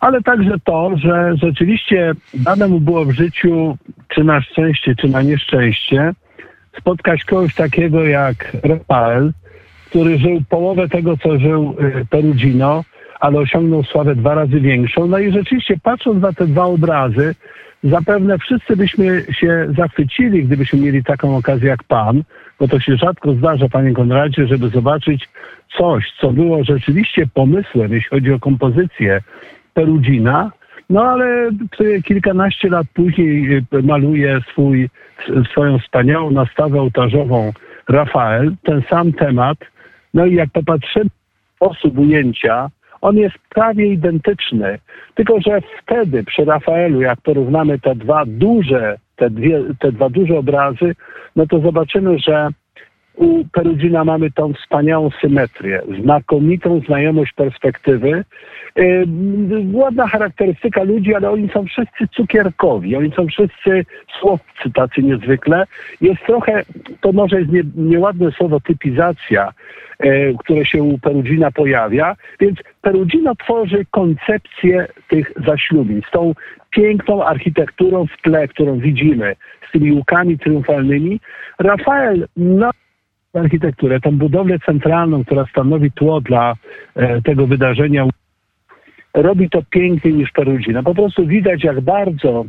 ale 0.00 0.22
także 0.22 0.54
to, 0.64 0.90
że 0.96 1.34
rzeczywiście 1.42 2.12
dane 2.34 2.68
mu 2.68 2.80
było 2.80 3.04
w 3.04 3.12
życiu, 3.12 3.76
czy 4.08 4.24
na 4.24 4.40
szczęście, 4.40 4.94
czy 4.94 5.08
na 5.08 5.22
nieszczęście, 5.22 6.12
spotkać 6.80 7.24
kogoś 7.24 7.54
takiego 7.54 8.04
jak 8.04 8.56
Rafael, 8.62 9.32
który 9.90 10.18
żył 10.18 10.42
połowę 10.48 10.88
tego, 10.88 11.16
co 11.16 11.38
żył 11.38 11.76
y, 11.80 12.06
Perugino, 12.10 12.84
ale 13.20 13.38
osiągnął 13.38 13.82
sławę 13.82 14.14
dwa 14.14 14.34
razy 14.34 14.60
większą. 14.60 15.06
No 15.06 15.18
i 15.18 15.32
rzeczywiście 15.32 15.74
patrząc 15.82 16.22
na 16.22 16.32
te 16.32 16.46
dwa 16.46 16.64
obrazy, 16.64 17.34
zapewne 17.84 18.38
wszyscy 18.38 18.76
byśmy 18.76 19.24
się 19.40 19.66
zachwycili, 19.76 20.44
gdybyśmy 20.44 20.80
mieli 20.80 21.04
taką 21.04 21.36
okazję 21.36 21.68
jak 21.68 21.84
pan, 21.84 22.22
bo 22.60 22.68
to 22.68 22.80
się 22.80 22.96
rzadko 22.96 23.32
zdarza, 23.32 23.68
panie 23.68 23.94
Konradzie, 23.94 24.46
żeby 24.46 24.68
zobaczyć 24.68 25.28
coś, 25.78 26.12
co 26.20 26.30
było 26.30 26.64
rzeczywiście 26.64 27.26
pomysłem, 27.34 27.92
jeśli 27.92 28.10
chodzi 28.10 28.32
o 28.32 28.38
kompozycję 28.38 29.20
Perugina, 29.74 30.52
no 30.90 31.02
ale 31.02 31.50
kilkanaście 32.04 32.68
lat 32.68 32.86
później 32.94 33.56
y, 33.56 33.82
maluje 33.82 34.40
swój, 34.50 34.90
swoją 35.50 35.78
wspaniałą 35.78 36.30
nastawę 36.30 36.80
ołtarzową 36.80 37.52
Rafael, 37.88 38.54
ten 38.62 38.82
sam 38.90 39.12
temat. 39.12 39.58
No 40.14 40.26
i 40.26 40.34
jak 40.34 40.50
popatrzymy 40.50 41.10
sposób 41.56 41.98
ujęcia, 41.98 42.70
on 43.00 43.16
jest 43.16 43.36
prawie 43.48 43.86
identyczny. 43.86 44.78
Tylko, 45.14 45.40
że 45.40 45.60
wtedy 45.82 46.24
przy 46.24 46.44
Rafaelu, 46.44 47.00
jak 47.00 47.20
porównamy 47.20 47.78
te 47.78 47.94
dwa 47.94 48.24
duże, 48.26 48.98
te, 49.16 49.30
dwie, 49.30 49.62
te 49.78 49.92
dwa 49.92 50.10
duże 50.10 50.38
obrazy, 50.38 50.94
no 51.36 51.46
to 51.46 51.60
zobaczymy, 51.60 52.18
że 52.18 52.48
u 53.18 53.44
Perudzina 53.52 54.04
mamy 54.04 54.30
tą 54.30 54.52
wspaniałą 54.52 55.10
symetrię, 55.20 55.82
znakomitą 56.02 56.80
znajomość 56.86 57.32
perspektywy, 57.32 58.24
yy, 58.76 59.06
ładna 59.72 60.06
charakterystyka 60.06 60.82
ludzi, 60.82 61.14
ale 61.14 61.30
oni 61.30 61.48
są 61.48 61.64
wszyscy 61.64 62.08
cukierkowi, 62.12 62.96
oni 62.96 63.10
są 63.16 63.26
wszyscy 63.26 63.84
słodcy 64.20 64.70
tacy 64.74 65.02
niezwykle. 65.02 65.64
Jest 66.00 66.26
trochę, 66.26 66.62
to 67.00 67.12
może 67.12 67.38
jest 67.40 67.52
nie, 67.52 67.62
nieładne 67.76 68.32
słowo 68.32 68.60
typizacja, 68.60 69.52
yy, 70.02 70.34
które 70.38 70.64
się 70.64 70.82
u 70.82 70.98
Perudzina 70.98 71.50
pojawia, 71.50 72.16
więc 72.40 72.58
Perudzino 72.82 73.34
tworzy 73.34 73.84
koncepcję 73.90 74.86
tych 75.08 75.32
zaślubień 75.46 76.02
z 76.08 76.10
tą 76.10 76.34
piękną 76.70 77.24
architekturą 77.24 78.06
w 78.06 78.22
tle, 78.22 78.48
którą 78.48 78.78
widzimy, 78.78 79.36
z 79.68 79.72
tymi 79.72 79.92
łukami 79.92 80.38
triumfalnymi. 80.38 81.20
Rafael 81.58 82.26
no, 82.36 82.70
architekturę, 83.34 84.00
tą 84.00 84.18
budowlę 84.18 84.58
centralną, 84.58 85.24
która 85.24 85.46
stanowi 85.46 85.92
tło 85.92 86.20
dla 86.20 86.54
e, 86.94 87.22
tego 87.22 87.46
wydarzenia, 87.46 88.06
robi 89.14 89.50
to 89.50 89.62
piękniej 89.70 90.14
niż 90.14 90.30
Perudzina. 90.30 90.82
Po 90.82 90.94
prostu 90.94 91.26
widać, 91.26 91.64
jak 91.64 91.80
bardzo 91.80 92.44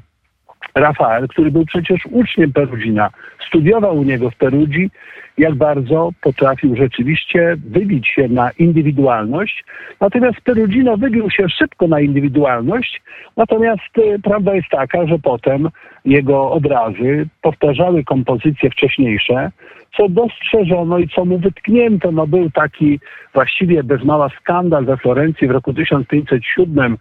Rafael, 0.75 1.27
który 1.27 1.51
był 1.51 1.65
przecież 1.65 2.05
uczniem 2.11 2.53
Perudzina, 2.53 3.09
studiował 3.47 3.97
u 3.97 4.03
niego 4.03 4.29
w 4.29 4.35
Perudzi, 4.35 4.89
jak 5.37 5.55
bardzo 5.55 6.11
potrafił 6.21 6.75
rzeczywiście 6.75 7.57
wybić 7.65 8.07
się 8.07 8.27
na 8.27 8.51
indywidualność. 8.51 9.65
Natomiast 9.99 10.41
Perudzino 10.41 10.97
wybił 10.97 11.29
się 11.29 11.49
szybko 11.49 11.87
na 11.87 11.99
indywidualność, 11.99 13.01
natomiast 13.37 13.97
y, 13.97 14.19
prawda 14.23 14.55
jest 14.55 14.69
taka, 14.69 15.07
że 15.07 15.19
potem 15.19 15.69
jego 16.05 16.51
obrazy 16.51 17.27
powtarzały 17.41 18.03
kompozycje 18.03 18.69
wcześniejsze, 18.69 19.51
co 19.97 20.09
dostrzeżono 20.09 20.99
i 20.99 21.07
co 21.07 21.25
mu 21.25 21.37
wytknięto. 21.37 22.11
No 22.11 22.27
był 22.27 22.51
taki 22.51 22.99
właściwie 23.33 23.83
bez 23.83 24.03
mała 24.03 24.29
skandal 24.41 24.85
we 24.85 24.97
Florencji 24.97 25.47
w 25.47 25.51
roku 25.51 25.73
1507 25.73 26.97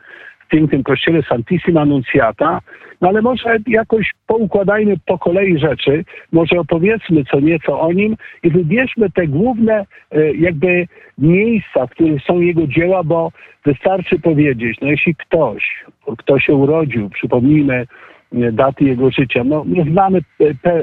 w 0.49 0.51
pięknym 0.51 0.82
kościele 0.82 1.22
Santissima 1.22 1.80
Annunciata, 1.80 2.61
no 3.01 3.09
ale 3.09 3.22
może 3.22 3.57
jakoś 3.66 4.12
poukładajmy 4.26 4.94
po 5.07 5.18
kolei 5.18 5.59
rzeczy, 5.59 6.05
może 6.32 6.59
opowiedzmy 6.59 7.24
co 7.24 7.40
nieco 7.40 7.80
o 7.80 7.92
nim 7.92 8.16
i 8.42 8.51
wybierzmy 8.51 9.11
te 9.11 9.26
główne 9.26 9.84
e, 10.11 10.34
jakby 10.34 10.86
miejsca, 11.18 11.86
w 11.86 11.90
których 11.90 12.22
są 12.22 12.40
jego 12.40 12.66
dzieła, 12.66 13.05
bo 13.05 13.32
wystarczy 13.64 14.18
powiedzieć, 14.18 14.78
no 14.82 14.88
jeśli 14.88 15.14
ktoś, 15.14 15.84
kto 16.18 16.38
się 16.38 16.55
urodził, 16.55 17.11
przypomnijmy 17.11 17.86
e, 18.32 18.53
daty 18.53 18.84
jego 18.84 19.11
życia, 19.11 19.44
no 19.44 19.64
nie 19.66 19.84
znamy 19.84 20.20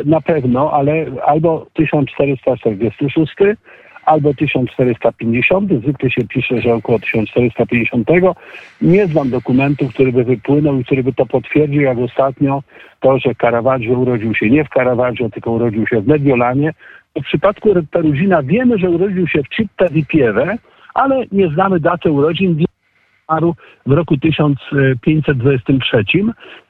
na 0.06 0.22
pewno, 0.22 0.72
ale 0.72 1.06
albo 1.26 1.68
1446, 1.74 3.34
albo 4.06 4.34
1450, 4.34 5.72
zwykle 5.82 6.12
się 6.12 6.28
pisze, 6.28 6.62
że 6.62 6.74
około 6.74 7.00
1450. 7.00 8.10
Nie 8.82 9.08
znam 9.08 9.30
dokumentu, 9.30 9.88
który 9.88 10.12
by 10.12 10.24
wypłynął 10.24 10.80
i 10.80 10.84
który 10.86 11.04
by 11.04 11.14
to 11.14 11.26
potwierdził, 11.26 11.82
jak 11.82 11.98
ostatnio 11.98 12.64
to, 13.00 13.20
że 13.20 13.36
Caravaggio 13.36 14.00
urodził 14.00 14.36
się 14.36 14.50
nie 14.50 14.66
w 14.66 14.70
Caravaggio, 14.70 15.30
tylko 15.30 15.52
urodził 15.52 15.88
się 15.88 16.02
w 16.02 16.08
Mediolanie. 16.08 16.74
W 17.16 17.22
przypadku 17.22 17.70
Peruzina 17.92 18.44
wiemy, 18.44 18.78
że 18.78 18.90
urodził 18.90 19.28
się 19.28 19.44
w 19.44 19.56
Citta 19.56 19.90
di 19.90 20.06
Pieve, 20.06 20.58
ale 20.94 21.26
nie 21.32 21.48
znamy 21.48 21.80
daty 21.80 22.12
urodzin 22.12 22.66
zmarł 23.30 23.56
w 23.86 23.92
roku 23.92 24.18
1523 24.18 26.06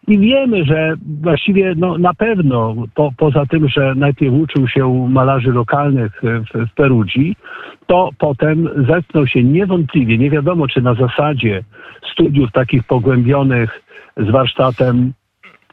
i 0.08 0.20
wiemy, 0.20 0.66
że 0.66 0.94
właściwie 1.22 1.74
no, 1.78 1.98
na 1.98 2.14
pewno 2.14 2.76
po, 2.96 3.12
poza 3.18 3.46
tym, 3.46 3.70
że 3.70 3.96
najpierw 3.96 4.34
uczył 4.34 4.68
się 4.68 4.86
u 4.86 5.08
malarzy 5.08 5.52
lokalnych 5.52 6.22
w, 6.22 6.68
w 6.72 6.74
Perudzi, 6.74 7.36
to 7.88 8.10
potem 8.18 8.70
zetknął 8.88 9.28
się 9.28 9.44
niewątpliwie, 9.44 10.18
nie 10.18 10.30
wiadomo 10.30 10.68
czy 10.68 10.82
na 10.82 10.94
zasadzie 10.94 11.64
studiów 12.12 12.52
takich 12.52 12.84
pogłębionych 12.84 13.82
z 14.18 14.32
warsztatem 14.32 15.14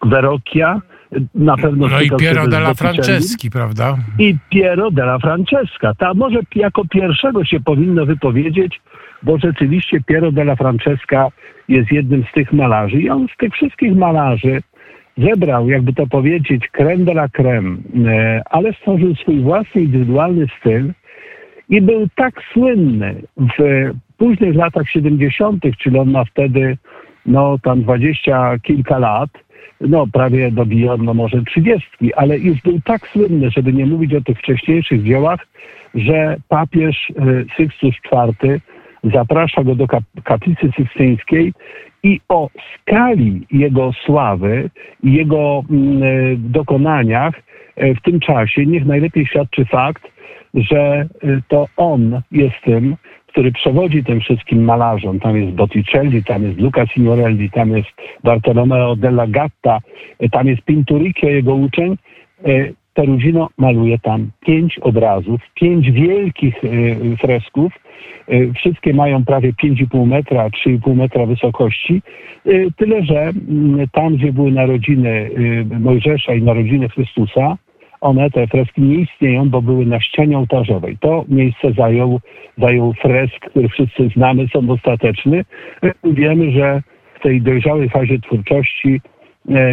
Verrocchia, 0.03 0.81
na 1.35 1.57
pewno... 1.57 1.89
No 1.89 2.01
i 2.01 2.11
Piero 2.11 2.49
della 2.49 2.75
Franceschi, 2.75 3.51
prawda? 3.51 3.97
I 4.19 4.37
Piero 4.51 4.91
della 4.91 5.19
Francesca. 5.19 5.95
Ta 5.99 6.15
może 6.15 6.39
jako 6.55 6.83
pierwszego 6.85 7.45
się 7.45 7.61
powinno 7.61 8.07
wypowiedzieć, 8.07 8.81
bo 9.23 9.39
rzeczywiście 9.39 10.01
Piero 10.07 10.33
della 10.33 10.57
Francesca 10.57 11.29
jest 11.69 11.93
jednym 11.93 12.25
z 12.31 12.33
tych 12.33 12.53
malarzy. 12.53 13.01
I 13.01 13.11
on 13.11 13.27
z 13.35 13.37
tych 13.37 13.53
wszystkich 13.53 13.97
malarzy 13.97 14.63
zebrał, 15.19 15.69
jakby 15.69 15.93
to 15.93 16.07
powiedzieć, 16.07 16.69
creme 16.73 17.05
de 17.05 17.13
la 17.13 17.29
creme, 17.29 17.77
e, 18.07 18.43
ale 18.51 18.73
stworzył 18.73 19.15
swój 19.15 19.41
własny, 19.41 19.81
indywidualny 19.83 20.47
styl 20.61 20.93
i 21.69 21.81
był 21.81 22.09
tak 22.15 22.35
słynny 22.53 23.15
w 23.37 23.91
późnych 24.19 24.55
latach 24.55 24.91
70., 24.91 25.65
czyli 25.79 25.99
on 25.99 26.11
ma 26.11 26.25
wtedy 26.25 26.77
no 27.27 27.59
tam 27.63 27.83
dwadzieścia 27.83 28.59
kilka 28.63 28.99
lat, 28.99 29.31
no 29.81 30.07
prawie 30.13 30.51
dobijano 30.51 31.15
może 31.15 31.43
trzydziestki, 31.43 32.15
ale 32.15 32.39
już 32.39 32.63
był 32.63 32.81
tak 32.85 33.09
słynny, 33.09 33.51
żeby 33.51 33.73
nie 33.73 33.87
mówić 33.87 34.15
o 34.15 34.21
tych 34.21 34.39
wcześniejszych 34.39 35.05
dziełach, 35.05 35.47
że 35.95 36.37
papież 36.49 36.97
e, 37.11 37.45
Sykstus 37.57 37.95
IV 38.13 38.61
zaprasza 39.05 39.65
go 39.65 39.75
do 39.75 39.87
kaplicy 40.25 40.71
sykstyńskiej 40.77 41.53
i 42.03 42.21
o 42.29 42.49
skali 42.75 43.47
jego 43.51 43.93
sławy 43.93 44.71
i 45.03 45.13
jego 45.13 45.63
mm, 45.71 46.03
e, 46.03 46.37
dokonaniach 46.37 47.35
e, 47.77 47.95
w 47.95 48.03
tym 48.03 48.21
czasie 48.21 48.67
niech 48.67 48.87
najlepiej 48.87 49.27
świadczy 49.27 49.65
fakt, 49.65 50.03
że 50.55 51.09
to 51.49 51.67
on 51.77 52.23
jest 52.33 52.55
tym, 52.65 52.97
który 53.27 53.53
przewodzi 53.53 54.05
tym 54.05 54.21
wszystkim 54.21 54.65
malarzom. 54.65 55.21
Tam 55.21 55.37
jest 55.37 55.53
Botticelli, 55.53 56.25
tam 56.25 56.43
jest 56.43 56.59
Luca 56.59 56.87
Signorelli, 56.87 57.51
tam 57.51 57.77
jest 57.77 57.89
Bartolomeo 58.25 58.97
della 58.97 59.27
Gatta, 59.27 59.79
tam 60.33 60.47
jest 60.47 60.63
Pinturicchio, 60.63 61.29
jego 61.29 61.55
uczeń. 61.55 61.97
E, 62.93 63.03
Perugino 63.03 63.49
maluje 63.59 63.99
tam 63.99 64.31
pięć 64.41 64.79
obrazów, 64.79 65.41
pięć 65.55 65.91
wielkich 65.91 66.55
e, 66.65 67.17
fresków. 67.17 67.73
E, 68.29 68.53
wszystkie 68.53 68.95
mają 68.95 69.25
prawie 69.25 69.53
5,5 69.53 70.07
metra, 70.07 70.49
3,5 70.49 70.95
metra 70.95 71.27
wysokości. 71.27 72.03
Tyle, 72.77 73.03
że 73.03 73.21
mm, 73.21 73.89
tam, 73.93 74.17
gdzie 74.17 74.33
były 74.33 74.53
narodziny 74.53 75.31
Mojżesza 75.81 76.35
i 76.35 76.43
narodziny 76.43 76.89
Chrystusa, 76.89 77.57
one, 78.01 78.31
te 78.31 78.47
freski 78.47 78.83
nie 78.83 78.95
istnieją, 78.95 79.51
bo 79.51 79.63
były 79.63 79.87
na 79.87 80.01
ścianie 80.01 80.39
ołtarzowej. 80.39 80.99
To 81.01 81.25
miejsce 81.29 81.73
zajął, 81.73 82.21
zajął 82.59 82.93
fresk, 82.93 83.41
który 83.51 83.69
wszyscy 83.69 84.09
znamy, 84.17 84.49
są 84.53 84.67
dostateczny. 84.67 85.45
Wiemy, 86.05 86.51
że 86.51 86.83
w 87.15 87.23
tej 87.23 87.43
dojrzałej 87.43 87.89
fazie 87.89 88.19
twórczości 88.19 89.01
e, 89.05 89.12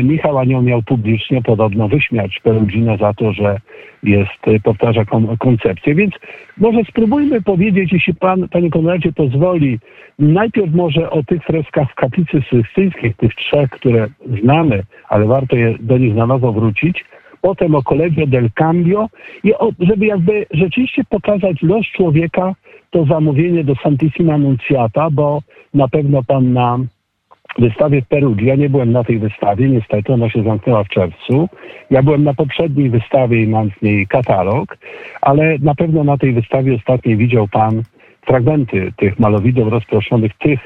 Michał 0.03 0.37
Anioł 0.37 0.61
miał 0.61 0.83
publicznie 0.83 1.41
podobno 1.41 1.87
wyśmiać 1.87 2.39
Perudzina 2.43 2.97
za 2.97 3.13
to, 3.13 3.33
że 3.33 3.57
jest, 4.03 4.47
e, 4.47 4.59
powtarza 4.59 5.05
koncepcję. 5.39 5.95
Więc 5.95 6.13
może 6.57 6.83
spróbujmy 6.83 7.41
powiedzieć, 7.41 7.93
jeśli 7.93 8.13
pan, 8.13 8.49
panie 8.49 8.69
Konradzie 8.69 9.11
pozwoli, 9.11 9.79
najpierw 10.19 10.73
może 10.73 11.09
o 11.09 11.23
tych 11.23 11.43
freskach 11.43 11.91
w 11.91 11.95
kaplicy 11.95 12.41
systyńskiej, 12.49 13.13
tych 13.13 13.35
trzech, 13.35 13.69
które 13.69 14.07
znamy, 14.41 14.83
ale 15.09 15.25
warto 15.25 15.55
je 15.55 15.75
do 15.79 15.97
nich 15.97 16.15
na 16.15 16.25
nowo 16.25 16.53
wrócić, 16.53 17.05
potem 17.41 17.75
o 17.75 17.83
Collegio 17.83 18.27
del 18.27 18.49
Cambio 18.51 19.07
i 19.43 19.53
o, 19.53 19.71
żeby 19.79 20.05
jakby 20.05 20.45
rzeczywiście 20.51 21.03
pokazać 21.09 21.61
los 21.61 21.85
człowieka, 21.85 22.55
to 22.91 23.05
zamówienie 23.05 23.63
do 23.63 23.75
Santissima 23.75 24.33
Annunciata, 24.33 25.09
bo 25.11 25.41
na 25.73 25.87
pewno 25.87 26.23
pan 26.23 26.53
na 26.53 26.79
wystawie 27.59 28.01
w 28.01 28.07
Perugii. 28.07 28.47
Ja 28.47 28.55
nie 28.55 28.69
byłem 28.69 28.91
na 28.91 29.03
tej 29.03 29.19
wystawie, 29.19 29.69
niestety 29.69 30.13
ona 30.13 30.29
się 30.29 30.43
zamknęła 30.43 30.83
w 30.83 30.89
czerwcu. 30.89 31.49
Ja 31.91 32.03
byłem 32.03 32.23
na 32.23 32.33
poprzedniej 32.33 32.89
wystawie 32.89 33.43
i 33.43 33.47
mam 33.47 33.69
z 33.79 33.81
niej 33.81 34.07
katalog, 34.07 34.77
ale 35.21 35.57
na 35.59 35.75
pewno 35.75 36.03
na 36.03 36.17
tej 36.17 36.33
wystawie 36.33 36.75
ostatniej 36.75 37.17
widział 37.17 37.47
pan 37.47 37.83
fragmenty 38.27 38.93
tych 38.97 39.19
malowideł 39.19 39.69
rozproszonych, 39.69 40.31
tych 40.37 40.59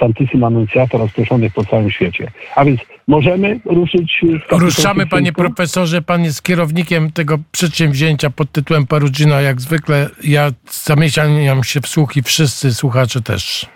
Santissima 0.00 0.46
Annunciata 0.46 0.98
rozproszonych 0.98 1.52
po 1.52 1.64
całym 1.64 1.90
świecie. 1.90 2.30
A 2.56 2.64
więc 2.64 2.80
możemy 3.08 3.60
ruszyć... 3.64 4.20
Ruszamy, 4.50 5.06
panie 5.06 5.32
profesorze. 5.32 6.02
Pan 6.02 6.24
jest 6.24 6.42
kierownikiem 6.42 7.12
tego 7.12 7.38
przedsięwzięcia 7.52 8.30
pod 8.30 8.52
tytułem 8.52 8.86
Perugino. 8.86 9.40
Jak 9.40 9.60
zwykle 9.60 10.08
ja 10.24 10.50
zamieszaniam 10.70 11.64
się 11.64 11.80
w 11.80 11.86
słuch 11.86 12.16
i 12.16 12.22
wszyscy 12.22 12.74
słuchacze 12.74 13.20
też. 13.20 13.66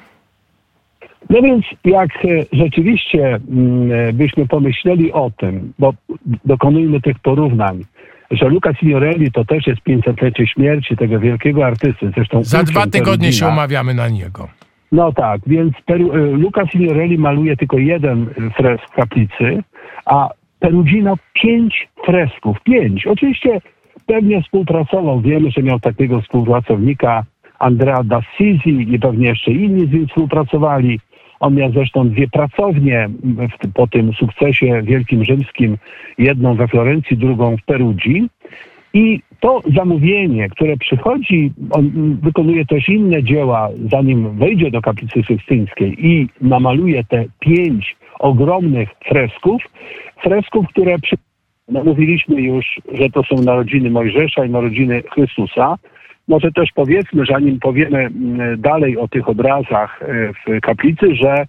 No 1.31 1.43
więc 1.43 1.65
jak 1.85 2.11
e, 2.25 2.29
rzeczywiście 2.53 3.27
mm, 3.51 3.93
e, 3.93 4.13
byśmy 4.13 4.47
pomyśleli 4.47 5.13
o 5.13 5.31
tym, 5.37 5.73
bo 5.79 5.93
dokonujmy 6.45 7.01
tych 7.01 7.19
porównań, 7.19 7.85
że 8.31 8.49
Luca 8.49 8.75
Signorelli 8.75 9.33
to 9.33 9.45
też 9.45 9.67
jest 9.67 9.81
500-lecie 9.89 10.47
śmierci 10.47 10.97
tego 10.97 11.21
wielkiego 11.21 11.67
artysty. 11.67 12.11
Zresztą 12.15 12.45
Za 12.45 12.63
dwa 12.63 12.87
tygodnie 12.87 13.33
się 13.33 13.47
umawiamy 13.47 13.95
na 13.95 14.09
niego. 14.09 14.49
No 14.93 15.13
tak, 15.13 15.41
więc 15.47 15.73
Peru, 15.87 16.13
e, 16.13 16.17
Luca 16.19 16.67
Signorelli 16.67 17.19
maluje 17.19 17.57
tylko 17.57 17.79
jeden 17.79 18.27
fresk 18.57 18.85
w 18.91 18.95
kaplicy, 18.95 19.63
a 20.07 20.29
Perugino 20.61 21.15
pięć 21.33 21.89
fresków. 22.07 22.57
Pięć. 22.63 23.07
Oczywiście 23.07 23.61
pewnie 24.07 24.43
współpracował. 24.43 25.21
Wiemy, 25.21 25.51
że 25.51 25.63
miał 25.63 25.81
takiego 25.81 26.21
współpracownika 26.21 27.25
Andrea 27.59 28.03
D'Assisi 28.03 28.95
i 28.95 28.99
pewnie 28.99 29.29
jeszcze 29.29 29.51
inni 29.51 29.87
z 29.87 29.93
nim 29.93 30.09
współpracowali. 30.09 31.01
On 31.41 31.55
miał 31.55 31.73
zresztą 31.73 32.09
dwie 32.09 32.29
pracownie 32.29 33.09
po 33.75 33.87
tym 33.87 34.13
sukcesie 34.13 34.83
wielkim 34.83 35.25
rzymskim, 35.25 35.77
jedną 36.19 36.55
we 36.55 36.69
Florencji, 36.69 37.17
drugą 37.17 37.57
w 37.57 37.63
Perugii. 37.63 38.29
I 38.95 39.21
to 39.41 39.63
zamówienie, 39.75 40.49
które 40.49 40.77
przychodzi, 40.77 41.53
on 41.71 42.17
wykonuje 42.23 42.67
też 42.67 42.89
inne 42.89 43.23
dzieła, 43.23 43.69
zanim 43.91 44.39
wejdzie 44.39 44.71
do 44.71 44.83
kaplicy 44.83 45.23
sykstyńskiej 45.29 46.07
i 46.07 46.29
namaluje 46.41 47.05
te 47.05 47.25
pięć 47.41 47.97
ogromnych 48.19 48.89
fresków, 49.09 49.63
fresków, 50.23 50.67
które 50.69 50.99
przy... 50.99 51.17
no, 51.69 51.85
mówiliśmy 51.85 52.43
już, 52.43 52.81
że 52.93 53.11
to 53.11 53.23
są 53.23 53.43
narodziny 53.43 53.91
Mojżesza 53.91 54.45
i 54.45 54.51
narodziny 54.51 55.03
Chrystusa. 55.13 55.79
Może 56.29 56.53
też 56.53 56.73
powiedzmy, 56.75 57.25
zanim 57.31 57.61
powiemy 57.61 57.99
mm, 57.99 58.61
dalej 58.61 58.99
o 58.99 59.09
tych 59.09 59.29
obrazach 59.29 60.03
e, 60.03 60.07
w 60.33 60.61
kaplicy, 60.61 61.15
że 61.15 61.47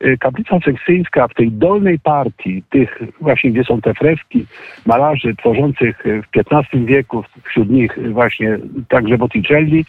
e, 0.00 0.16
kaplica 0.16 0.58
seksyjska 0.64 1.28
w 1.28 1.34
tej 1.34 1.50
dolnej 1.50 1.98
partii, 1.98 2.62
tych 2.70 3.00
właśnie, 3.20 3.50
gdzie 3.50 3.64
są 3.64 3.80
te 3.80 3.94
freski 3.94 4.46
malarzy 4.86 5.36
tworzących 5.36 6.06
e, 6.06 6.22
w 6.22 6.26
XV 6.52 6.86
wieku, 6.86 7.24
wśród 7.44 7.70
nich 7.70 8.12
właśnie 8.12 8.58
także 8.88 9.18
Botticelli, 9.18 9.84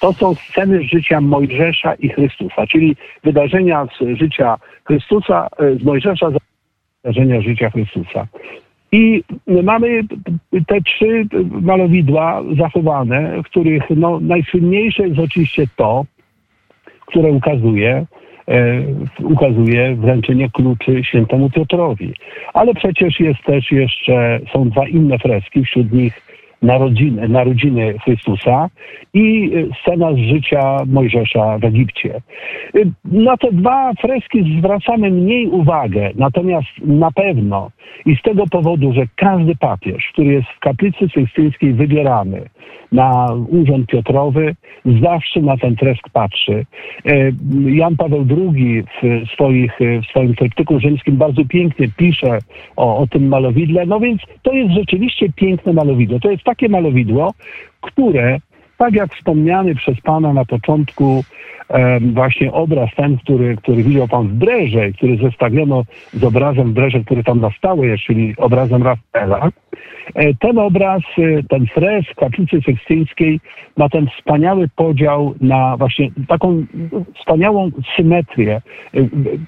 to 0.00 0.12
są 0.12 0.34
sceny 0.34 0.78
z 0.78 0.82
życia 0.82 1.20
Mojżesza 1.20 1.94
i 1.94 2.08
Chrystusa, 2.08 2.66
czyli 2.66 2.96
wydarzenia 3.24 3.86
z 3.86 4.18
życia 4.18 4.56
Chrystusa, 4.84 5.48
z 5.80 5.84
Mojżesza, 5.84 6.30
wydarzenia 7.04 7.40
życia 7.40 7.70
Chrystusa. 7.70 8.26
I 8.92 9.22
mamy 9.62 10.02
te 10.66 10.80
trzy 10.80 11.26
malowidła 11.50 12.42
zachowane, 12.58 13.42
w 13.42 13.44
których 13.44 13.82
no, 13.90 14.20
najsłynniejsze 14.20 15.08
jest 15.08 15.20
oczywiście 15.20 15.66
to, 15.76 16.04
które 17.06 17.32
ukazuje, 17.32 18.06
e, 18.48 18.82
ukazuje 19.22 19.96
wręczenie 19.96 20.50
kluczy 20.50 21.04
świętemu 21.04 21.50
Piotrowi. 21.50 22.12
Ale 22.54 22.74
przecież 22.74 23.20
jest 23.20 23.42
też 23.42 23.72
jeszcze, 23.72 24.40
są 24.52 24.68
dwa 24.68 24.88
inne 24.88 25.18
freski, 25.18 25.64
wśród 25.64 25.92
nich 25.92 26.22
narodziny, 26.62 27.28
narodziny 27.28 27.98
Chrystusa 28.04 28.68
i 29.14 29.50
y, 29.54 29.68
scena 29.82 30.12
z 30.12 30.16
życia 30.16 30.76
Mojżesza 30.86 31.58
w 31.58 31.64
Egipcie. 31.64 32.20
Y, 32.76 32.90
na 33.04 33.36
te 33.36 33.52
dwa 33.52 33.92
freski 34.00 34.58
zwracamy 34.58 35.10
mniej 35.10 35.46
uwagę, 35.46 36.10
natomiast 36.14 36.68
na 36.84 37.10
pewno 37.10 37.70
i 38.06 38.16
z 38.16 38.22
tego 38.22 38.44
powodu, 38.50 38.92
że 38.92 39.02
każdy 39.16 39.56
papież, 39.56 40.08
który 40.12 40.32
jest 40.32 40.48
w 40.48 40.60
kaplicy 40.60 41.08
sykstyńskiej 41.14 41.72
wybierany 41.72 42.42
na 42.92 43.26
urząd 43.48 43.86
Piotrowy, 43.86 44.54
zawsze 45.02 45.40
na 45.40 45.56
ten 45.56 45.76
tresk 45.76 46.08
patrzy. 46.12 46.64
Y, 47.06 47.34
Jan 47.66 47.96
Paweł 47.96 48.26
II 48.30 48.82
w, 48.82 49.28
swoich, 49.32 49.78
w 49.80 50.10
swoim 50.10 50.34
tryptyku 50.34 50.80
rzymskim 50.80 51.16
bardzo 51.16 51.44
pięknie 51.44 51.88
pisze 51.96 52.38
o, 52.76 52.98
o 52.98 53.06
tym 53.06 53.28
malowidle, 53.28 53.86
no 53.86 54.00
więc 54.00 54.22
to 54.42 54.52
jest 54.52 54.74
rzeczywiście 54.74 55.32
piękne 55.32 55.72
malowidło. 55.72 56.20
To 56.20 56.30
jest 56.30 56.44
takie 56.48 56.68
malowidło, 56.68 57.34
które, 57.80 58.38
tak 58.78 58.94
jak 58.94 59.14
wspomniany 59.14 59.74
przez 59.74 60.00
Pana 60.00 60.32
na 60.32 60.44
początku, 60.44 61.24
właśnie 62.00 62.52
obraz 62.52 62.90
ten, 62.96 63.18
który, 63.18 63.56
który 63.56 63.82
widział 63.82 64.08
Pan 64.08 64.28
w 64.28 64.32
Breże, 64.32 64.92
który 64.92 65.16
zestawiono 65.16 65.82
z 66.12 66.24
obrazem 66.24 66.72
Breże, 66.72 67.00
który 67.00 67.24
tam 67.24 67.40
na 67.40 67.50
czyli 67.98 68.34
obrazem 68.36 68.82
Rafaela. 68.82 69.50
E, 70.14 70.34
ten 70.34 70.58
obraz, 70.58 71.02
e, 71.18 71.42
ten 71.42 71.66
fresk 71.66 72.14
kaplicy 72.14 72.60
sekstyńskiej 72.66 73.40
ma 73.76 73.88
ten 73.88 74.06
wspaniały 74.06 74.68
podział 74.76 75.34
na 75.40 75.76
właśnie 75.76 76.10
taką 76.28 76.66
wspaniałą 77.20 77.70
symetrię. 77.96 78.60
E, 78.94 78.98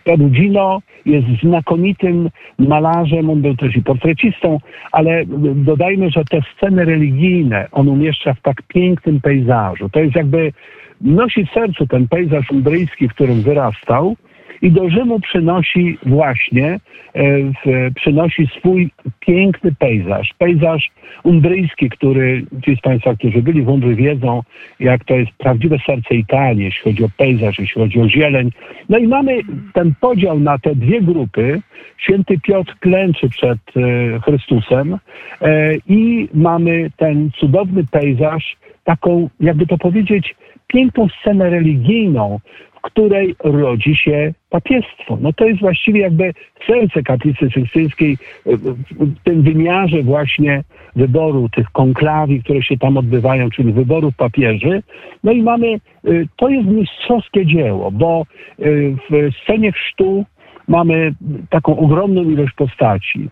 Perugino 0.04 0.82
jest 1.06 1.26
znakomitym 1.42 2.30
malarzem, 2.58 3.30
on 3.30 3.42
był 3.42 3.56
też 3.56 3.76
i 3.76 3.82
portrecistą, 3.82 4.58
ale 4.92 5.24
dodajmy, 5.54 6.10
że 6.10 6.24
te 6.24 6.40
sceny 6.56 6.84
religijne 6.84 7.68
on 7.72 7.88
umieszcza 7.88 8.34
w 8.34 8.40
tak 8.40 8.62
pięknym 8.62 9.20
pejzażu. 9.20 9.88
To 9.88 10.00
jest 10.00 10.16
jakby 10.16 10.52
nosi 11.00 11.46
w 11.46 11.50
sercu 11.50 11.86
ten 11.86 12.08
pejzaż 12.08 12.50
umbryjski, 12.50 13.08
w 13.08 13.14
którym 13.14 13.42
wyrastał 13.42 14.16
i 14.62 14.70
do 14.70 14.90
Rzymu 14.90 15.20
przynosi 15.20 15.98
właśnie, 16.02 16.80
e, 17.14 17.90
przynosi 17.94 18.46
swój 18.58 18.90
piękny 19.20 19.74
pejzaż. 19.78 20.30
Pejzaż 20.38 20.90
umbryjski, 21.22 21.90
który 21.90 22.44
ci 22.64 22.76
z 22.76 22.80
Państwa, 22.80 23.14
którzy 23.14 23.42
byli 23.42 23.62
w 23.62 23.68
Umbrii 23.68 23.96
wiedzą, 23.96 24.42
jak 24.80 25.04
to 25.04 25.14
jest 25.14 25.32
prawdziwe 25.32 25.76
serce 25.86 26.14
Italii, 26.14 26.64
jeśli 26.64 26.82
chodzi 26.82 27.04
o 27.04 27.08
pejzaż, 27.16 27.58
jeśli 27.58 27.82
chodzi 27.82 28.00
o 28.00 28.08
zieleń. 28.08 28.50
No 28.88 28.98
i 28.98 29.08
mamy 29.08 29.40
ten 29.72 29.94
podział 30.00 30.40
na 30.40 30.58
te 30.58 30.74
dwie 30.74 31.00
grupy. 31.00 31.60
Święty 31.98 32.38
Piotr 32.40 32.74
klęczy 32.80 33.28
przed 33.28 33.58
e, 33.76 34.20
Chrystusem 34.20 34.98
e, 35.40 35.74
i 35.88 36.28
mamy 36.34 36.90
ten 36.96 37.30
cudowny 37.30 37.84
pejzaż, 37.90 38.56
taką, 38.84 39.28
jakby 39.40 39.66
to 39.66 39.78
powiedzieć, 39.78 40.34
piękną 40.66 41.08
scenę 41.20 41.50
religijną, 41.50 42.40
w 42.80 42.82
której 42.82 43.36
rodzi 43.44 43.96
się 43.96 44.32
papiestwo. 44.50 45.18
No 45.20 45.32
to 45.32 45.44
jest 45.44 45.60
właściwie 45.60 46.00
jakby 46.00 46.34
serce 46.66 47.02
kaplicy 47.02 47.50
sykstyńskiej 47.54 48.18
w 48.46 49.22
tym 49.24 49.42
wymiarze 49.42 50.02
właśnie 50.02 50.64
wyboru 50.96 51.48
tych 51.48 51.70
konklawi, 51.70 52.42
które 52.42 52.62
się 52.62 52.78
tam 52.78 52.96
odbywają, 52.96 53.50
czyli 53.50 53.72
wyborów 53.72 54.16
papieży. 54.16 54.82
No 55.24 55.32
i 55.32 55.42
mamy, 55.42 55.80
y, 56.08 56.28
to 56.36 56.48
jest 56.48 56.68
mistrzowskie 56.68 57.46
dzieło, 57.46 57.90
bo 57.90 58.26
y, 58.58 58.96
w 59.10 59.30
scenie 59.42 59.72
chrztu 59.72 60.24
mamy 60.68 61.14
taką 61.50 61.78
ogromną 61.78 62.22
ilość 62.22 62.54
postaci. 62.54 63.28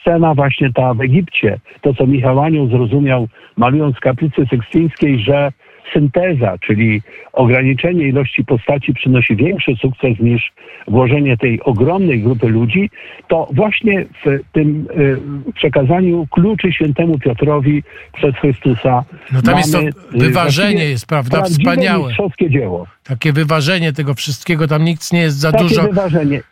Scena 0.00 0.34
właśnie 0.34 0.72
ta 0.72 0.94
w 0.94 1.00
Egipcie, 1.00 1.60
to 1.80 1.94
co 1.94 2.06
Michał 2.06 2.40
Anioł 2.40 2.68
zrozumiał 2.68 3.28
malując 3.56 4.00
kaplicy 4.00 4.46
sykstyńskiej, 4.50 5.18
że 5.18 5.52
synteza, 5.92 6.58
czyli 6.58 7.02
ograniczenie 7.32 8.08
ilości 8.08 8.44
postaci 8.44 8.94
przynosi 8.94 9.36
większy 9.36 9.72
sukces 9.80 10.18
niż 10.20 10.52
włożenie 10.88 11.36
tej 11.36 11.60
ogromnej 11.62 12.22
grupy 12.22 12.48
ludzi, 12.48 12.90
to 13.28 13.48
właśnie 13.52 14.04
w 14.24 14.40
tym 14.52 14.86
y, 15.46 15.52
przekazaniu 15.54 16.26
kluczy 16.30 16.72
świętemu 16.72 17.18
Piotrowi 17.18 17.82
przez 18.12 18.34
Chrystusa. 18.36 19.04
No 19.32 19.42
tam 19.42 19.58
jest 19.58 19.72
to 19.72 19.82
y, 19.82 19.92
wyważenie, 20.14 20.84
jest 20.84 21.06
prawda, 21.06 21.42
wspaniałe. 21.42 22.12
dzieło. 22.50 22.86
Takie 23.04 23.32
wyważenie 23.32 23.92
tego 23.92 24.14
wszystkiego, 24.14 24.68
tam 24.68 24.84
nic 24.84 25.12
nie 25.12 25.20
jest 25.20 25.36
za 25.38 25.52
Takie 25.52 25.64
dużo. 25.64 25.82
wyważenie. 25.82 26.42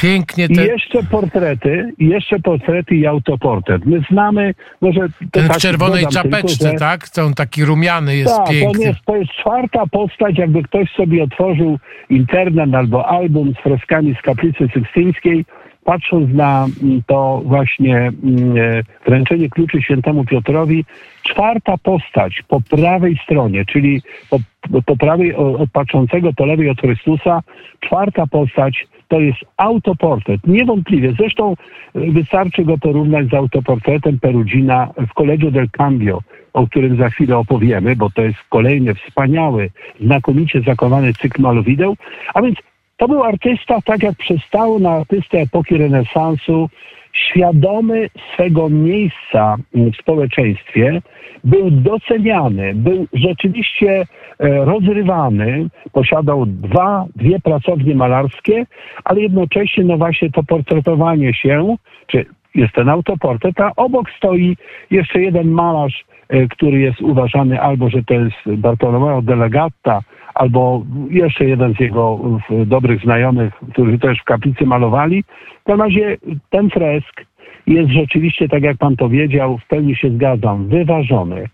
Pięknie 0.00 0.48
te... 0.48 0.64
I 0.64 0.68
jeszcze 0.68 1.02
portrety, 1.02 1.92
jeszcze 1.98 2.38
portrety 2.38 2.94
i 2.94 3.06
autoportret. 3.06 3.86
My 3.86 4.00
znamy, 4.10 4.54
może... 4.80 5.00
Ten 5.30 5.48
w 5.48 5.56
czerwonej 5.56 6.06
czapeczce, 6.06 6.58
tylko, 6.58 6.72
że... 6.72 6.78
tak? 6.78 7.06
On 7.26 7.34
taki 7.34 7.64
rumiany 7.64 8.16
jest 8.16 8.36
tak, 8.36 8.48
piękny. 8.48 8.84
jest, 8.84 8.98
to 9.04 9.16
jest 9.16 9.32
czwarta 9.32 9.86
postać, 9.86 10.38
jakby 10.38 10.62
ktoś 10.62 10.90
sobie 10.90 11.22
otworzył 11.24 11.78
internet 12.10 12.74
albo 12.74 13.08
album 13.08 13.52
z 13.54 13.62
freskami 13.62 14.14
z 14.14 14.22
kaplicy 14.22 14.68
sykstyńskiej, 14.74 15.44
patrząc 15.84 16.34
na 16.34 16.66
mm, 16.82 17.02
to 17.06 17.42
właśnie 17.44 17.96
mm, 17.96 18.56
e, 18.56 18.82
wręczenie 19.06 19.48
kluczy 19.48 19.82
świętemu 19.82 20.24
Piotrowi, 20.24 20.84
czwarta 21.22 21.78
postać 21.78 22.42
po 22.48 22.60
prawej 22.60 23.20
stronie, 23.24 23.64
czyli 23.64 24.02
po, 24.30 24.38
po 24.86 24.96
prawej 24.96 25.34
od 25.34 25.70
patrzącego 25.70 26.32
po 26.32 26.46
lewej 26.46 26.70
od 26.70 26.80
Chrystusa, 26.80 27.42
czwarta 27.80 28.26
postać 28.26 28.86
to 29.10 29.20
jest 29.20 29.38
autoportret, 29.56 30.46
niewątpliwie. 30.46 31.12
Zresztą 31.18 31.54
y, 31.96 32.12
wystarczy 32.12 32.64
go 32.64 32.78
porównać 32.78 33.28
z 33.28 33.34
autoportretem 33.34 34.18
Perugina 34.18 34.88
w 34.96 35.14
Collegio 35.14 35.50
del 35.50 35.70
Cambio, 35.70 36.20
o 36.52 36.66
którym 36.66 36.96
za 36.96 37.10
chwilę 37.10 37.38
opowiemy, 37.38 37.96
bo 37.96 38.10
to 38.10 38.22
jest 38.22 38.38
kolejny 38.48 38.94
wspaniały, 38.94 39.70
znakomicie 40.00 40.60
zakowany 40.60 41.12
cykl 41.14 41.42
malowideł. 41.42 41.96
A 42.34 42.42
więc 42.42 42.56
to 42.96 43.08
był 43.08 43.22
artysta, 43.22 43.80
tak 43.84 44.02
jak 44.02 44.16
przystało 44.16 44.78
na 44.78 44.90
artystę 44.90 45.38
epoki 45.38 45.76
renesansu, 45.76 46.70
świadomy 47.12 48.08
swego 48.34 48.68
miejsca 48.68 49.56
w 49.74 49.96
społeczeństwie, 49.96 51.02
był 51.44 51.70
doceniany, 51.70 52.74
był 52.74 53.06
rzeczywiście 53.12 54.06
e, 54.38 54.64
rozrywany, 54.64 55.68
posiadał 55.92 56.46
dwa, 56.46 57.06
dwie 57.16 57.40
pracownie 57.40 57.94
malarskie, 57.94 58.66
ale 59.04 59.20
jednocześnie 59.20 59.84
no 59.84 59.96
właśnie 59.96 60.30
to 60.30 60.42
portretowanie 60.42 61.34
się, 61.34 61.76
czy 62.06 62.26
jest 62.54 62.74
ten 62.74 62.88
autoportret, 62.88 63.60
a 63.60 63.72
obok 63.76 64.10
stoi 64.16 64.56
jeszcze 64.90 65.22
jeden 65.22 65.50
malarz, 65.50 66.04
e, 66.28 66.48
który 66.48 66.78
jest 66.78 67.00
uważany 67.00 67.60
albo, 67.60 67.90
że 67.90 68.02
to 68.02 68.14
jest 68.14 68.36
Bartolomeo 68.46 69.22
Delegata, 69.22 70.00
albo 70.34 70.84
jeszcze 71.10 71.44
jeden 71.44 71.74
z 71.74 71.80
jego 71.80 72.18
dobrych 72.66 73.02
znajomych, 73.02 73.54
którzy 73.72 73.98
też 73.98 74.18
w 74.20 74.24
kaplicy 74.24 74.66
malowali. 74.66 75.24
W 75.60 75.64
każdym 75.64 75.86
razie 75.86 76.16
ten 76.50 76.70
fresk 76.70 77.24
jest 77.66 77.90
rzeczywiście, 77.90 78.48
tak 78.48 78.62
jak 78.62 78.76
pan 78.76 78.96
powiedział, 78.96 79.58
w 79.58 79.66
pełni 79.66 79.96
się 79.96 80.10
zgadzam, 80.10 80.68
wyważony, 80.68 81.48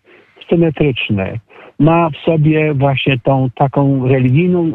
symetryczny. 0.50 1.40
Ma 1.78 2.10
w 2.10 2.16
sobie 2.16 2.74
właśnie 2.74 3.18
tą 3.18 3.48
taką 3.54 4.08
religijną, 4.08 4.72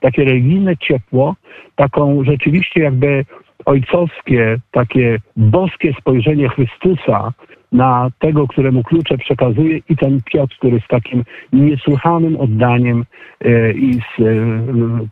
takie 0.00 0.24
religijne 0.24 0.76
ciepło, 0.76 1.36
taką 1.76 2.24
rzeczywiście 2.24 2.80
jakby 2.80 3.24
ojcowskie, 3.64 4.58
takie 4.70 5.18
boskie 5.36 5.94
spojrzenie 6.00 6.48
Chrystusa 6.48 7.32
na 7.74 8.10
tego, 8.18 8.48
któremu 8.48 8.82
klucze 8.82 9.18
przekazuje 9.18 9.80
i 9.88 9.96
ten 9.96 10.20
Piotr, 10.24 10.56
który 10.58 10.80
z 10.80 10.88
takim 10.88 11.24
niesłychanym 11.52 12.36
oddaniem 12.36 13.04
e, 13.40 13.72
i 13.72 13.94
z 13.94 14.20
e, 14.20 14.22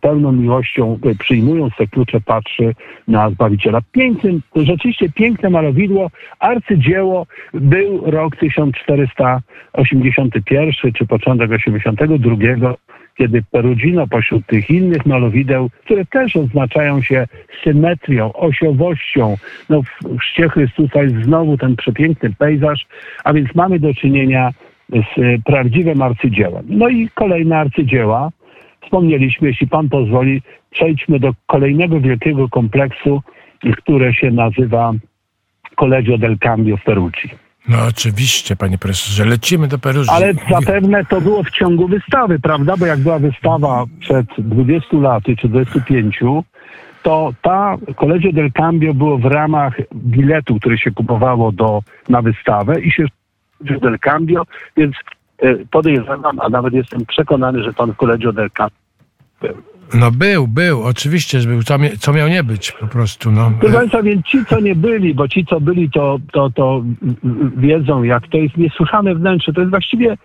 pełną 0.01 0.33
miłością 0.33 0.99
e, 1.05 1.15
przyjmując 1.15 1.77
te 1.77 1.87
klucze 1.87 2.21
patrzy 2.21 2.75
na 3.09 3.31
Zbawiciela. 3.31 3.81
Pięknym, 3.93 4.43
rzeczywiście 4.57 5.11
piękne 5.11 5.51
malowidło, 5.51 6.11
arcydzieło, 6.39 7.27
był 7.55 8.11
rok 8.11 8.37
1481 8.37 10.93
czy 10.93 11.07
początek 11.07 11.51
82 11.51 12.37
kiedy 13.23 13.43
Perugino 13.43 14.07
pośród 14.07 14.47
tych 14.47 14.71
innych 14.71 15.07
malowideł, 15.07 15.71
które 15.85 16.05
też 16.05 16.37
odznaczają 16.37 17.03
się 17.03 17.27
symetrią, 17.65 18.33
osiowością, 18.33 19.37
no 19.69 19.83
w 19.83 20.19
chrzcie 20.19 20.49
Chrystusa 20.49 21.03
jest 21.03 21.25
znowu 21.25 21.57
ten 21.57 21.77
przepiękny 21.77 22.31
pejzaż, 22.39 22.87
a 23.25 23.33
więc 23.33 23.55
mamy 23.55 23.79
do 23.79 23.95
czynienia 23.95 24.51
z 24.89 25.43
prawdziwym 25.45 26.03
arcydziełem. 26.03 26.65
No 26.69 26.89
i 26.89 27.09
kolejne 27.15 27.59
arcydzieła, 27.59 28.31
wspomnieliśmy, 28.85 29.49
jeśli 29.49 29.67
Pan 29.67 29.89
pozwoli, 29.89 30.43
przejdźmy 30.71 31.21
do 31.21 31.35
kolejnego 31.47 32.01
wielkiego 32.01 32.49
kompleksu, 32.49 33.23
które 33.77 34.15
się 34.15 34.31
nazywa 34.31 34.93
Collegio 35.77 36.19
del 36.19 36.39
Cambio 36.39 36.77
w 36.77 36.85
Perugi. 36.85 37.29
No 37.69 37.79
oczywiście, 37.89 38.57
panie 38.57 38.79
profesorze, 38.79 39.25
lecimy 39.25 39.69
do 39.69 39.79
Peruży. 39.79 40.11
Ale 40.11 40.35
zapewne 40.51 41.05
to 41.05 41.21
było 41.21 41.43
w 41.43 41.51
ciągu 41.51 41.89
wystawy, 41.89 42.39
prawda? 42.39 42.77
Bo 42.77 42.87
jak 42.87 42.99
była 42.99 43.19
wystawa 43.19 43.85
przed 44.01 44.27
20 44.39 44.97
laty 44.97 45.37
czy 45.37 45.49
25, 45.49 46.21
to 47.03 47.33
ta 47.43 47.77
Collegio 47.97 48.33
del 48.33 48.53
Cambio 48.53 48.95
było 48.95 49.19
w 49.19 49.25
ramach 49.25 49.77
biletu, 49.95 50.57
który 50.61 50.79
się 50.79 50.91
kupowało 50.91 51.53
do, 51.53 51.83
na 52.09 52.23
wystawę 52.23 52.81
i 52.81 52.91
się 52.91 53.05
del 53.61 53.99
Cambio, 53.99 54.43
więc 54.77 54.97
e, 55.39 55.55
podejrzewam, 55.71 56.41
a 56.41 56.49
nawet 56.49 56.75
jestem 56.75 57.07
przekonany, 57.07 57.63
że 57.63 57.73
pan 57.73 57.95
Collegio 57.95 58.33
del 58.33 58.51
Cambio 58.51 58.77
był. 59.41 59.72
No 59.95 60.11
był, 60.11 60.49
był, 60.49 60.83
oczywiście, 60.83 61.41
że 61.41 61.49
był. 61.49 61.63
Co, 61.63 61.79
mia, 61.79 61.89
co 61.99 62.13
miał 62.13 62.29
nie 62.29 62.45
być 62.45 62.73
po 62.73 62.87
prostu. 62.87 63.33
No. 63.33 63.53
Proszę 63.61 63.75
Państwa, 63.75 64.03
więc 64.03 64.27
ci, 64.27 64.45
co 64.45 64.61
nie 64.61 64.75
byli, 64.75 65.15
bo 65.15 65.29
ci, 65.29 65.47
co 65.47 65.61
byli, 65.61 65.91
to, 65.91 66.19
to, 66.33 66.51
to 66.51 66.85
wiedzą, 67.57 68.03
jak 68.03 68.29
to 68.29 68.39
jest 68.39 68.57
niesłychane 68.57 69.15
wnętrze. 69.15 69.53
To 69.53 69.61
jest 69.61 69.71
właściwie 69.71 70.17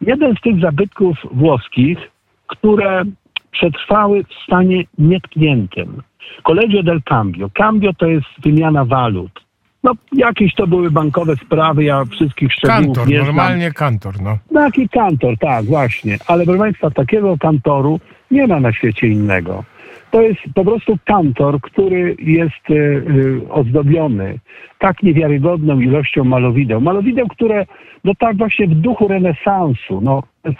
jeden 0.00 0.36
z 0.36 0.40
tych 0.40 0.60
zabytków 0.60 1.16
włoskich, 1.32 1.98
które 2.46 3.04
przetrwały 3.50 4.24
w 4.24 4.44
stanie 4.44 4.84
nietkniętym. 4.98 6.02
Collegio 6.42 6.82
del 6.82 7.02
Cambio. 7.02 7.50
Cambio 7.54 7.92
to 7.92 8.06
jest 8.06 8.26
wymiana 8.42 8.84
walut. 8.84 9.42
No, 9.84 9.92
jakieś 10.12 10.54
to 10.54 10.66
były 10.66 10.90
bankowe 10.90 11.36
sprawy, 11.36 11.84
ja 11.84 12.04
wszystkich 12.04 12.52
szczegółów 12.52 12.84
kantor, 12.84 13.08
nie 13.08 13.16
znam. 13.16 13.26
normalnie 13.26 13.72
kantor, 13.72 14.20
no. 14.20 14.38
Taki 14.54 14.88
kantor, 14.88 15.38
tak, 15.38 15.64
właśnie. 15.64 16.18
Ale 16.26 16.44
proszę 16.44 16.58
Państwa, 16.58 16.90
takiego 16.90 17.38
kantoru 17.38 18.00
nie 18.32 18.46
ma 18.46 18.60
na 18.60 18.72
świecie 18.72 19.06
innego. 19.08 19.64
To 20.10 20.22
jest 20.22 20.40
po 20.54 20.64
prostu 20.64 20.98
kantor, 21.04 21.60
który 21.60 22.16
jest 22.18 22.70
y, 22.70 22.74
y, 22.74 23.40
ozdobiony 23.50 24.38
tak 24.78 25.02
niewiarygodną 25.02 25.80
ilością 25.80 26.24
malowideł. 26.24 26.80
Malowideł, 26.80 27.28
które 27.28 27.66
no 28.04 28.12
tak 28.18 28.36
właśnie 28.36 28.66
w 28.66 28.74
duchu 28.74 29.08
renesansu, 29.08 30.00
no 30.00 30.22
jest 30.44 30.58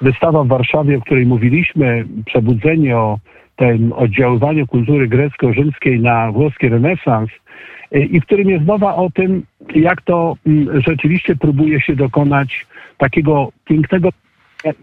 wystawa 0.00 0.44
w 0.44 0.48
Warszawie, 0.48 0.98
o 0.98 1.00
której 1.00 1.26
mówiliśmy, 1.26 2.04
przebudzenie 2.26 2.96
o 2.96 3.18
tym 3.56 3.92
oddziaływaniu 3.92 4.66
kultury 4.66 5.08
grecko-rzymskiej 5.08 6.00
na 6.00 6.32
włoski 6.32 6.68
renesans 6.68 7.30
y, 7.94 8.00
i 8.00 8.20
w 8.20 8.24
którym 8.24 8.50
jest 8.50 8.64
mowa 8.64 8.94
o 8.94 9.10
tym, 9.10 9.42
jak 9.74 10.02
to 10.02 10.36
mm, 10.46 10.80
rzeczywiście 10.80 11.36
próbuje 11.36 11.80
się 11.80 11.96
dokonać 11.96 12.66
takiego 12.98 13.52
pięknego 13.64 14.08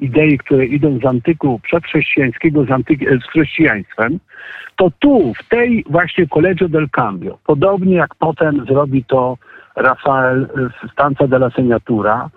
idei, 0.02 0.38
które 0.38 0.66
idą 0.66 1.00
z 1.00 1.06
antyku 1.06 1.60
przedchrześcijańskiego 1.64 2.66
z, 2.66 2.72
antyki, 2.72 3.06
z 3.06 3.30
chrześcijaństwem, 3.30 4.20
to 4.76 4.92
tu, 5.00 5.34
w 5.34 5.50
tej 5.50 5.86
właśnie 5.90 6.28
Collegio 6.28 6.70
del 6.70 6.90
Cambio, 6.90 7.38
podobnie 7.46 7.96
jak 7.96 8.16
potem 8.16 8.66
zrobi 8.66 9.04
to 9.04 9.38
Rafael 9.76 10.48
z 10.56 10.92
Stanza 10.92 11.28
della 11.28 11.50
Segnatura, 11.50 12.30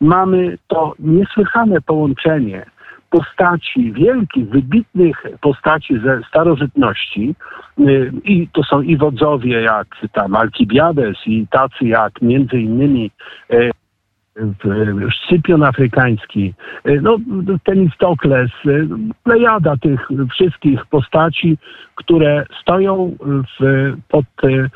mamy 0.00 0.58
to 0.68 0.94
niesłychane 0.98 1.80
połączenie 1.80 2.66
postaci, 3.10 3.92
wielkich, 3.92 4.48
wybitnych 4.48 5.16
postaci 5.40 6.00
ze 6.04 6.20
starożytności. 6.28 7.34
Y, 7.80 8.12
i 8.24 8.48
to 8.52 8.62
są 8.62 8.80
i 8.80 8.96
wodzowie 8.96 9.62
jak 9.62 9.86
tam 10.12 10.36
Alkibiades 10.36 11.16
i 11.26 11.46
tacy 11.50 11.84
jak 11.84 12.22
między 12.22 12.60
innymi 12.60 13.10
Scypion 15.26 15.62
afrykański, 15.62 16.54
y, 16.86 17.00
no, 17.02 17.16
Temistokles, 17.64 18.50
y, 18.66 18.88
plejada 19.24 19.76
tych 19.76 20.08
wszystkich 20.30 20.86
postaci, 20.86 21.58
które 21.94 22.46
stoją 22.62 23.16
w, 23.60 23.92
pod 24.08 24.24
y, 24.44 24.70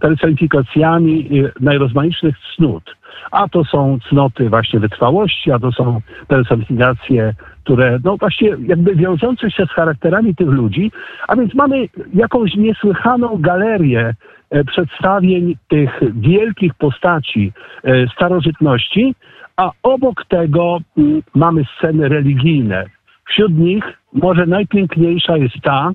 personifikacjami 0.00 1.42
najrozmaitszych 1.60 2.36
cnót. 2.56 2.97
A 3.30 3.48
to 3.48 3.64
są 3.64 3.98
cnoty 4.08 4.48
właśnie 4.48 4.80
wytrwałości, 4.80 5.52
a 5.52 5.58
to 5.58 5.72
są 5.72 6.00
personifikacje, 6.28 7.34
które 7.64 7.98
no 8.04 8.16
właśnie 8.16 8.56
jakby 8.66 8.94
wiążące 8.96 9.50
się 9.50 9.66
z 9.66 9.70
charakterami 9.70 10.34
tych 10.34 10.48
ludzi, 10.48 10.92
a 11.28 11.36
więc 11.36 11.54
mamy 11.54 11.88
jakąś 12.14 12.54
niesłychaną 12.54 13.36
galerię 13.40 14.14
E, 14.50 14.64
przedstawień 14.64 15.56
tych 15.68 16.00
wielkich 16.14 16.74
postaci 16.74 17.52
e, 17.84 18.06
starożytności, 18.06 19.14
a 19.56 19.70
obok 19.82 20.24
tego 20.28 20.78
mm, 20.98 21.22
mamy 21.34 21.64
sceny 21.76 22.08
religijne. 22.08 22.84
Wśród 23.28 23.52
nich 23.58 23.84
może 24.12 24.46
najpiękniejsza 24.46 25.36
jest 25.36 25.54
ta, 25.62 25.90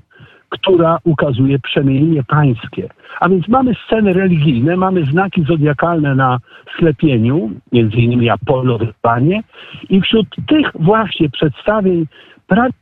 która 0.54 0.98
ukazuje 1.04 1.58
przemienienie 1.58 2.24
pańskie. 2.24 2.88
A 3.20 3.28
więc 3.28 3.48
mamy 3.48 3.74
sceny 3.86 4.12
religijne, 4.12 4.76
mamy 4.76 5.04
znaki 5.04 5.44
zodiakalne 5.44 6.14
na 6.14 6.38
sklepieniu, 6.74 7.50
między 7.72 7.96
innymi 7.96 8.30
Apollo 8.30 8.78
wyzwanie 8.78 9.42
i 9.88 10.00
wśród 10.00 10.26
tych 10.48 10.70
właśnie 10.74 11.30
przedstawień 11.30 12.06
prawie 12.46 12.72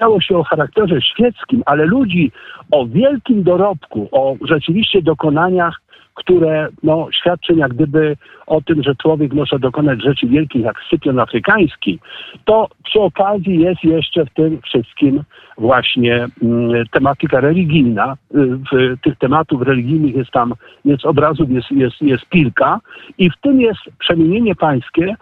działo 0.00 0.20
się 0.20 0.38
o 0.38 0.44
charakterze 0.44 1.02
świeckim, 1.02 1.62
ale 1.66 1.84
ludzi 1.84 2.32
o 2.70 2.86
wielkim 2.86 3.42
dorobku, 3.42 4.08
o 4.12 4.36
rzeczywiście 4.48 5.02
dokonaniach, 5.02 5.80
które 6.14 6.68
no, 6.82 7.08
świadczą 7.12 7.56
jak 7.56 7.74
gdyby 7.74 8.16
o 8.46 8.60
tym, 8.60 8.82
że 8.82 8.94
człowiek 8.94 9.32
może 9.32 9.58
dokonać 9.58 10.02
rzeczy 10.02 10.26
wielkich 10.26 10.62
jak 10.62 10.76
Scypion 10.86 11.20
afrykański, 11.20 11.98
to 12.44 12.68
przy 12.84 13.00
okazji 13.00 13.60
jest 13.60 13.84
jeszcze 13.84 14.26
w 14.26 14.34
tym 14.34 14.60
wszystkim 14.62 15.22
właśnie 15.58 16.26
mm, 16.42 16.86
tematyka 16.86 17.40
religijna. 17.40 18.16
W, 18.30 18.96
tych 19.02 19.18
tematów 19.18 19.62
religijnych 19.62 20.14
jest 20.16 20.30
tam, 20.30 20.54
jest 20.84 21.06
obrazów, 21.06 21.50
jest, 21.50 21.70
jest, 21.70 22.02
jest 22.02 22.30
kilka 22.30 22.80
i 23.18 23.30
w 23.30 23.36
tym 23.42 23.60
jest 23.60 23.80
przemienienie 23.98 24.54
pańskie, 24.54 25.14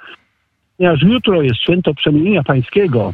ponieważ 0.76 1.02
jutro 1.02 1.42
jest 1.42 1.60
święto 1.60 1.94
przemienienia 1.94 2.42
pańskiego, 2.42 3.12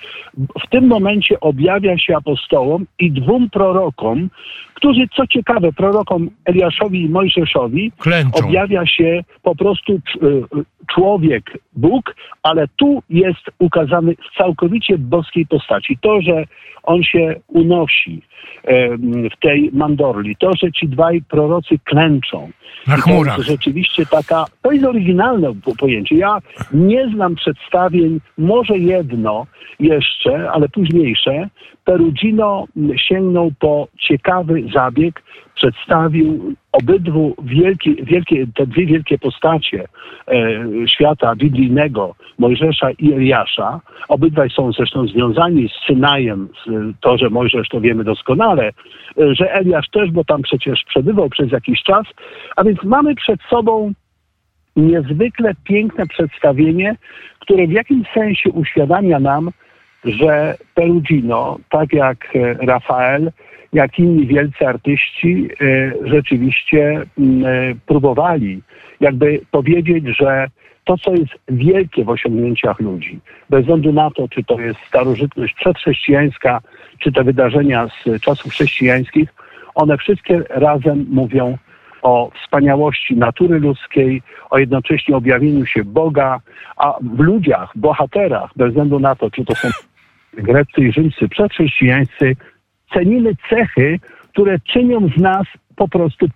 w 0.66 0.70
tym 0.70 0.86
momencie 0.86 1.40
objawia 1.40 1.98
się 1.98 2.16
apostołom 2.16 2.86
i 2.98 3.12
dwóm 3.12 3.50
prorokom, 3.50 4.30
którzy, 4.74 5.08
co 5.16 5.26
ciekawe, 5.26 5.72
prorokom 5.72 6.30
Eliaszowi 6.44 7.02
i 7.02 7.08
Mojżeszowi 7.08 7.92
Klęczą. 7.98 8.46
objawia 8.46 8.86
się 8.86 9.24
po 9.42 9.56
prostu 9.56 9.92
y, 9.92 9.98
człowiek, 10.94 11.58
Bóg, 11.76 12.16
ale 12.42 12.68
tu 12.76 13.02
jest 13.10 13.50
ukazany 13.58 14.14
w 14.14 14.38
całkowicie 14.38 14.98
boskiej 14.98 15.46
postaci. 15.46 15.98
To, 16.00 16.20
że 16.20 16.44
on 16.82 17.02
się 17.02 17.34
unosi 17.48 18.22
w 19.32 19.40
tej 19.40 19.70
mandorli, 19.72 20.36
to, 20.36 20.50
że 20.62 20.72
ci 20.72 20.88
dwaj 20.88 21.22
prorocy 21.22 21.78
klęczą. 21.84 22.50
Na 22.86 22.96
chmurach. 22.96 23.34
To 23.34 23.40
jest 23.40 23.50
rzeczywiście 23.50 24.06
taka, 24.06 24.44
to 24.62 24.72
jest 24.72 24.84
oryginalne 24.84 25.52
pojęcie. 25.78 26.16
Ja 26.16 26.38
nie 26.72 27.08
znam 27.08 27.34
przedstawień, 27.34 28.20
może 28.38 28.78
jedno 28.78 29.46
jeszcze, 29.80 30.50
ale 30.50 30.68
późniejsze. 30.68 31.48
Perugino 31.84 32.64
sięgnął 32.96 33.52
po 33.58 33.88
ciekawy 33.98 34.62
zabieg, 34.74 35.22
przedstawił 35.54 36.54
obydwu 36.72 37.34
wielkie, 37.42 37.94
wielkie, 37.94 38.46
te 38.54 38.66
dwie 38.66 38.86
wielkie 38.86 39.18
postacie 39.18 39.84
e, 40.28 40.64
świata 40.88 41.36
biblijnego, 41.36 42.14
Mojżesza 42.38 42.90
i 42.90 43.12
Eliasza. 43.12 43.80
Obydwaj 44.08 44.50
są 44.50 44.72
zresztą 44.72 45.06
związani 45.06 45.68
z 45.68 45.86
Synajem, 45.86 46.48
z, 46.66 46.70
to, 47.00 47.18
że 47.18 47.30
Mojżesz 47.30 47.68
to 47.68 47.80
wiemy 47.80 48.04
doskonale, 48.04 48.68
e, 48.68 49.34
że 49.34 49.52
Eliasz 49.52 49.88
też, 49.88 50.10
bo 50.10 50.24
tam 50.24 50.42
przecież 50.42 50.84
przebywał 50.84 51.28
przez 51.28 51.52
jakiś 51.52 51.82
czas. 51.82 52.06
A 52.56 52.64
więc 52.64 52.82
mamy 52.82 53.14
przed 53.14 53.40
sobą 53.50 53.92
niezwykle 54.76 55.52
piękne 55.64 56.06
przedstawienie, 56.06 56.96
które 57.38 57.66
w 57.66 57.72
jakimś 57.72 58.08
sensie 58.14 58.50
uświadamia 58.50 59.20
nam, 59.20 59.50
że 60.04 60.56
Perugino, 60.74 61.58
tak 61.70 61.92
jak 61.92 62.36
e, 62.36 62.54
Rafael, 62.66 63.32
jak 63.72 63.98
inni 63.98 64.26
wielcy 64.26 64.66
artyści 64.66 65.48
e, 65.60 65.92
rzeczywiście 66.08 67.02
mm, 67.18 67.46
e, 67.46 67.74
próbowali 67.86 68.62
jakby 69.00 69.40
powiedzieć, 69.50 70.04
że 70.18 70.46
to, 70.84 70.98
co 70.98 71.14
jest 71.14 71.32
wielkie 71.48 72.04
w 72.04 72.08
osiągnięciach 72.08 72.80
ludzi, 72.80 73.20
bez 73.50 73.60
względu 73.60 73.92
na 73.92 74.10
to, 74.10 74.28
czy 74.28 74.44
to 74.44 74.60
jest 74.60 74.80
starożytność 74.88 75.54
przedchrześcijańska, 75.54 76.60
czy 76.98 77.12
te 77.12 77.24
wydarzenia 77.24 77.88
z 77.88 78.20
czasów 78.20 78.52
chrześcijańskich, 78.52 79.28
one 79.74 79.98
wszystkie 79.98 80.42
razem 80.50 81.06
mówią 81.10 81.58
o 82.02 82.30
wspaniałości 82.42 83.16
natury 83.16 83.60
ludzkiej, 83.60 84.22
o 84.50 84.58
jednocześnie 84.58 85.16
objawieniu 85.16 85.66
się 85.66 85.84
Boga, 85.84 86.40
a 86.76 86.94
w 87.02 87.20
ludziach, 87.20 87.72
bohaterach, 87.74 88.50
bez 88.56 88.68
względu 88.68 89.00
na 89.00 89.14
to, 89.14 89.30
czy 89.30 89.44
to 89.44 89.54
są 89.54 89.68
Grecy 90.36 90.80
i 90.80 90.92
Rzymscy 90.92 91.28
przedchrześcijańscy, 91.28 92.36
cenimy 92.92 93.32
cechy, 93.50 93.98
które 94.32 94.58
czynią 94.60 95.08
z 95.16 95.20
nas 95.20 95.46
po 95.76 95.88
prostu 95.88 96.26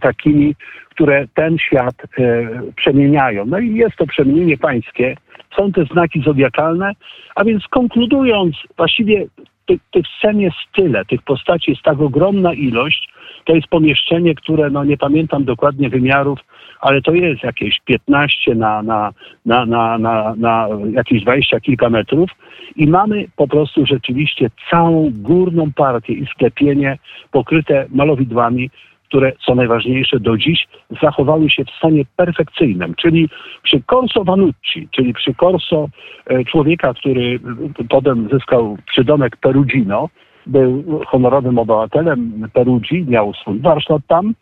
takimi, 0.00 0.54
które 0.90 1.28
ten 1.34 1.58
świat 1.58 1.94
e, 2.18 2.48
przemieniają. 2.76 3.46
No 3.46 3.58
i 3.58 3.74
jest 3.74 3.96
to 3.96 4.06
przemienienie 4.06 4.58
pańskie. 4.58 5.16
Są 5.56 5.72
te 5.72 5.84
znaki 5.84 6.22
zodiakalne, 6.22 6.92
a 7.34 7.44
więc 7.44 7.66
konkludując, 7.66 8.56
właściwie 8.76 9.26
tych, 9.66 9.80
tych 9.92 10.04
scen 10.18 10.40
jest 10.40 10.56
tyle, 10.74 11.04
tych 11.04 11.22
postaci 11.22 11.70
jest 11.70 11.82
tak 11.82 12.00
ogromna 12.00 12.54
ilość. 12.54 13.08
To 13.48 13.54
jest 13.54 13.68
pomieszczenie, 13.68 14.34
które, 14.34 14.70
no 14.70 14.84
nie 14.84 14.96
pamiętam 14.96 15.44
dokładnie 15.44 15.88
wymiarów, 15.88 16.38
ale 16.80 17.02
to 17.02 17.12
jest 17.12 17.42
jakieś 17.42 17.80
15 17.84 18.54
na, 18.54 18.82
na, 18.82 19.12
na, 19.46 19.66
na, 19.66 19.98
na, 19.98 20.34
na 20.36 20.68
jakieś 20.92 21.22
20 21.22 21.60
kilka 21.60 21.90
metrów 21.90 22.30
i 22.76 22.86
mamy 22.86 23.26
po 23.36 23.48
prostu 23.48 23.86
rzeczywiście 23.86 24.50
całą 24.70 25.10
górną 25.14 25.72
partię 25.72 26.12
i 26.12 26.26
sklepienie 26.26 26.98
pokryte 27.30 27.86
malowidłami, 27.90 28.70
które 29.08 29.32
co 29.46 29.54
najważniejsze 29.54 30.20
do 30.20 30.36
dziś 30.36 30.68
zachowały 31.02 31.50
się 31.50 31.64
w 31.64 31.70
stanie 31.70 32.04
perfekcyjnym, 32.16 32.94
czyli 32.94 33.28
przy 33.62 33.82
Corso 33.90 34.24
Vanucci, 34.24 34.88
czyli 34.90 35.14
przy 35.14 35.34
Corso 35.34 35.88
e, 36.26 36.44
człowieka, 36.44 36.94
który 36.94 37.40
potem 37.88 38.28
zyskał 38.32 38.78
przydomek 38.90 39.36
Perugino, 39.36 40.08
był 40.48 41.00
honorowym 41.06 41.58
obywatelem 41.58 42.48
Perugii, 42.52 43.04
miał 43.08 43.34
swój 43.34 43.60
warsztat 43.60 44.02
tam. 44.08 44.34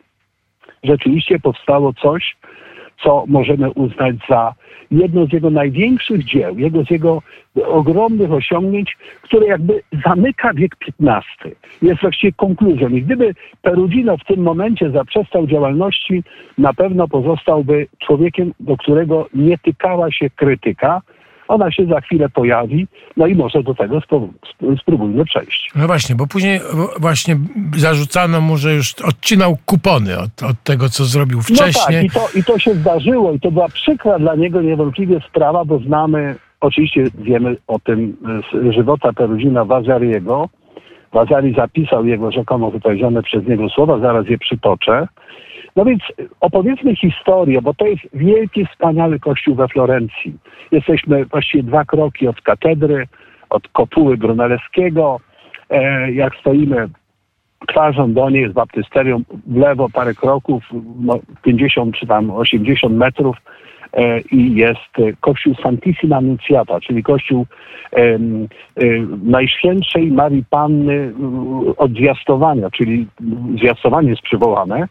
Rzeczywiście 0.83 1.39
powstało 1.39 1.93
coś, 1.93 2.35
co 3.03 3.23
możemy 3.27 3.71
uznać 3.71 4.15
za 4.29 4.53
jedno 4.91 5.25
z 5.25 5.33
jego 5.33 5.49
największych 5.49 6.23
dzieł, 6.23 6.59
jedno 6.59 6.83
z 6.83 6.91
jego 6.91 7.21
ogromnych 7.65 8.31
osiągnięć, 8.31 8.97
które 9.21 9.47
jakby 9.47 9.81
zamyka 10.05 10.53
wiek 10.53 10.75
XV. 10.99 11.55
Jest 11.81 12.01
właściwie 12.01 12.33
konkluzją. 12.33 12.89
I 12.89 13.01
gdyby 13.01 13.35
Perugino 13.61 14.17
w 14.17 14.23
tym 14.23 14.41
momencie 14.41 14.91
zaprzestał 14.91 15.47
działalności, 15.47 16.23
na 16.57 16.73
pewno 16.73 17.07
pozostałby 17.07 17.87
człowiekiem, 17.99 18.53
do 18.59 18.77
którego 18.77 19.27
nie 19.33 19.57
tykała 19.57 20.11
się 20.11 20.29
krytyka, 20.29 21.01
ona 21.47 21.71
się 21.71 21.85
za 21.85 22.01
chwilę 22.01 22.29
pojawi, 22.29 22.87
no 23.17 23.27
i 23.27 23.35
może 23.35 23.63
do 23.63 23.75
tego 23.75 24.01
spróbujmy 24.81 25.25
przejść. 25.25 25.71
No 25.75 25.87
właśnie, 25.87 26.15
bo 26.15 26.27
później 26.27 26.59
właśnie 26.99 27.37
zarzucano 27.77 28.41
mu, 28.41 28.57
że 28.57 28.73
już 28.73 28.93
odcinał 28.93 29.57
kupony 29.65 30.19
od, 30.19 30.43
od 30.43 30.63
tego, 30.63 30.89
co 30.89 31.05
zrobił 31.05 31.41
wcześniej. 31.41 32.03
No 32.03 32.19
tak, 32.19 32.29
i 32.29 32.33
to, 32.33 32.39
i 32.39 32.43
to 32.43 32.59
się 32.59 32.73
zdarzyło 32.73 33.33
i 33.33 33.39
to 33.39 33.51
była 33.51 33.67
przykra 33.69 34.19
dla 34.19 34.35
niego 34.35 34.61
niewątpliwie 34.61 35.19
sprawa, 35.29 35.65
bo 35.65 35.79
znamy, 35.79 36.35
oczywiście 36.61 37.03
wiemy 37.19 37.55
o 37.67 37.79
tym 37.79 38.17
z 38.51 38.75
żywota 38.75 39.13
Peruzina 39.13 39.65
Wazariego. 39.65 40.49
Wazari 41.13 41.53
zapisał 41.53 42.05
jego 42.05 42.31
rzekomo 42.31 42.71
wypowiedziane 42.71 43.23
przez 43.23 43.47
niego 43.47 43.69
słowa, 43.69 43.99
zaraz 43.99 44.29
je 44.29 44.37
przytoczę. 44.37 45.07
No 45.77 45.85
więc 45.85 46.03
opowiedzmy 46.39 46.95
historię, 46.95 47.61
bo 47.61 47.73
to 47.73 47.85
jest 47.85 48.01
wielki, 48.13 48.65
wspaniały 48.65 49.19
kościół 49.19 49.55
we 49.55 49.67
Florencji. 49.67 50.33
Jesteśmy 50.71 51.25
właściwie 51.25 51.63
dwa 51.63 51.85
kroki 51.85 52.27
od 52.27 52.41
katedry, 52.41 53.07
od 53.49 53.67
kopuły 53.67 54.17
Brunelleschiego. 54.17 55.19
E, 55.69 56.11
jak 56.11 56.35
stoimy 56.35 56.89
twarzą 57.67 58.13
do 58.13 58.29
niej 58.29 58.49
z 58.49 58.53
baptysterią 58.53 59.21
w 59.47 59.57
lewo 59.57 59.89
parę 59.89 60.13
kroków, 60.13 60.63
no 60.99 61.19
50 61.43 61.95
czy 61.95 62.07
tam 62.07 62.31
80 62.31 62.93
metrów 62.93 63.37
e, 63.93 64.21
i 64.21 64.55
jest 64.55 65.17
kościół 65.19 65.55
Santissima 65.63 66.17
Annunciata, 66.17 66.79
czyli 66.79 67.03
kościół 67.03 67.45
e, 67.93 67.99
e, 67.99 68.19
Najświętszej 69.23 70.11
Marii 70.11 70.43
Panny 70.49 71.13
od 71.77 71.91
zwiastowania, 71.91 72.69
czyli 72.69 73.07
zwiastowanie 73.55 74.09
jest 74.09 74.21
przywołane. 74.21 74.87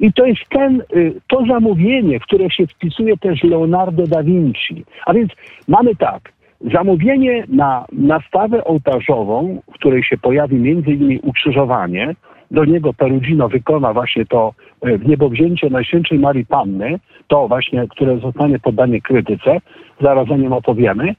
I 0.00 0.12
to 0.12 0.26
jest 0.26 0.40
ten, 0.50 0.82
to 1.28 1.46
zamówienie, 1.46 2.20
w 2.20 2.22
które 2.22 2.50
się 2.50 2.66
wpisuje 2.66 3.16
też 3.16 3.42
Leonardo 3.42 4.06
da 4.06 4.22
Vinci. 4.22 4.84
A 5.06 5.14
więc 5.14 5.30
mamy 5.68 5.96
tak, 5.96 6.32
zamówienie 6.72 7.44
na 7.48 7.84
nastawę 7.92 8.64
ołtarzową, 8.64 9.62
w 9.70 9.74
której 9.74 10.04
się 10.04 10.18
pojawi 10.18 10.56
między 10.56 10.90
innymi 10.90 11.20
ukrzyżowanie, 11.22 12.14
do 12.50 12.64
niego 12.64 12.92
Perugino 12.92 13.48
wykona 13.48 13.92
właśnie 13.92 14.26
to 14.26 14.54
w 14.82 15.08
niebowzięcie 15.08 15.70
Najświętszej 15.70 16.18
Marii 16.18 16.46
Panny, 16.46 16.98
to 17.28 17.48
właśnie, 17.48 17.88
które 17.88 18.18
zostanie 18.18 18.58
poddane 18.58 19.00
krytyce, 19.00 19.58
zaraz 20.00 20.30
o 20.30 20.36
nim 20.36 20.52
opowiemy, 20.52 21.14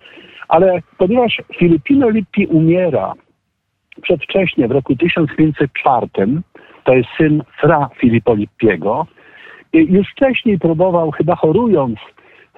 ale 0.47 0.79
ponieważ 0.97 1.41
Filipino 1.57 2.09
Lippi 2.09 2.45
umiera 2.45 3.13
przedwcześnie 4.01 4.67
w 4.67 4.71
roku 4.71 4.95
1504, 4.95 6.07
to 6.85 6.93
jest 6.93 7.09
syn 7.17 7.43
fra 7.61 7.89
Filipo 7.97 8.35
Lippiego, 8.35 9.07
już 9.73 10.07
wcześniej 10.11 10.59
próbował, 10.59 11.11
chyba 11.11 11.35
chorując, 11.35 11.99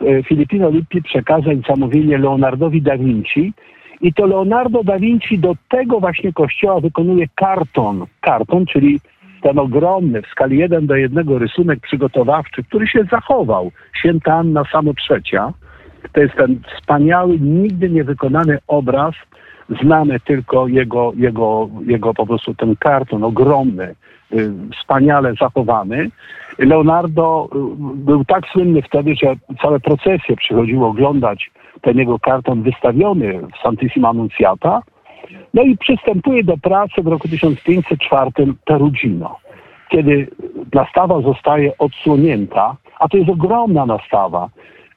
E, 0.01 0.23
Filipino 0.23 0.69
Lippi 0.69 1.01
przekazać 1.01 1.57
zamówienie 1.67 2.17
Leonardowi 2.17 2.81
da 2.81 2.97
Vinci 2.97 3.53
i 4.01 4.13
to 4.13 4.25
Leonardo 4.25 4.83
da 4.83 4.99
Vinci 4.99 5.39
do 5.39 5.53
tego 5.69 5.99
właśnie 5.99 6.33
kościoła 6.33 6.79
wykonuje 6.79 7.25
karton. 7.35 8.05
Karton, 8.21 8.65
czyli 8.65 8.99
ten 9.41 9.59
ogromny 9.59 10.21
w 10.21 10.27
skali 10.27 10.57
1 10.57 10.87
do 10.87 10.95
1 10.95 11.37
rysunek 11.37 11.79
przygotowawczy, 11.79 12.63
który 12.63 12.87
się 12.87 13.03
zachował. 13.11 13.71
Święta 13.99 14.33
Anna 14.33 14.63
Samo 14.71 14.93
Trzecia. 14.93 15.53
To 16.13 16.21
jest 16.21 16.35
ten 16.35 16.59
wspaniały, 16.75 17.39
nigdy 17.39 17.89
nie 17.89 18.03
wykonany 18.03 18.57
obraz, 18.67 19.15
znamy 19.81 20.19
tylko 20.19 20.67
jego, 20.67 21.13
jego, 21.15 21.69
jego 21.85 22.13
po 22.13 22.25
prostu 22.25 22.55
ten 22.55 22.75
karton 22.75 23.23
ogromny, 23.23 23.95
wspaniale 24.79 25.33
zachowany. 25.33 26.09
Leonardo 26.57 27.49
y, 27.55 27.57
był 27.95 28.25
tak 28.25 28.47
słynny 28.47 28.81
wtedy, 28.81 29.15
że 29.23 29.35
całe 29.61 29.79
procesje 29.79 30.35
przychodziło 30.35 30.87
oglądać 30.87 31.51
ten 31.81 31.97
jego 31.97 32.19
karton 32.19 32.63
wystawiony 32.63 33.39
w 33.39 33.63
Santissima 33.63 34.09
Annunciata. 34.09 34.81
No 35.53 35.63
i 35.63 35.77
przystępuje 35.77 36.43
do 36.43 36.57
pracy 36.57 37.03
w 37.03 37.07
roku 37.07 37.27
1504 37.27 38.31
Perugino, 38.65 39.37
kiedy 39.89 40.27
nastawa 40.73 41.21
zostaje 41.21 41.77
odsłonięta, 41.77 42.75
a 42.99 43.07
to 43.07 43.17
jest 43.17 43.29
ogromna 43.29 43.85
nastawa. 43.85 44.49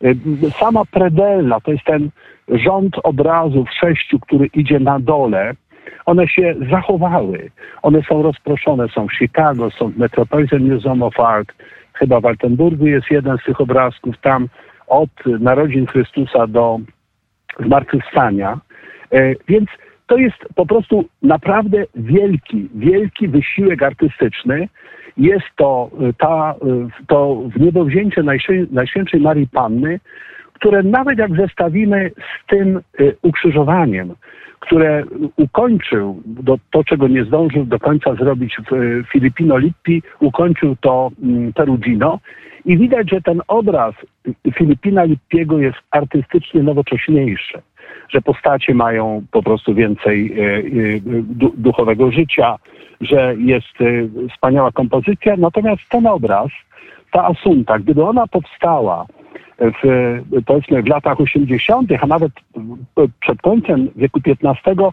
Y, 0.05 0.51
sama 0.51 0.82
predella, 0.90 1.61
to 1.61 1.73
jest 1.73 1.85
ten 1.85 2.11
rząd 2.48 2.97
obrazów 3.02 3.69
sześciu, 3.81 4.19
który 4.19 4.47
idzie 4.47 4.81
na 4.81 5.01
dole, 5.01 5.55
one 6.06 6.28
się 6.28 6.54
zachowały. 6.70 7.50
One 7.82 8.02
są 8.02 8.22
rozproszone, 8.22 8.88
są 8.88 9.06
w 9.08 9.12
Chicago, 9.12 9.70
są 9.70 9.88
w 9.88 9.96
Metropolitan 9.96 10.74
Museum 10.74 11.02
of 11.02 11.20
Art, 11.20 11.52
chyba 11.92 12.20
w 12.20 12.26
Altenburgu 12.26 12.86
jest 12.86 13.10
jeden 13.10 13.38
z 13.38 13.44
tych 13.44 13.60
obrazków, 13.60 14.18
tam 14.18 14.48
od 14.86 15.10
narodzin 15.40 15.86
Chrystusa 15.86 16.46
do 16.46 16.78
zmartwychwstania. 17.58 18.60
E, 19.12 19.34
więc 19.48 19.68
to 20.06 20.16
jest 20.16 20.36
po 20.54 20.66
prostu 20.66 21.04
naprawdę 21.22 21.84
wielki, 21.94 22.68
wielki 22.74 23.28
wysiłek 23.28 23.82
artystyczny. 23.82 24.68
Jest 25.16 25.46
to, 25.56 25.90
e, 26.00 26.12
ta, 26.12 26.54
e, 26.62 26.88
to 27.06 27.34
w 27.56 27.60
niebowzięcie 27.60 28.22
Najświętszej 28.70 29.20
Marii 29.20 29.48
Panny, 29.48 30.00
które 30.52 30.82
nawet 30.82 31.18
jak 31.18 31.36
zestawimy 31.36 32.10
z 32.16 32.46
tym 32.46 32.80
ukrzyżowaniem, 33.22 34.14
które 34.60 35.04
ukończył 35.36 36.22
do, 36.26 36.58
to, 36.70 36.84
czego 36.84 37.08
nie 37.08 37.24
zdążył 37.24 37.64
do 37.64 37.78
końca 37.78 38.14
zrobić 38.14 38.56
w 38.70 39.02
Filipino 39.12 39.58
Lippi, 39.58 40.02
ukończył 40.20 40.76
to 40.80 41.10
mm, 41.22 41.52
Perugino. 41.52 42.18
I 42.64 42.78
widać, 42.78 43.10
że 43.10 43.20
ten 43.20 43.40
obraz 43.48 43.94
Filipina 44.54 45.04
Lippiego 45.04 45.58
jest 45.58 45.78
artystycznie 45.90 46.62
nowocześniejszy, 46.62 47.62
że 48.08 48.20
postacie 48.20 48.74
mają 48.74 49.22
po 49.30 49.42
prostu 49.42 49.74
więcej 49.74 50.32
e, 50.32 50.56
e, 50.56 50.62
duchowego 51.56 52.10
życia, 52.10 52.56
że 53.00 53.34
jest 53.38 53.80
e, 53.80 54.28
wspaniała 54.28 54.72
kompozycja. 54.72 55.36
Natomiast 55.36 55.82
ten 55.88 56.06
obraz, 56.06 56.48
ta 57.12 57.24
asunta, 57.24 57.78
gdyby 57.78 58.04
ona 58.04 58.26
powstała 58.26 59.06
w, 59.60 60.18
powiedzmy 60.46 60.82
w 60.82 60.88
latach 60.88 61.20
80., 61.20 61.90
a 62.00 62.06
nawet 62.06 62.32
przed 63.20 63.42
końcem 63.42 63.88
wieku 63.96 64.20
XV, 64.26 64.90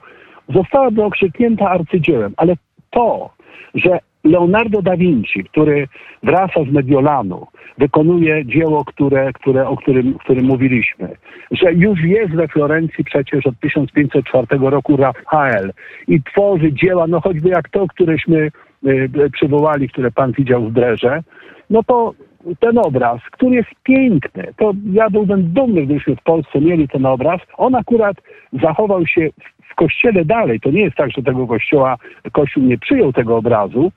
zostałaby 0.50 1.04
okrzyknięta 1.04 1.70
arcydziełem. 1.70 2.34
Ale 2.38 2.56
to, 2.90 3.30
że 3.76 4.00
Leonardo 4.24 4.82
da 4.82 4.98
Vinci, 4.98 5.44
który 5.44 5.88
wraca 6.24 6.64
z 6.64 6.72
Mediolanu, 6.72 7.48
wykonuje 7.78 8.46
dzieło, 8.46 8.86
które, 8.86 9.34
które, 9.34 9.68
o 9.68 9.78
którym, 9.78 10.14
którym 10.14 10.46
mówiliśmy, 10.46 11.16
że 11.52 11.74
już 11.74 12.04
jest 12.04 12.36
we 12.36 12.48
Florencji 12.48 13.04
przecież 13.04 13.46
od 13.46 13.60
1504 13.60 14.48
roku 14.60 14.98
Rafael 14.98 15.74
i 16.08 16.24
tworzy 16.24 16.74
dzieła, 16.74 17.08
no 17.08 17.22
choćby 17.22 17.50
jak 17.50 17.70
to, 17.70 17.88
któreśmy 17.88 18.52
y, 18.88 19.30
przywołali, 19.34 19.90
które 19.90 20.12
pan 20.12 20.32
widział 20.32 20.66
w 20.66 20.74
Drerze, 20.74 21.24
no 21.70 21.84
to 21.84 22.14
ten 22.60 22.78
obraz, 22.78 23.22
który 23.32 23.56
jest 23.56 23.70
piękny, 23.84 24.54
to 24.58 24.74
ja 24.92 25.10
byłbym 25.10 25.44
dumny, 25.54 25.86
gdybyśmy 25.86 26.16
w 26.16 26.24
Polsce 26.24 26.62
mieli 26.62 26.88
ten 26.88 27.06
obraz. 27.06 27.42
On 27.58 27.76
akurat 27.76 28.18
zachował 28.64 29.08
się 29.08 29.30
w 29.72 29.76
kościele 29.76 30.26
dalej. 30.26 30.60
To 30.60 30.72
nie 30.72 30.82
jest 30.82 30.96
tak, 30.96 31.12
że 31.12 31.24
tego 31.24 31.48
kościoła, 31.48 31.98
kościół 32.32 32.64
nie 32.64 32.78
przyjął 32.78 33.14
tego 33.14 33.38
obrazu, 33.38 33.92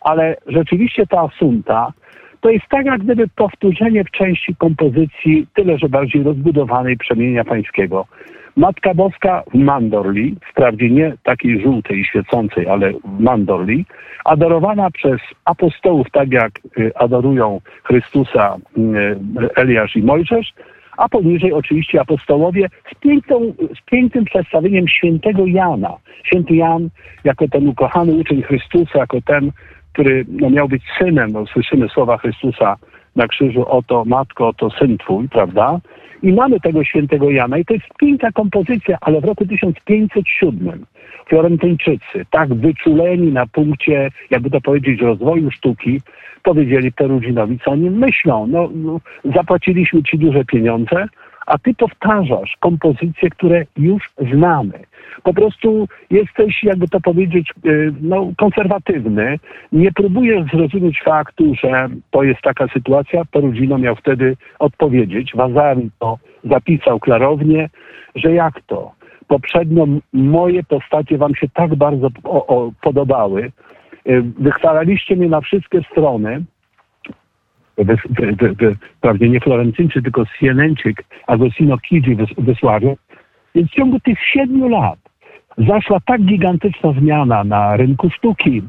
ale 0.00 0.36
rzeczywiście 0.46 1.06
ta 1.06 1.20
asunta 1.20 1.92
to 2.42 2.50
jest 2.50 2.64
tak, 2.70 2.86
jak 2.86 3.00
gdyby 3.02 3.28
powtórzenie 3.28 4.04
w 4.04 4.10
części 4.10 4.56
kompozycji, 4.56 5.46
tyle 5.54 5.78
że 5.78 5.88
bardziej 5.88 6.22
rozbudowanej 6.22 6.96
przemienia 6.96 7.44
pańskiego. 7.44 8.06
Matka 8.56 8.94
Boska 8.94 9.42
w 9.54 9.54
mandorli, 9.54 10.36
wprawdzie 10.50 10.90
nie 10.90 11.14
takiej 11.22 11.62
żółtej 11.62 12.04
świecącej, 12.04 12.68
ale 12.68 12.92
w 12.92 13.20
mandorli, 13.20 13.86
adorowana 14.24 14.90
przez 14.90 15.20
apostołów, 15.44 16.06
tak 16.12 16.32
jak 16.32 16.52
y, 16.78 16.96
adorują 16.96 17.60
Chrystusa 17.84 18.56
y, 18.78 18.80
Eliasz 19.56 19.96
i 19.96 20.02
Mojżesz, 20.02 20.52
a 20.96 21.08
poniżej 21.08 21.52
oczywiście 21.52 22.00
apostołowie 22.00 22.68
z, 22.92 23.00
piękną, 23.00 23.54
z 23.80 23.90
pięknym 23.90 24.24
przedstawieniem 24.24 24.88
świętego 24.88 25.46
Jana. 25.46 25.96
Święty 26.24 26.54
Jan 26.54 26.88
jako 27.24 27.48
ten 27.48 27.68
ukochany 27.68 28.12
uczeń 28.12 28.42
Chrystusa, 28.42 28.98
jako 28.98 29.20
ten, 29.20 29.50
który 29.92 30.24
no, 30.28 30.50
miał 30.50 30.68
być 30.68 30.82
synem, 30.98 31.32
bo 31.32 31.46
słyszymy 31.46 31.88
słowa 31.88 32.18
Chrystusa 32.18 32.76
na 33.16 33.28
krzyżu, 33.28 33.64
oto 33.68 34.04
matko, 34.04 34.48
oto 34.48 34.70
syn 34.70 34.98
twój, 34.98 35.28
prawda? 35.28 35.80
I 36.22 36.32
mamy 36.32 36.60
tego 36.60 36.84
świętego 36.84 37.30
Jana 37.30 37.58
i 37.58 37.64
to 37.64 37.74
jest 37.74 37.86
piękna 37.98 38.32
kompozycja, 38.32 38.98
ale 39.00 39.20
w 39.20 39.24
roku 39.24 39.46
1507 39.46 40.86
Florentyńczycy, 41.26 42.26
tak 42.30 42.54
wyczuleni 42.54 43.32
na 43.32 43.46
punkcie, 43.46 44.10
jakby 44.30 44.50
to 44.50 44.60
powiedzieć, 44.60 45.00
rozwoju 45.00 45.50
sztuki, 45.50 46.00
powiedzieli 46.42 46.92
Peruginowi, 46.92 47.58
co 47.64 47.70
o 47.70 47.76
nim 47.76 47.98
myślą. 47.98 48.46
No, 48.46 48.70
no, 48.74 49.00
zapłaciliśmy 49.34 50.02
ci 50.02 50.18
duże 50.18 50.44
pieniądze, 50.44 51.06
a 51.46 51.58
ty 51.58 51.74
powtarzasz 51.74 52.56
kompozycje, 52.60 53.30
które 53.30 53.64
już 53.76 54.10
znamy. 54.32 54.72
Po 55.22 55.34
prostu 55.34 55.88
jesteś, 56.10 56.64
jakby 56.64 56.88
to 56.88 57.00
powiedzieć, 57.00 57.52
y, 57.66 57.92
no, 58.00 58.32
konserwatywny. 58.38 59.38
Nie 59.72 59.92
próbujesz 59.92 60.50
zrozumieć 60.50 61.02
faktu, 61.04 61.54
że 61.54 61.88
to 62.10 62.22
jest 62.22 62.40
taka 62.40 62.68
sytuacja. 62.68 63.24
Perugino 63.24 63.78
miał 63.78 63.96
wtedy 63.96 64.36
odpowiedzieć. 64.58 65.32
Wazari 65.34 65.90
to 65.98 66.18
zapisał 66.44 67.00
klarownie, 67.00 67.68
że 68.14 68.32
jak 68.32 68.62
to? 68.66 68.92
Poprzednio 69.28 69.86
moje 70.12 70.62
postacie 70.64 71.18
wam 71.18 71.34
się 71.34 71.48
tak 71.48 71.74
bardzo 71.74 72.08
o, 72.24 72.46
o, 72.46 72.72
podobały. 72.82 73.52
Y, 74.06 74.22
wychwalaliście 74.38 75.16
mnie 75.16 75.28
na 75.28 75.40
wszystkie 75.40 75.80
strony, 75.90 76.44
wprawdzie 78.98 79.28
nie 79.28 79.40
Florencyńczyk, 79.40 80.02
tylko 80.02 80.24
Sieneńczyk, 80.40 81.04
Agostino 81.26 81.78
Chigi 81.78 82.16
wysławił. 82.38 82.96
Więc 83.54 83.70
w 83.70 83.74
ciągu 83.74 84.00
tych 84.00 84.18
siedmiu 84.32 84.68
lat 84.68 84.98
zaszła 85.58 86.00
tak 86.06 86.22
gigantyczna 86.22 86.92
zmiana 86.92 87.44
na 87.44 87.76
rynku 87.76 88.10
sztuki, 88.10 88.62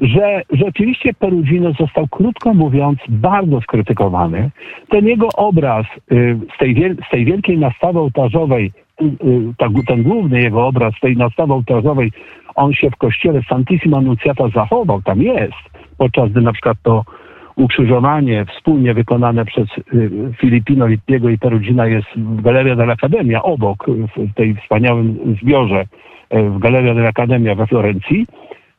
że 0.00 0.42
rzeczywiście 0.50 1.14
Perugino 1.14 1.72
został, 1.72 2.08
krótko 2.08 2.54
mówiąc, 2.54 2.98
bardzo 3.08 3.60
skrytykowany. 3.60 4.50
Ten 4.88 5.06
jego 5.06 5.28
obraz 5.36 5.86
y, 6.12 6.38
z 6.54 6.58
tej, 6.58 6.96
z 7.08 7.10
tej 7.10 7.24
wielkiej 7.24 7.58
nastawy 7.58 7.98
ołtarzowej, 7.98 8.72
y, 9.02 9.84
ten 9.86 10.02
główny 10.02 10.42
jego 10.42 10.66
obraz 10.66 10.94
z 10.94 11.00
tej 11.00 11.16
nastawy 11.16 11.52
ołtarzowej, 11.52 12.12
on 12.54 12.72
się 12.72 12.90
w 12.90 12.96
kościele 12.96 13.40
Santissima 13.48 13.98
Annunciata 13.98 14.48
zachował, 14.48 15.02
tam 15.02 15.22
jest, 15.22 15.62
podczas 15.98 16.30
gdy 16.30 16.40
na 16.40 16.52
przykład 16.52 16.76
to 16.82 17.04
ukrzyżowanie 17.56 18.44
wspólnie 18.44 18.94
wykonane 18.94 19.44
przez 19.44 19.68
y, 19.78 20.10
Filipino 20.40 20.86
Lippiego 20.86 21.28
i 21.28 21.38
Perugina 21.38 21.86
jest 21.86 22.08
w 22.16 22.42
Galeria 22.42 22.76
dell'Accademia, 22.76 23.40
obok, 23.42 23.86
w 24.16 24.34
tej 24.34 24.54
wspaniałym 24.54 25.36
zbiorze 25.42 25.84
y, 26.34 26.42
w 26.50 26.58
Galeria 26.58 26.94
dell'Accademia 26.94 27.56
we 27.56 27.66
Florencji, 27.66 28.26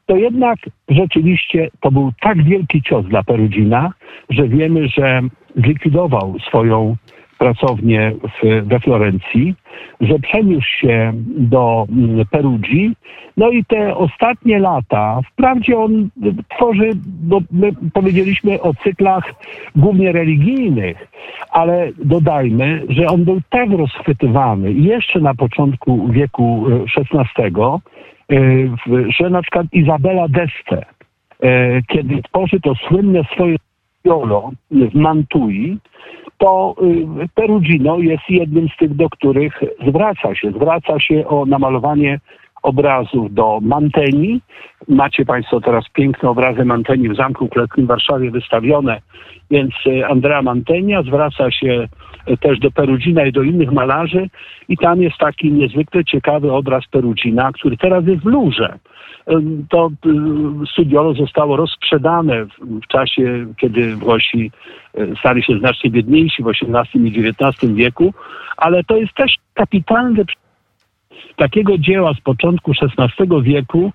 to 0.06 0.16
jednak 0.16 0.60
rzeczywiście 0.90 1.70
to 1.80 1.92
był 1.92 2.12
tak 2.22 2.44
wielki 2.44 2.82
cios 2.82 3.06
dla 3.06 3.24
Perugina, 3.24 3.92
że 4.30 4.48
wiemy, 4.48 4.88
że 4.88 5.22
zlikwidował 5.56 6.36
swoją 6.48 6.96
pracownię 7.38 8.12
w, 8.42 8.68
we 8.68 8.80
Florencji, 8.80 9.56
że 10.02 10.20
przeniósł 10.20 10.68
się 10.68 11.14
do 11.28 11.88
mm, 11.90 12.26
Perugii. 12.26 12.96
No 13.38 13.50
i 13.50 13.66
te 13.66 13.96
ostatnie 13.96 14.60
lata, 14.60 15.20
wprawdzie 15.32 15.78
on 15.78 16.10
tworzy, 16.56 16.90
my 17.52 17.72
powiedzieliśmy 17.94 18.62
o 18.62 18.74
cyklach 18.74 19.34
głównie 19.76 20.12
religijnych, 20.12 21.08
ale 21.52 21.90
dodajmy, 22.06 22.84
że 22.90 23.08
on 23.08 23.24
był 23.24 23.42
tak 23.50 23.70
rozchwytywany 23.72 24.74
jeszcze 24.74 25.20
na 25.20 25.36
początku 25.36 26.08
wieku 26.08 26.66
XVI, 26.98 27.56
że 29.20 29.30
na 29.30 29.42
przykład 29.42 29.68
Izabela 29.72 30.28
d'Este, 30.28 30.82
e, 31.42 31.82
kiedy 31.82 32.22
tworzy 32.22 32.60
to 32.60 32.76
słynne 32.76 33.24
swoje 33.24 33.56
w 34.72 34.96
Mantui, 34.96 35.78
to 36.44 36.76
y, 37.24 37.30
Perugino 37.36 38.00
jest 38.00 38.24
jednym 38.30 38.70
z 38.70 38.78
tych, 38.78 38.96
do 38.96 39.10
których 39.10 39.62
zwraca 39.88 40.36
się. 40.36 40.52
Zwraca 40.52 41.00
się 41.00 41.28
o 41.28 41.46
namalowanie 41.46 42.20
obrazów 42.64 43.34
do 43.34 43.60
Manteni. 43.62 44.42
Macie 44.88 45.26
Państwo 45.26 45.62
teraz 45.62 45.86
piękne 45.94 46.30
obrazy 46.30 46.66
Manteni 46.66 47.10
w 47.10 47.16
Zamku 47.16 47.48
Królewskim 47.48 47.86
w 47.86 47.88
Warszawie 47.88 48.32
wystawione, 48.32 49.02
więc 49.52 49.74
y, 49.88 50.06
Andrea 50.06 50.42
Mantenia 50.42 51.04
zwraca 51.04 51.52
się 51.52 51.88
y, 52.28 52.38
też 52.38 52.60
do 52.60 52.72
Perugina 52.72 53.26
i 53.26 53.32
do 53.32 53.44
innych 53.44 53.72
malarzy 53.72 54.30
i 54.70 54.78
tam 54.78 55.02
jest 55.02 55.18
taki 55.18 55.52
niezwykle 55.52 56.06
ciekawy 56.06 56.52
obraz 56.52 56.88
Perugina, 56.88 57.52
który 57.52 57.78
teraz 57.78 58.08
jest 58.08 58.24
w 58.24 58.26
Luże 58.26 58.80
to 59.70 59.90
studiolo 60.72 61.14
zostało 61.14 61.58
rozprzedane 61.58 62.46
w 62.62 62.88
czasie, 62.88 63.46
kiedy 63.58 63.96
Włosi 63.96 64.52
e, 64.98 65.16
stali 65.20 65.44
się 65.44 65.58
znacznie 65.60 65.90
biedniejsi 65.90 66.44
w 66.44 66.48
XVIII 66.48 67.08
i 67.08 67.30
XIX 67.30 67.74
wieku, 67.74 68.14
ale 68.58 68.84
to 68.84 68.98
jest 68.98 69.14
też 69.14 69.36
kapitalne 69.54 70.26
takiego 71.36 71.78
dzieła 71.78 72.14
z 72.14 72.22
początku 72.22 72.72
XVI 72.82 73.42
wieku, 73.42 73.92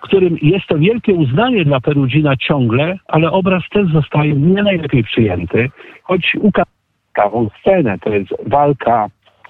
którym 0.00 0.36
jest 0.42 0.66
to 0.66 0.78
wielkie 0.78 1.14
uznanie 1.14 1.64
dla 1.64 1.80
Perugina 1.80 2.36
ciągle, 2.36 2.98
ale 3.06 3.30
obraz 3.30 3.62
też 3.70 3.92
zostaje 3.92 4.32
nie 4.32 4.62
najlepiej 4.62 5.04
przyjęty, 5.04 5.70
choć 6.02 6.36
ukazał 6.40 7.50
scenę, 7.60 7.98
to 7.98 8.10
jest 8.10 8.34
walka, 8.46 9.06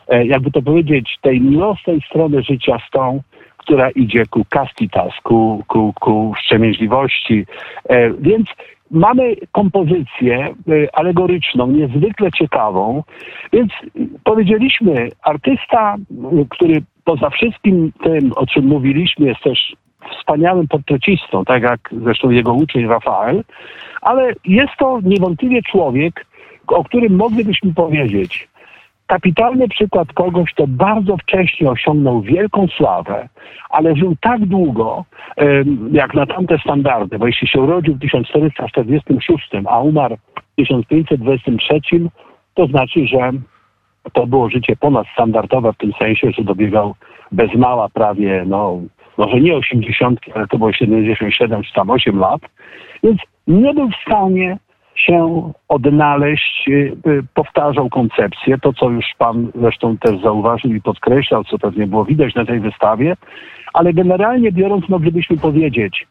e, 0.08 0.26
jakby 0.26 0.50
to 0.50 0.62
powiedzieć, 0.62 1.18
tej 1.22 1.40
miłosnej 1.40 2.00
strony 2.00 2.42
życia 2.42 2.78
z 2.88 2.90
tą, 2.90 3.20
która 3.56 3.90
idzie 3.90 4.26
ku 4.26 4.44
castitas, 4.44 5.12
ku, 5.22 5.64
ku, 5.68 5.92
ku 6.00 6.34
wstrzemięźliwości. 6.38 7.46
E, 7.88 8.10
więc 8.10 8.48
mamy 8.92 9.36
kompozycję 9.52 10.36
e, 10.38 10.54
alegoryczną, 10.96 11.66
niezwykle 11.66 12.30
ciekawą, 12.32 13.02
więc 13.52 13.72
powiedzieliśmy, 14.24 15.08
artysta, 15.22 15.96
który 16.50 16.82
poza 17.04 17.30
wszystkim 17.30 17.92
tym, 18.04 18.32
o 18.36 18.46
czym 18.46 18.66
mówiliśmy, 18.66 19.26
jest 19.26 19.40
też 19.42 19.76
wspaniałym 20.18 20.68
portrecistą, 20.68 21.44
tak 21.44 21.62
jak 21.62 21.80
zresztą 22.02 22.30
jego 22.30 22.52
uczeń 22.52 22.86
Rafael, 22.86 23.44
ale 24.02 24.32
jest 24.44 24.72
to 24.78 24.98
niewątpliwie 25.04 25.62
człowiek, 25.62 26.26
o 26.66 26.84
którym 26.84 27.16
moglibyśmy 27.16 27.74
powiedzieć, 27.74 28.48
kapitalny 29.06 29.68
przykład 29.68 30.12
kogoś, 30.12 30.52
kto 30.52 30.66
bardzo 30.66 31.16
wcześnie 31.16 31.70
osiągnął 31.70 32.22
wielką 32.22 32.66
sławę, 32.76 33.28
ale 33.70 33.96
żył 33.96 34.16
tak 34.20 34.46
długo, 34.46 35.04
jak 35.92 36.14
na 36.14 36.26
tamte 36.26 36.58
standardy, 36.58 37.18
bo 37.18 37.26
jeśli 37.26 37.48
się 37.48 37.60
urodził 37.60 37.94
w 37.94 38.00
1446, 38.00 39.50
a 39.66 39.80
umarł 39.80 40.16
w 40.16 40.56
1523, 40.56 41.80
to 42.54 42.66
znaczy, 42.66 43.06
że 43.06 43.32
to 44.12 44.26
było 44.26 44.50
życie 44.50 44.76
ponadstandardowe 44.76 45.72
w 45.72 45.76
tym 45.76 45.92
sensie, 45.98 46.30
że 46.30 46.44
dobiegał 46.44 46.94
bez 47.32 47.54
mała 47.54 47.88
prawie, 47.88 48.44
no 48.46 48.80
może 49.18 49.40
nie 49.40 49.56
80, 49.56 50.20
ale 50.34 50.46
to 50.46 50.58
było 50.58 50.72
77 50.72 51.62
czy 51.62 51.72
tam 51.72 51.90
8 51.90 52.18
lat, 52.18 52.40
więc 53.02 53.18
nie 53.46 53.74
był 53.74 53.88
w 53.88 54.02
stanie 54.06 54.58
się 54.94 55.52
odnaleźć, 55.68 56.68
y, 56.68 56.92
y, 57.06 57.22
powtarzał 57.34 57.88
koncepcję, 57.88 58.58
to 58.58 58.72
co 58.72 58.90
już 58.90 59.06
pan 59.18 59.50
zresztą 59.54 59.98
też 59.98 60.20
zauważył 60.20 60.74
i 60.74 60.80
podkreślał, 60.80 61.44
co 61.44 61.58
pewnie 61.58 61.86
było 61.86 62.04
widać 62.04 62.34
na 62.34 62.44
tej 62.44 62.60
wystawie, 62.60 63.16
ale 63.74 63.92
generalnie 63.92 64.52
biorąc 64.52 64.88
moglibyśmy 64.88 65.36
powiedzieć, 65.36 66.06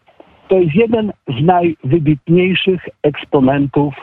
to 0.48 0.56
jest 0.56 0.76
jeden 0.76 1.12
z 1.28 1.46
najwybitniejszych 1.46 2.90
eksponentów 3.04 3.94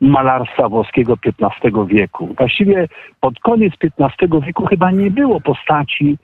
malarstwa 0.00 0.68
włoskiego 0.68 1.14
XV 1.24 1.86
wieku. 1.86 2.34
Właściwie 2.38 2.88
pod 3.20 3.38
koniec 3.38 3.72
XV 3.98 4.40
wieku 4.46 4.66
chyba 4.66 4.90
nie 4.90 5.10
było 5.10 5.40
postaci, 5.40 6.18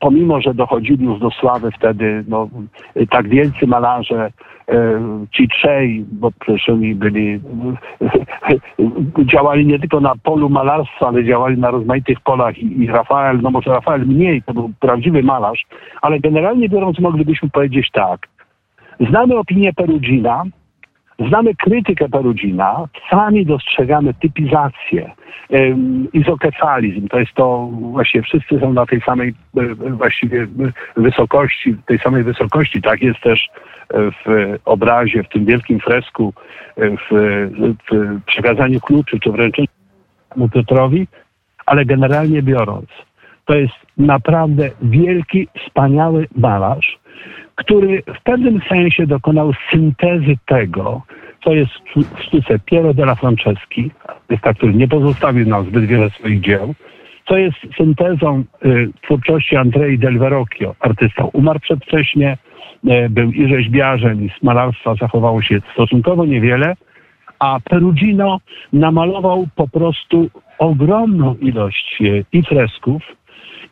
pomimo 0.00 0.40
że 0.40 0.54
dochodzili 0.54 1.04
już 1.04 1.20
do 1.20 1.30
sławy 1.30 1.70
wtedy 1.70 2.24
no, 2.28 2.48
tak 3.10 3.28
wielcy 3.28 3.66
malarze, 3.66 4.30
E, 4.68 5.00
ci 5.32 5.48
trzej, 5.48 6.04
bo 6.12 6.30
przecież 6.40 6.68
oni 6.68 6.94
byli, 6.94 7.40
działali 9.32 9.66
nie 9.66 9.78
tylko 9.78 10.00
na 10.00 10.12
polu 10.22 10.48
malarstwa, 10.48 11.08
ale 11.08 11.24
działali 11.24 11.58
na 11.58 11.70
rozmaitych 11.70 12.20
polach 12.20 12.58
i, 12.58 12.82
i 12.82 12.86
Rafael, 12.86 13.40
no 13.42 13.50
może 13.50 13.70
Rafael 13.70 14.06
mniej, 14.06 14.42
to 14.42 14.54
był 14.54 14.70
prawdziwy 14.80 15.22
malarz, 15.22 15.66
ale 16.02 16.20
generalnie 16.20 16.68
biorąc 16.68 16.98
moglibyśmy 16.98 17.50
powiedzieć 17.50 17.90
tak. 17.92 18.28
Znamy 19.08 19.38
opinię 19.38 19.72
Perugina, 19.72 20.42
Znamy 21.28 21.54
krytykę 21.54 22.08
Perugina, 22.08 22.84
sami 23.10 23.46
dostrzegamy 23.46 24.14
typizację, 24.14 25.10
izokefalizm, 26.12 27.08
to 27.08 27.20
jest 27.20 27.32
to, 27.34 27.68
właściwie 27.72 28.22
wszyscy 28.24 28.60
są 28.60 28.72
na 28.72 28.86
tej 28.86 29.00
samej 29.00 29.34
właściwie 29.90 30.46
wysokości, 30.96 31.76
tej 31.86 31.98
samej 31.98 32.22
wysokości, 32.22 32.82
tak 32.82 33.02
jest 33.02 33.20
też 33.20 33.48
w 33.94 34.56
obrazie, 34.64 35.22
w 35.22 35.28
tym 35.28 35.44
wielkim 35.44 35.80
fresku, 35.80 36.34
w, 36.76 37.10
w 37.90 38.20
przekazaniu 38.26 38.80
kluczy, 38.80 39.20
czy 39.20 39.32
wręczeniu 39.32 39.68
Piotrowi, 40.52 41.08
ale 41.66 41.84
generalnie 41.84 42.42
biorąc, 42.42 42.86
to 43.44 43.54
jest 43.54 43.74
naprawdę 43.96 44.70
wielki, 44.82 45.48
wspaniały 45.58 46.28
malarz, 46.36 46.98
który 47.54 48.02
w 48.20 48.22
pewnym 48.22 48.60
sensie 48.68 49.06
dokonał 49.06 49.52
syntezy 49.70 50.34
tego, 50.46 51.02
co 51.44 51.54
jest 51.54 51.72
w 51.96 52.22
sztuce 52.22 52.58
Piero 52.58 52.94
della 52.94 53.14
Franceschi, 53.14 53.90
artysta, 54.08 54.54
który 54.54 54.74
nie 54.74 54.88
pozostawił 54.88 55.48
nam 55.48 55.66
zbyt 55.66 55.84
wiele 55.84 56.10
swoich 56.10 56.40
dzieł, 56.40 56.74
co 57.28 57.36
jest 57.36 57.56
syntezą 57.76 58.44
y, 58.64 58.90
twórczości 59.02 59.56
Andrei 59.56 59.98
del 59.98 60.18
Verrocchio. 60.18 60.74
Artysta 60.80 61.24
umarł 61.24 61.60
przedwcześnie, 61.60 62.36
y, 62.84 63.08
był 63.10 63.30
i 63.30 63.48
rzeźbiarzem, 63.48 64.24
i 64.24 64.28
z 64.28 64.42
malarstwa 64.42 64.94
zachowało 64.94 65.42
się 65.42 65.60
stosunkowo 65.72 66.24
niewiele, 66.24 66.74
a 67.38 67.60
Perugino 67.64 68.40
namalował 68.72 69.46
po 69.56 69.68
prostu 69.68 70.30
ogromną 70.58 71.34
ilość 71.34 71.98
y, 72.00 72.24
i 72.32 72.42
fresków, 72.42 73.02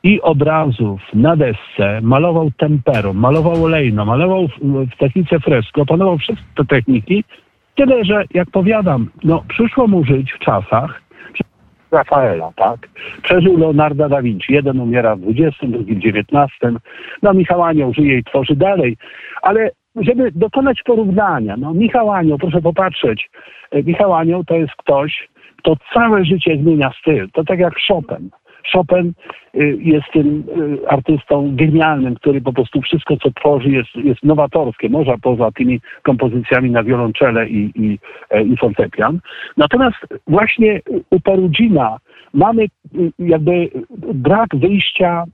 i 0.02 0.20
obrazów 0.20 1.00
na 1.14 1.36
desce, 1.36 2.00
malował 2.02 2.50
temperą, 2.50 3.12
malował 3.12 3.64
olejno, 3.64 4.04
malował 4.04 4.48
w, 4.48 4.96
technice 4.98 5.40
fresko, 5.40 5.82
opanował 5.82 6.18
wszystkie 6.18 6.46
te 6.56 6.64
techniki, 6.64 7.24
tyle, 7.74 8.04
że 8.04 8.24
jak 8.34 8.50
powiadam, 8.50 9.10
no 9.24 9.44
przyszło 9.48 9.86
mu 9.86 10.04
żyć 10.04 10.32
w 10.32 10.38
czasach 10.38 11.02
Rafaela, 11.92 12.52
tak? 12.56 12.88
Przeżył 13.22 13.58
Leonarda 13.58 14.08
da 14.08 14.22
Vinci. 14.22 14.52
Jeden 14.52 14.80
umiera 14.80 15.16
w 15.16 15.20
XX, 15.28 15.72
drugi 15.72 16.12
w 16.12 16.16
XIX. 16.16 16.74
No 17.22 17.34
Michał 17.34 17.62
Anioł 17.62 17.94
żyje 17.94 18.18
i 18.18 18.24
tworzy 18.24 18.56
dalej. 18.56 18.96
Ale 19.42 19.70
żeby 19.96 20.32
dokonać 20.34 20.82
porównania, 20.82 21.56
no 21.56 21.74
Michał 21.74 22.12
Anioł, 22.12 22.38
proszę 22.38 22.62
popatrzeć, 22.62 23.30
Michał 23.72 24.14
Anioł 24.14 24.44
to 24.44 24.54
jest 24.54 24.72
ktoś, 24.76 25.28
kto 25.56 25.76
całe 25.94 26.24
życie 26.24 26.56
zmienia 26.56 26.90
styl. 27.00 27.28
To 27.32 27.44
tak 27.44 27.58
jak 27.58 27.74
Chopin. 27.88 28.30
Chopin 28.72 29.12
y, 29.54 29.78
jest 29.80 30.06
tym 30.12 30.44
y, 30.84 30.88
artystą 30.88 31.56
genialnym, 31.56 32.14
który 32.14 32.40
po 32.40 32.52
prostu 32.52 32.82
wszystko, 32.82 33.16
co 33.16 33.30
tworzy, 33.30 33.70
jest, 33.70 33.94
jest 33.94 34.22
nowatorskie, 34.22 34.88
może 34.88 35.14
poza 35.22 35.50
tymi 35.50 35.80
kompozycjami 36.02 36.70
na 36.70 36.82
wiolonczele 36.82 37.48
i, 37.48 37.72
i, 37.74 37.98
e, 38.30 38.42
i 38.42 38.56
fortepian. 38.56 39.20
Natomiast 39.56 39.96
właśnie 40.26 40.80
u 41.10 41.20
Perudzina 41.20 41.96
mamy 42.34 42.62
y, 42.64 42.68
jakby 43.18 43.68
brak 44.14 44.56
wyjścia 44.56 45.24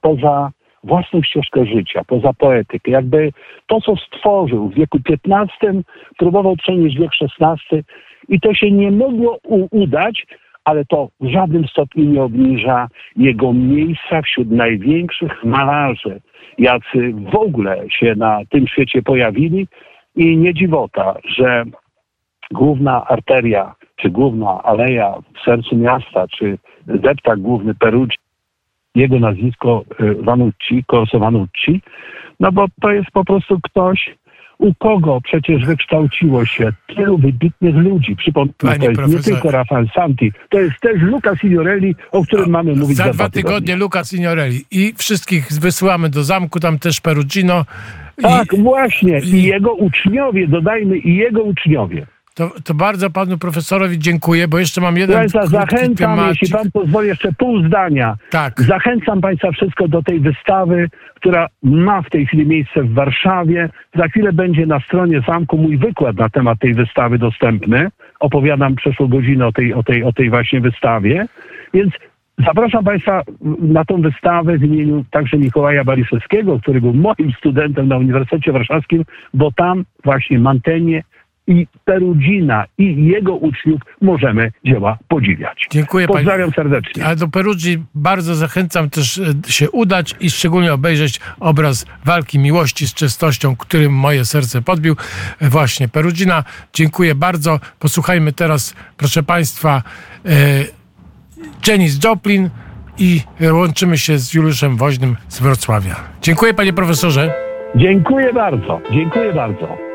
poza 0.00 0.50
własną 0.84 1.22
ścieżkę 1.22 1.66
życia, 1.66 2.02
poza 2.06 2.32
poetykę. 2.32 2.90
Jakby 2.90 3.32
to, 3.66 3.80
co 3.80 3.96
stworzył 3.96 4.68
w 4.68 4.74
wieku 4.74 4.98
XV, 5.30 5.82
próbował 6.18 6.56
przenieść 6.56 6.98
wiek 6.98 7.10
XVI 7.40 7.82
i 8.28 8.40
to 8.40 8.54
się 8.54 8.70
nie 8.70 8.90
mogło 8.90 9.38
udać, 9.70 10.26
ale 10.64 10.84
to 10.84 11.08
w 11.20 11.28
żadnym 11.28 11.66
stopniu 11.68 12.04
nie 12.04 12.22
obniża 12.22 12.88
jego 13.16 13.52
miejsca 13.52 14.22
wśród 14.22 14.50
największych 14.50 15.44
malarzy, 15.44 16.20
jacy 16.58 17.12
w 17.32 17.34
ogóle 17.34 17.84
się 17.90 18.14
na 18.14 18.40
tym 18.50 18.66
świecie 18.66 19.02
pojawili. 19.02 19.68
I 20.16 20.36
nie 20.36 20.54
dziwota, 20.54 21.14
że 21.24 21.64
główna 22.50 23.06
arteria, 23.06 23.74
czy 23.96 24.10
główna 24.10 24.62
aleja 24.62 25.14
w 25.34 25.44
sercu 25.44 25.76
miasta, 25.76 26.28
czy 26.28 26.58
deptak 26.86 27.40
główny 27.40 27.74
Perugii, 27.74 28.18
jego 28.94 29.18
nazwisko 29.18 29.84
Vanucci, 30.18 30.84
Corso 30.90 31.18
Vanucci, 31.18 31.80
no 32.40 32.52
bo 32.52 32.66
to 32.80 32.90
jest 32.90 33.10
po 33.10 33.24
prostu 33.24 33.58
ktoś, 33.62 34.14
u 34.62 34.74
kogo 34.74 35.20
przecież 35.20 35.64
wykształciło 35.64 36.46
się 36.46 36.72
tylu 36.96 37.18
wybitnych 37.18 37.74
ludzi. 37.74 38.16
Przypomnę, 38.16 38.52
to 38.58 38.66
jest 38.66 38.86
profesor... 38.86 39.16
nie 39.16 39.22
tylko 39.22 39.50
Rafael 39.50 39.88
Santi, 39.94 40.32
to 40.50 40.60
jest 40.60 40.80
też 40.80 41.00
Luca 41.00 41.36
Signorelli, 41.36 41.94
o 42.12 42.22
którym 42.22 42.46
no, 42.46 42.52
mamy 42.52 42.74
mówić 42.76 42.96
za, 42.96 43.04
za 43.04 43.12
dwa 43.12 43.30
tygodnie. 43.30 43.42
tygodnie 43.42 43.76
Luca 43.76 44.04
Signorelli. 44.04 44.64
I 44.70 44.94
wszystkich 44.96 45.52
wysyłamy 45.52 46.08
do 46.08 46.24
zamku, 46.24 46.60
tam 46.60 46.78
też 46.78 47.00
Perugino. 47.00 47.64
Tak, 48.22 48.52
i, 48.52 48.62
właśnie. 48.62 49.20
I, 49.20 49.34
I 49.34 49.42
jego 49.42 49.74
uczniowie, 49.74 50.48
dodajmy, 50.48 50.98
i 50.98 51.16
jego 51.16 51.42
uczniowie. 51.42 52.06
To, 52.34 52.50
to, 52.64 52.74
bardzo 52.74 53.10
panu 53.10 53.38
profesorowi 53.38 53.98
dziękuję, 53.98 54.48
bo 54.48 54.58
jeszcze 54.58 54.80
mam 54.80 54.96
jeden 54.96 55.16
Państwa, 55.16 55.46
zachęcam, 55.46 56.16
temacik. 56.16 56.42
jeśli 56.42 56.56
pan 56.56 56.70
pozwoli, 56.70 57.08
jeszcze 57.08 57.32
pół 57.32 57.66
zdania. 57.66 58.16
Tak. 58.30 58.60
Zachęcam 58.60 59.20
państwa 59.20 59.52
wszystko 59.52 59.88
do 59.88 60.02
tej 60.02 60.20
wystawy, 60.20 60.90
która 61.14 61.46
ma 61.62 62.02
w 62.02 62.10
tej 62.10 62.26
chwili 62.26 62.46
miejsce 62.46 62.82
w 62.82 62.94
Warszawie. 62.94 63.68
Za 63.94 64.08
chwilę 64.08 64.32
będzie 64.32 64.66
na 64.66 64.80
stronie 64.80 65.22
zamku 65.28 65.58
mój 65.58 65.76
wykład 65.78 66.16
na 66.16 66.28
temat 66.28 66.58
tej 66.58 66.74
wystawy 66.74 67.18
dostępny. 67.18 67.88
Opowiadam 68.20 68.74
przeszło 68.74 69.08
godzinę 69.08 69.46
o 69.46 69.52
tej, 69.52 69.74
o 69.74 69.82
tej, 69.82 70.04
o 70.04 70.12
tej 70.12 70.30
właśnie 70.30 70.60
wystawie. 70.60 71.26
Więc 71.74 71.92
Zapraszam 72.38 72.84
Państwa 72.84 73.22
na 73.58 73.84
tą 73.84 74.02
wystawę 74.02 74.58
w 74.58 74.64
imieniu 74.64 75.04
także 75.10 75.38
Mikołaja 75.38 75.84
Bariszewskiego, 75.84 76.60
który 76.60 76.80
był 76.80 76.94
moim 76.94 77.32
studentem 77.38 77.88
na 77.88 77.96
Uniwersytecie 77.96 78.52
Warszawskim, 78.52 79.04
bo 79.34 79.52
tam 79.52 79.84
właśnie 80.04 80.38
Mantenie 80.38 81.02
i 81.46 81.66
Perudzina 81.84 82.64
i 82.78 83.04
jego 83.06 83.34
uczniów 83.34 83.80
możemy 84.00 84.52
dzieła 84.64 84.98
podziwiać. 85.08 85.66
Dziękuję 85.70 86.06
Pozdrawiam 86.06 86.52
pani. 86.52 86.54
serdecznie. 86.54 87.06
A 87.06 87.16
do 87.16 87.28
Perudzi 87.28 87.82
bardzo 87.94 88.34
zachęcam 88.34 88.90
też 88.90 89.18
e, 89.18 89.52
się 89.52 89.70
udać 89.70 90.14
i 90.20 90.30
szczególnie 90.30 90.72
obejrzeć 90.72 91.20
obraz 91.40 91.86
walki 92.04 92.38
miłości 92.38 92.86
z 92.86 92.94
czystością, 92.94 93.56
którym 93.56 93.92
moje 93.92 94.24
serce 94.24 94.62
podbił. 94.62 94.96
E, 95.40 95.48
właśnie 95.48 95.88
Perudzina, 95.88 96.44
dziękuję 96.72 97.14
bardzo. 97.14 97.60
Posłuchajmy 97.78 98.32
teraz, 98.32 98.74
proszę 98.96 99.22
Państwa, 99.22 99.82
e, 100.26 100.30
Janis 101.68 102.04
Joplin 102.04 102.50
i 102.98 103.20
łączymy 103.52 103.98
się 103.98 104.18
z 104.18 104.34
Juliuszem 104.34 104.76
Woźnym 104.76 105.16
z 105.28 105.40
Wrocławia. 105.40 105.96
Dziękuję 106.22 106.54
panie 106.54 106.72
profesorze. 106.72 107.34
Dziękuję 107.76 108.32
bardzo. 108.32 108.80
Dziękuję 108.92 109.32
bardzo. 109.32 109.91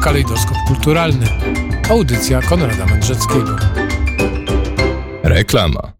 Kalejdoskop 0.00 0.56
kulturalny. 0.66 1.26
Audycja 1.90 2.42
Konrada 2.42 2.86
Mędrzeckiego. 2.86 3.56
Reklama. 5.22 5.92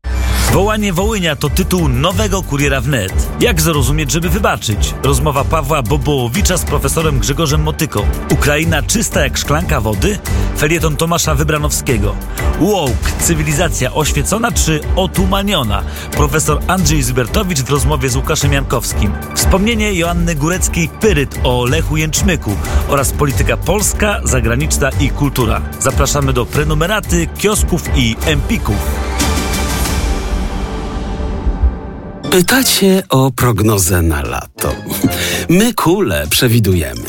Wołanie 0.52 0.92
Wołynia 0.92 1.36
to 1.36 1.50
tytuł 1.50 1.88
nowego 1.88 2.42
kuriera 2.42 2.80
wnet. 2.80 3.28
Jak 3.40 3.60
zrozumieć, 3.60 4.10
żeby 4.10 4.28
wybaczyć? 4.28 4.94
Rozmowa 5.02 5.44
Pawła 5.44 5.82
Bobołowicza 5.82 6.56
z 6.56 6.64
profesorem 6.64 7.18
Grzegorzem 7.18 7.62
Motyką. 7.62 8.00
Ukraina 8.30 8.82
czysta 8.82 9.20
jak 9.20 9.38
szklanka 9.38 9.80
wody? 9.80 10.18
Felieton 10.60 10.96
Tomasza 10.96 11.34
Wybranowskiego. 11.34 12.16
Woke, 12.60 13.10
cywilizacja 13.20 13.94
oświecona 13.94 14.52
czy 14.52 14.80
otumaniona? 14.96 15.82
Profesor 16.10 16.60
Andrzej 16.66 17.02
Zybertowicz 17.02 17.60
w 17.60 17.70
rozmowie 17.70 18.08
z 18.08 18.16
Łukaszem 18.16 18.52
Jankowskim. 18.52 19.12
Wspomnienie 19.34 19.92
Joanny 19.92 20.34
Góreckiej-Pyryt 20.34 21.40
o 21.44 21.64
Lechu 21.64 21.96
Jęczmyku 21.96 22.56
oraz 22.88 23.12
polityka 23.12 23.56
polska, 23.56 24.20
zagraniczna 24.24 24.90
i 25.00 25.10
kultura. 25.10 25.60
Zapraszamy 25.78 26.32
do 26.32 26.46
prenumeraty, 26.46 27.28
kiosków 27.38 27.82
i 27.96 28.16
empików. 28.26 28.76
Pytacie 32.30 33.02
o 33.08 33.30
prognozę 33.30 34.02
na 34.02 34.22
lato. 34.22 34.74
My 35.48 35.74
kule 35.74 36.26
przewidujemy. 36.30 37.08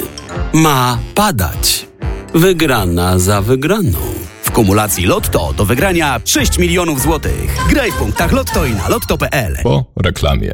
Ma 0.53 0.97
padać. 1.15 1.90
Wygrana 2.33 3.19
za 3.19 3.41
wygraną. 3.41 3.99
W 4.43 4.51
kumulacji 4.51 5.05
Lotto 5.05 5.53
do 5.53 5.65
wygrania 5.65 6.21
6 6.25 6.57
milionów 6.57 7.01
złotych. 7.01 7.57
Graj 7.69 7.91
w 7.91 7.95
punktach 7.95 8.31
Lotto 8.31 8.65
i 8.65 8.71
na 8.71 8.89
lotto.pl. 8.89 9.57
Po 9.63 9.85
reklamie. 10.03 10.51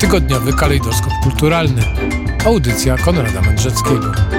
Tygodniowy 0.00 0.52
kalejdoskop 0.52 1.12
kulturalny. 1.22 1.82
Audycja 2.44 2.96
Konrada 2.96 3.40
Mędrzeckiego. 3.40 4.35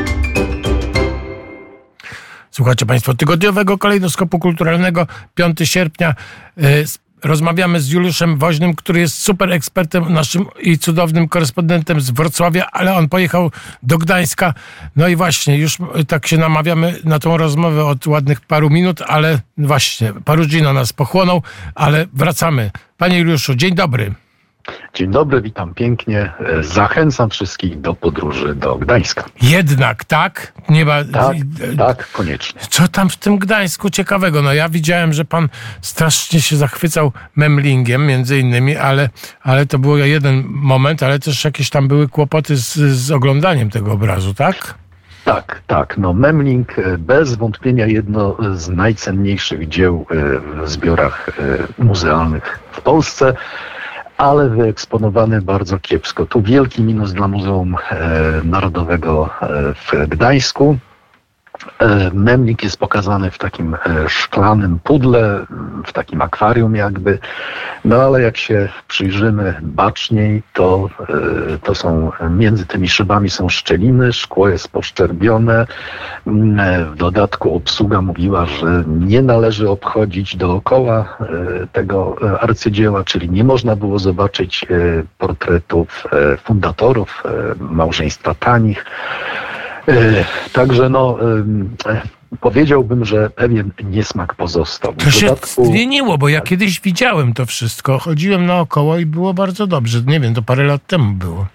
Słuchacie 2.57 2.85
Państwo 2.85 3.13
tygodniowego 3.13 3.77
kalejdoskopu 3.77 4.39
kulturalnego 4.39 5.07
5 5.35 5.59
sierpnia. 5.63 6.15
Y, 6.57 6.85
Rozmawiamy 7.23 7.79
z 7.79 7.89
Juliuszem 7.89 8.37
Woźnym, 8.37 8.75
który 8.75 8.99
jest 8.99 9.21
super 9.21 9.51
ekspertem 9.51 10.13
naszym 10.13 10.45
i 10.61 10.77
cudownym 10.77 11.27
korespondentem 11.27 12.01
z 12.01 12.11
Wrocławia, 12.11 12.65
ale 12.71 12.95
on 12.95 13.09
pojechał 13.09 13.51
do 13.83 13.97
Gdańska. 13.97 14.53
No 14.95 15.07
i 15.07 15.15
właśnie, 15.15 15.57
już 15.57 15.77
tak 16.07 16.27
się 16.27 16.37
namawiamy 16.37 16.99
na 17.03 17.19
tą 17.19 17.37
rozmowę 17.37 17.85
od 17.85 18.07
ładnych 18.07 18.41
paru 18.41 18.69
minut, 18.69 19.01
ale 19.01 19.39
właśnie, 19.57 20.13
Parugino 20.25 20.73
nas 20.73 20.93
pochłonął, 20.93 21.43
ale 21.75 22.05
wracamy. 22.13 22.71
Panie 22.97 23.19
Juliuszu, 23.19 23.55
dzień 23.55 23.75
dobry. 23.75 24.13
Dzień 24.93 25.11
dobry, 25.11 25.41
witam 25.41 25.73
pięknie. 25.73 26.31
Zachęcam 26.61 27.29
wszystkich 27.29 27.81
do 27.81 27.93
podróży 27.93 28.55
do 28.55 28.75
Gdańska. 28.75 29.23
Jednak, 29.41 30.03
tak? 30.03 30.53
Nie 30.69 30.85
ma... 30.85 31.03
Tak, 31.13 31.35
tak, 31.77 32.11
koniecznie. 32.11 32.61
Co 32.69 32.87
tam 32.87 33.09
w 33.09 33.17
tym 33.17 33.37
Gdańsku 33.37 33.89
ciekawego? 33.89 34.41
No 34.41 34.53
ja 34.53 34.69
widziałem, 34.69 35.13
że 35.13 35.25
pan 35.25 35.49
strasznie 35.81 36.41
się 36.41 36.55
zachwycał 36.55 37.11
memlingiem 37.35 38.05
między 38.05 38.39
innymi, 38.39 38.75
ale, 38.75 39.09
ale 39.41 39.65
to 39.65 39.79
był 39.79 39.97
jeden 39.97 40.43
moment, 40.47 41.03
ale 41.03 41.19
też 41.19 41.45
jakieś 41.45 41.69
tam 41.69 41.87
były 41.87 42.09
kłopoty 42.09 42.55
z, 42.55 42.73
z 42.75 43.11
oglądaniem 43.11 43.69
tego 43.69 43.91
obrazu, 43.91 44.33
tak? 44.33 44.75
Tak, 45.25 45.61
tak. 45.67 45.97
No, 45.97 46.13
Memling 46.13 46.79
e, 46.79 46.97
bez 46.97 47.35
wątpienia 47.35 47.85
jedno 47.85 48.37
z 48.55 48.69
najcenniejszych 48.69 49.67
dzieł 49.67 50.05
e, 50.09 50.15
w 50.63 50.69
zbiorach 50.69 51.29
e, 51.29 51.83
muzealnych 51.83 52.59
w 52.71 52.81
Polsce 52.81 53.33
ale 54.17 54.49
wyeksponowany 54.49 55.41
bardzo 55.41 55.79
kiepsko. 55.79 56.25
Tu 56.25 56.41
wielki 56.41 56.81
minus 56.81 57.13
dla 57.13 57.27
Muzeum 57.27 57.75
Narodowego 58.43 59.29
w 59.75 60.07
Gdańsku. 60.07 60.77
E, 61.79 62.11
memnik 62.13 62.63
jest 62.63 62.77
pokazany 62.77 63.31
w 63.31 63.37
takim 63.37 63.73
e, 63.73 64.09
szklanym 64.09 64.79
pudle, 64.83 65.45
w 65.85 65.93
takim 65.93 66.21
akwarium 66.21 66.75
jakby, 66.75 67.19
no 67.85 67.95
ale 67.95 68.21
jak 68.21 68.37
się 68.37 68.69
przyjrzymy 68.87 69.55
baczniej, 69.61 70.43
to, 70.53 70.89
e, 71.53 71.57
to 71.57 71.75
są 71.75 72.11
między 72.29 72.65
tymi 72.65 72.89
szybami 72.89 73.29
są 73.29 73.49
szczeliny, 73.49 74.13
szkło 74.13 74.49
jest 74.49 74.67
poszczerbione. 74.67 75.67
Mm, 76.27 76.91
w 76.93 76.95
dodatku 76.95 77.55
obsługa 77.55 78.01
mówiła, 78.01 78.45
że 78.45 78.83
nie 78.87 79.21
należy 79.21 79.69
obchodzić 79.69 80.35
dookoła 80.35 81.17
tego 81.73 82.15
arcydzieła, 82.39 83.03
czyli 83.03 83.29
nie 83.29 83.43
można 83.43 83.75
było 83.75 83.99
zobaczyć 83.99 84.65
portretów 85.17 86.07
fundatorów 86.43 87.23
małżeństwa 87.59 88.33
tanich. 88.33 88.85
E, 89.87 90.25
także 90.53 90.89
no, 90.89 91.17
powiedziałbym, 92.41 93.05
że 93.05 93.29
pewien 93.29 93.71
niesmak 93.83 94.35
pozostał. 94.35 94.93
To 94.93 95.11
się 95.11 95.27
dodatku... 95.27 95.65
zmieniło, 95.65 96.17
bo 96.17 96.29
ja 96.29 96.41
kiedyś 96.41 96.81
widziałem 96.81 97.33
to 97.33 97.45
wszystko. 97.45 97.99
Chodziłem 97.99 98.45
naokoło 98.45 98.97
i 98.97 99.05
było 99.05 99.33
bardzo 99.33 99.67
dobrze. 99.67 100.01
Nie 100.05 100.19
wiem, 100.19 100.33
to 100.33 100.41
parę 100.41 100.63
lat 100.63 100.87
temu 100.87 101.13
było. 101.13 101.45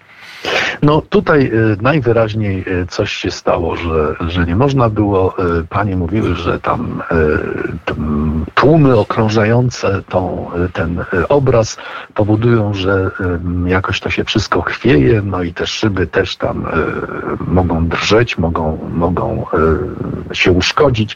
No 0.83 1.01
tutaj 1.01 1.51
y, 1.53 1.77
najwyraźniej 1.81 2.63
y, 2.67 2.87
coś 2.87 3.11
się 3.13 3.31
stało, 3.31 3.75
że, 3.75 4.15
że 4.27 4.45
nie 4.45 4.55
można 4.55 4.89
było, 4.89 5.35
y, 5.59 5.67
panie 5.69 5.95
mówiły, 5.95 6.35
że 6.35 6.59
tam 6.59 7.03
tłumy 8.55 8.97
okrążające 8.97 10.03
tą, 10.09 10.51
ten 10.73 11.03
obraz 11.29 11.77
powodują, 12.13 12.73
że 12.73 13.11
jakoś 13.65 13.99
to 13.99 14.09
się 14.09 14.23
wszystko 14.23 14.61
chwieje, 14.61 15.21
no 15.25 15.43
i 15.43 15.53
te 15.53 15.67
szyby 15.67 16.07
też 16.07 16.35
tam 16.35 16.65
mogą 17.47 17.87
drżeć, 17.87 18.37
mogą, 18.37 18.89
mogą 18.93 19.45
się 20.33 20.51
uszkodzić, 20.51 21.15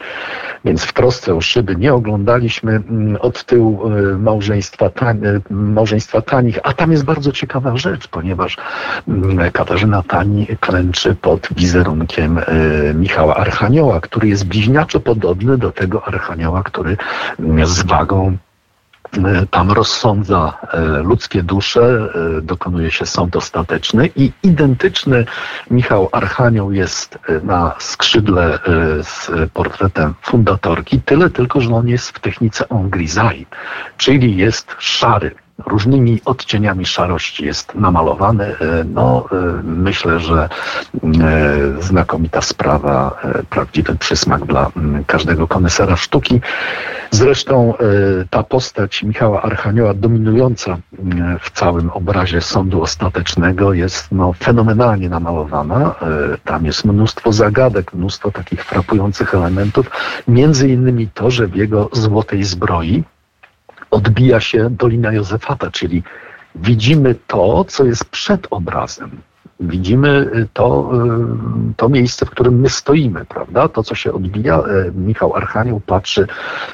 więc 0.65 0.84
w 0.84 0.94
trosce 0.94 1.35
o 1.35 1.41
szyby 1.41 1.76
nie 1.76 1.94
oglądaliśmy 1.94 2.72
mm, 2.72 3.18
od 3.22 3.44
tyłu 3.44 3.89
małżeństwa, 4.19 4.89
tań, 4.89 5.22
małżeństwa 5.49 6.22
tanich, 6.22 6.60
a 6.64 6.73
tam 6.73 6.91
jest 6.91 7.06
bardzo 7.06 7.31
ciekawa 7.31 7.77
rzecz, 7.77 8.07
ponieważ 8.07 8.57
mm, 9.07 9.39
Katarzyna 9.57 10.03
Tani 10.03 10.47
klęczy 10.59 11.15
pod 11.15 11.47
wizerunkiem 11.51 12.38
e, 12.38 12.43
Michała 12.93 13.35
Archanioła, 13.35 14.01
który 14.01 14.27
jest 14.27 14.47
bliźniaczo 14.47 14.99
podobny 14.99 15.57
do 15.57 15.71
tego 15.71 16.07
Archanioła, 16.07 16.63
który 16.63 16.97
z 17.63 17.84
wagą 17.84 18.38
e, 19.17 19.45
tam 19.51 19.71
rozsądza 19.71 20.53
e, 20.73 20.79
ludzkie 20.81 21.43
dusze, 21.43 22.09
dokonuje 22.41 22.91
się 22.91 23.05
sąd 23.05 23.35
ostateczny 23.35 24.09
i 24.15 24.31
identyczny 24.43 25.25
Michał 25.71 26.09
Archanioł 26.11 26.71
jest 26.71 27.19
na 27.43 27.75
skrzydle 27.79 28.59
z 29.01 29.31
portretem 29.53 30.13
fundatorki, 30.21 31.01
tyle 31.01 31.29
tylko, 31.29 31.61
że 31.61 31.75
on 31.75 31.88
jest 31.88 32.09
w 32.09 32.19
technice 32.19 32.69
Ongrizai, 32.69 33.45
czyli 33.97 34.38
jest 34.38 34.75
szary 34.79 35.35
różnymi 35.65 36.21
odcieniami 36.25 36.85
szarości 36.85 37.45
jest 37.45 37.75
namalowany. 37.75 38.45
E, 38.45 38.84
no, 38.93 39.25
e, 39.31 39.35
myślę, 39.63 40.19
że 40.19 40.49
e, 41.03 41.81
znakomita 41.81 42.41
sprawa, 42.41 43.21
prawdziwy 43.49 43.95
przysmak 43.95 44.45
dla 44.45 44.71
każdego 45.07 45.47
konesera 45.47 45.95
sztuki. 45.95 46.41
Zresztą 47.11 47.73
ta 48.29 48.43
postać 48.43 49.03
Michała 49.03 49.41
Archanioła 49.41 49.93
dominująca 49.93 50.77
w 51.41 51.51
całym 51.51 51.89
obrazie 51.89 52.41
sądu 52.41 52.81
ostatecznego 52.81 53.73
jest 53.73 54.11
no, 54.11 54.34
fenomenalnie 54.34 55.09
namalowana. 55.09 55.95
Tam 56.43 56.65
jest 56.65 56.85
mnóstwo 56.85 57.31
zagadek, 57.34 57.93
mnóstwo 57.93 58.31
takich 58.31 58.63
frapujących 58.63 59.35
elementów. 59.35 59.91
Między 60.27 60.69
innymi 60.69 61.07
to, 61.13 61.31
że 61.31 61.47
w 61.47 61.55
jego 61.55 61.89
złotej 61.93 62.43
zbroi 62.43 63.03
odbija 63.91 64.39
się 64.39 64.69
Dolina 64.69 65.11
Józefata, 65.11 65.72
czyli 65.72 66.03
widzimy 66.55 67.15
to, 67.27 67.64
co 67.64 67.85
jest 67.85 68.05
przed 68.05 68.47
obrazem 68.49 69.22
widzimy 69.59 70.31
to, 70.53 70.91
y, 71.71 71.73
to 71.75 71.89
miejsce, 71.89 72.25
w 72.25 72.29
którym 72.29 72.59
my 72.59 72.69
stoimy, 72.69 73.25
prawda? 73.25 73.67
To, 73.67 73.84
co 73.84 73.95
się 73.95 74.13
odbija. 74.13 74.59
Y, 74.59 74.91
Michał 74.95 75.35
Archanioł 75.35 75.79
patrzy 75.79 76.27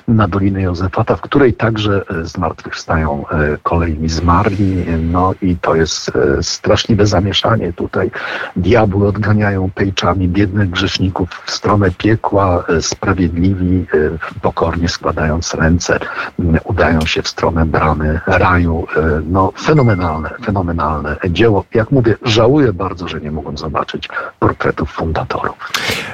na 0.08 0.28
Dolinę 0.28 0.62
Józefata, 0.62 1.16
w 1.16 1.22
której 1.22 1.54
także 1.54 2.02
zmartwychwstają 2.22 3.26
kolejni 3.64 4.10
zmarli. 4.10 4.86
No 5.12 5.34
i 5.42 5.56
to 5.56 5.76
jest 5.76 6.12
straszliwe 6.42 7.06
zamieszanie 7.06 7.74
tutaj. 7.74 8.12
Diabły 8.56 9.08
odganiają 9.08 9.70
pejczami 9.76 10.28
biednych 10.28 10.70
grzeszników 10.70 11.30
w 11.46 11.52
stronę 11.52 11.92
piekła. 11.92 12.64
Sprawiedliwi, 12.82 13.86
pokornie 14.42 14.90
składając 14.90 15.54
ręce, 15.54 16.00
udają 16.64 17.02
się 17.02 17.22
w 17.22 17.28
stronę 17.28 17.66
bramy 17.66 18.20
raju. 18.28 18.88
No 19.26 19.52
fenomenalne, 19.60 20.30
fenomenalne 20.46 21.18
dzieło. 21.30 21.66
Jak 21.74 21.92
mówię, 21.92 22.16
żałuję 22.24 22.73
bardzo, 22.74 23.08
że 23.08 23.22
nie 23.22 23.32
mogłem 23.32 23.58
zobaczyć 23.58 24.10
portretów 24.40 24.92
fundatorów. 24.92 25.72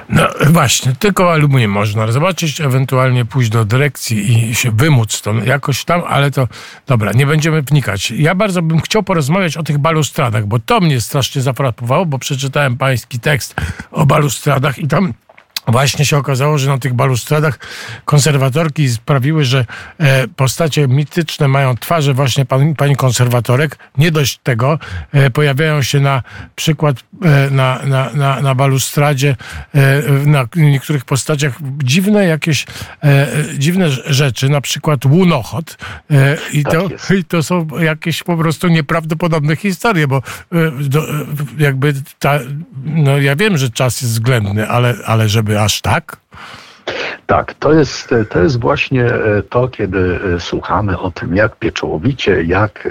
No 0.09 0.27
właśnie, 0.49 0.95
tylko 0.99 1.33
aluminium 1.33 1.71
można 1.71 2.11
zobaczyć, 2.11 2.61
ewentualnie 2.61 3.25
pójść 3.25 3.49
do 3.49 3.65
dyrekcji 3.65 4.49
i 4.49 4.55
się 4.55 4.71
wymóc 4.71 5.21
to 5.21 5.33
jakoś 5.33 5.85
tam, 5.85 6.01
ale 6.07 6.31
to 6.31 6.47
dobra, 6.87 7.11
nie 7.11 7.25
będziemy 7.25 7.61
wnikać. 7.61 8.11
Ja 8.11 8.35
bardzo 8.35 8.61
bym 8.61 8.81
chciał 8.81 9.03
porozmawiać 9.03 9.57
o 9.57 9.63
tych 9.63 9.77
balustradach, 9.77 10.45
bo 10.45 10.59
to 10.59 10.79
mnie 10.79 11.01
strasznie 11.01 11.41
zafrapowało, 11.41 12.05
bo 12.05 12.19
przeczytałem 12.19 12.77
pański 12.77 13.19
tekst 13.19 13.55
o 13.91 14.05
balustradach 14.05 14.79
i 14.79 14.87
tam 14.87 15.13
Właśnie 15.71 16.05
się 16.05 16.17
okazało, 16.17 16.57
że 16.57 16.69
na 16.69 16.77
tych 16.77 16.93
balustradach 16.93 17.59
konserwatorki 18.05 18.89
sprawiły, 18.89 19.45
że 19.45 19.65
e, 19.99 20.27
postacie 20.27 20.87
mityczne 20.87 21.47
mają 21.47 21.77
twarze 21.77 22.13
właśnie 22.13 22.45
pani, 22.45 22.75
pani 22.75 22.95
konserwatorek. 22.95 23.77
Nie 23.97 24.11
dość 24.11 24.39
tego, 24.43 24.79
e, 25.11 25.29
pojawiają 25.29 25.81
się 25.81 25.99
na 25.99 26.23
przykład 26.55 26.95
e, 27.23 27.49
na, 27.49 27.79
na, 27.85 28.09
na, 28.13 28.41
na 28.41 28.55
balustradzie, 28.55 29.35
e, 29.75 30.01
na 30.25 30.45
niektórych 30.55 31.05
postaciach 31.05 31.59
dziwne 31.83 32.25
jakieś 32.25 32.65
e, 33.03 33.27
dziwne 33.57 33.89
rzeczy, 33.89 34.49
na 34.49 34.61
przykład 34.61 35.05
łunochod. 35.05 35.77
E, 36.11 36.37
i, 36.53 36.63
Tak 36.63 36.73
to, 36.73 36.89
jest. 36.89 37.11
I 37.11 37.23
to 37.23 37.43
są 37.43 37.67
jakieś 37.79 38.23
po 38.23 38.37
prostu 38.37 38.67
nieprawdopodobne 38.67 39.55
historie, 39.55 40.07
bo 40.07 40.21
do, 40.81 41.03
jakby 41.57 41.93
ta, 42.19 42.39
no 42.85 43.17
ja 43.17 43.35
wiem, 43.35 43.57
że 43.57 43.69
czas 43.69 44.01
jest 44.01 44.13
względny, 44.13 44.69
ale, 44.69 44.95
ale 45.05 45.29
żeby 45.29 45.58
aż 45.63 45.81
tak? 45.81 46.17
Tak, 47.29 47.53
to 47.53 47.73
jest, 47.73 48.13
to 48.29 48.39
jest 48.39 48.59
właśnie 48.59 49.05
e, 49.05 49.41
to, 49.49 49.67
kiedy 49.67 50.19
e, 50.35 50.39
słuchamy 50.39 50.99
o 50.99 51.11
tym, 51.11 51.35
jak 51.35 51.55
pieczołowicie, 51.55 52.43
jak 52.43 52.85
e, 52.85 52.89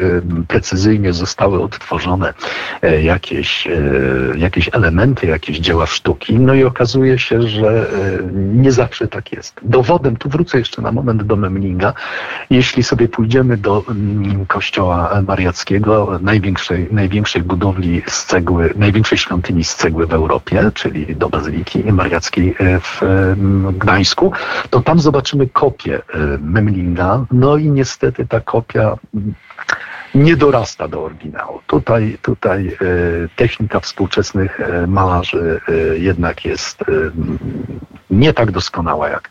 precyzyjnie 0.49 1.13
zostały 1.13 1.63
odtworzone 1.63 2.35
jakieś, 3.03 3.69
jakieś 4.37 4.71
elementy, 4.73 5.27
jakieś 5.27 5.59
dzieła 5.59 5.87
sztuki. 5.87 6.39
No 6.39 6.55
i 6.55 6.65
okazuje 6.65 7.19
się, 7.19 7.43
że 7.43 7.87
nie 8.35 8.73
zawsze 8.73 9.09
tak 9.09 9.33
jest. 9.33 9.61
Dowodem, 9.63 10.17
tu 10.17 10.29
wrócę 10.29 10.59
jeszcze 10.59 10.83
na 10.83 10.93
moment 10.93 11.23
do 11.23 11.37
Memlinga. 11.37 11.95
Jeśli 12.51 12.83
sobie 12.83 13.09
pójdziemy 13.09 13.57
do 13.57 13.85
mm, 13.89 14.47
kościoła 14.47 15.23
mariackiego, 15.27 16.19
największej, 16.23 16.89
największej 16.91 17.43
budowli 17.43 18.03
z 18.07 18.25
cegły, 18.25 18.75
największej 18.77 19.19
świątyni 19.19 19.65
z 19.65 19.75
cegły 19.75 20.07
w 20.07 20.13
Europie, 20.13 20.71
czyli 20.75 21.17
do 21.17 21.29
Bazyliki 21.29 21.93
Mariackiej 21.93 22.55
w 22.81 23.03
em, 23.03 23.75
To 24.71 24.81
tam 24.81 25.01
zobaczymy 25.01 25.47
kopię 25.47 25.97
e, 25.97 26.19
Memlinga. 26.41 27.25
No 27.31 27.57
i 27.57 27.71
niestety 27.71 28.27
ta 28.27 28.41
kopia 28.41 28.97
mm, 29.15 29.35
nie 30.15 30.37
dorasta 30.37 30.89
do 30.89 31.03
oryginału. 31.05 31.61
Tutaj, 31.67 32.19
tutaj 32.23 32.69
e, 32.69 32.77
technika 33.37 33.81
współczesnych 33.81 34.61
e, 34.61 34.87
malarzy 34.87 35.61
jednak 35.99 36.45
jest 36.45 36.83
e, 36.83 36.85
m, 36.87 37.39
nie 38.11 38.33
tak 38.33 38.51
doskonała, 38.51 39.09
jak 39.09 39.31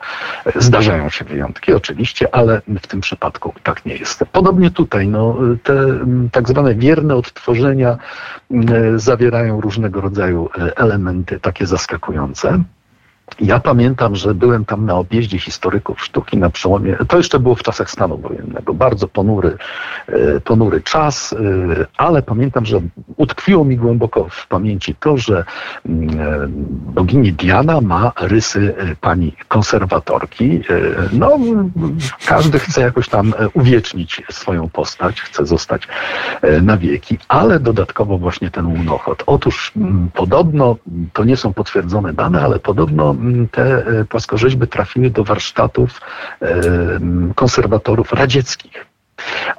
zdarzają 0.56 1.10
się 1.10 1.26
wyjątki 1.26 1.74
oczywiście, 1.74 2.36
ale 2.36 2.62
w 2.82 2.88
tym 2.88 3.02
przypadku 3.02 3.54
tak 3.64 3.86
nie 3.86 3.96
jest. 3.96 4.24
Podobnie 4.32 4.72
tutaj, 4.72 5.08
no, 5.08 5.38
te 5.64 5.74
m, 5.74 6.30
tak 6.32 6.48
zwane 6.50 6.76
wierne 6.76 7.16
odtworzenia 7.16 7.98
zawierają 8.96 9.62
różnego 9.62 10.02
rodzaju 10.02 10.50
elementy 10.76 11.40
takie 11.40 11.66
zaskakujące. 11.66 12.64
Ja 13.40 13.60
pamiętam, 13.60 14.16
że 14.16 14.36
byłem 14.36 14.66
tam 14.66 14.86
na 14.86 14.94
objeździe 14.94 15.40
historyków 15.40 16.02
sztuki 16.02 16.38
na 16.38 16.50
przełomie, 16.50 16.98
to 17.08 17.18
jeszcze 17.18 17.40
było 17.40 17.56
w 17.56 17.64
czasach 17.64 17.92
stanu 17.92 18.18
wojennego, 18.18 18.74
bardzo 18.74 19.08
ponury, 19.08 19.58
e, 20.08 20.40
ponury 20.40 20.82
czas, 20.82 21.34
e, 21.34 21.38
ale 21.98 22.22
pamiętam, 22.22 22.66
że 22.66 22.82
utkwiło 23.18 23.66
mi 23.66 23.78
głęboko 23.78 24.28
w 24.30 24.48
pamięci 24.48 24.96
to, 24.96 25.18
że 25.18 25.46
mm, 25.86 26.20
e, 26.20 26.48
bogini 26.94 27.34
Diana 27.34 27.82
ma 27.82 28.12
rysy 28.22 28.76
pani 29.02 29.34
konserwatorki. 29.48 30.62
No, 31.14 31.40
każdy 32.26 32.60
chce 32.60 32.82
jakoś 32.82 33.10
tam 33.10 33.34
uwiecznić 33.54 34.24
swoją 34.32 34.70
postać, 34.70 35.22
chce 35.22 35.46
zostać 35.46 35.88
na 36.62 36.78
wieki, 36.78 37.18
ale 37.28 37.60
dodatkowo 37.60 38.18
właśnie 38.18 38.52
ten 38.52 38.66
łunochod. 38.66 39.24
Otóż 39.26 39.72
m, 39.78 40.10
podobno, 40.14 40.76
to 41.14 41.24
nie 41.24 41.38
są 41.38 41.54
potwierdzone 41.54 42.14
dane, 42.14 42.42
ale 42.42 42.60
podobno 42.60 43.10
m, 43.10 43.27
te 43.52 43.86
e, 43.86 44.06
płaskorzeźby 44.06 44.68
trafiły 44.68 45.10
do 45.10 45.24
warsztatów 45.24 46.02
e, 46.42 46.62
konserwatorów 47.36 48.14
radzieckich. 48.14 48.87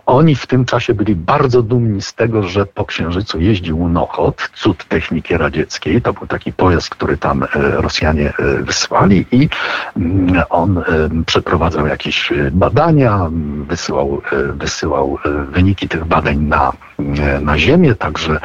Oni 0.07 0.35
w 0.35 0.47
tym 0.47 0.65
czasie 0.65 0.95
byli 0.95 1.17
bardzo 1.17 1.63
dumni 1.63 2.03
z 2.03 2.15
tego, 2.15 2.43
że 2.43 2.67
po 2.67 2.85
Księżycu 2.85 3.41
jeździł 3.41 3.79
Łunochod, 3.79 4.51
cud 4.55 4.85
techniki 4.85 5.37
radzieckiej. 5.37 6.03
To 6.03 6.13
był 6.13 6.27
taki 6.27 6.53
pojazd, 6.53 6.91
który 6.91 7.17
tam 7.17 7.43
e, 7.43 7.47
Rosjanie 7.55 8.33
e, 8.39 8.63
wysłali 8.63 9.27
i 9.33 9.49
mm, 9.97 10.43
on 10.51 10.79
e, 10.79 10.85
przeprowadzał 11.27 11.87
jakieś 11.87 12.33
badania, 12.53 13.31
wysyłał, 13.67 14.23
wysyłał 14.55 15.19
wyniki 15.51 15.89
tych 15.89 16.05
badań 16.05 16.39
na, 16.39 16.73
na 17.41 17.59
Ziemię, 17.59 17.95
także 17.95 18.41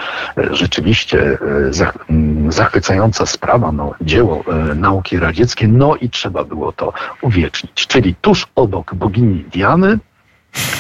rzeczywiście 0.52 1.38
e, 1.68 1.74
zach- 1.74 2.06
m, 2.10 2.52
zachwycająca 2.52 3.26
sprawa, 3.26 3.72
no, 3.72 3.94
dzieło 4.02 4.44
nauki 4.76 5.20
radzieckiej, 5.20 5.70
no 5.70 5.96
i 5.96 6.10
trzeba 6.10 6.44
było 6.44 6.72
to 6.72 6.94
uwiecznić. 7.22 7.88
Czyli 7.88 8.16
tuż 8.22 8.48
obok 8.56 8.96
bogini 8.96 9.44
Diany, 9.44 10.00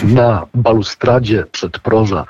na 0.03 0.45
balustradzie 0.53 1.45
przedproża 1.51 2.25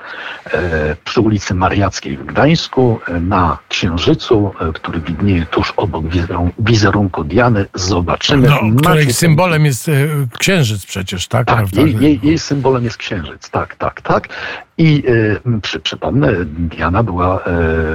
e, 0.52 0.96
przy 1.04 1.20
ulicy 1.20 1.54
Mariackiej 1.54 2.16
w 2.16 2.24
Gdańsku, 2.24 3.00
e, 3.08 3.20
na 3.20 3.58
Księżycu, 3.68 4.52
e, 4.60 4.72
który 4.72 5.00
widnieje 5.00 5.46
tuż 5.46 5.72
obok 5.76 6.04
wizerun- 6.04 6.50
wizerunku 6.58 7.24
Diany, 7.24 7.66
zobaczymy. 7.74 8.48
No, 8.48 8.60
której 8.78 9.12
symbolem 9.12 9.64
jest 9.64 9.90
księżyc 10.38 10.86
przecież, 10.86 11.28
tak? 11.28 11.46
tak, 11.46 11.72
jej, 11.76 11.98
jej, 12.00 12.20
jej 12.22 12.38
symbolem 12.38 12.84
jest 12.84 12.96
księżyc, 12.96 13.50
tak, 13.50 13.74
tak, 13.76 14.00
tak. 14.00 14.28
I 14.78 15.02
e, 15.54 15.60
przy, 15.60 15.80
przypomnę, 15.80 16.32
Diana 16.44 17.02
była 17.02 17.40
e, 17.40 17.42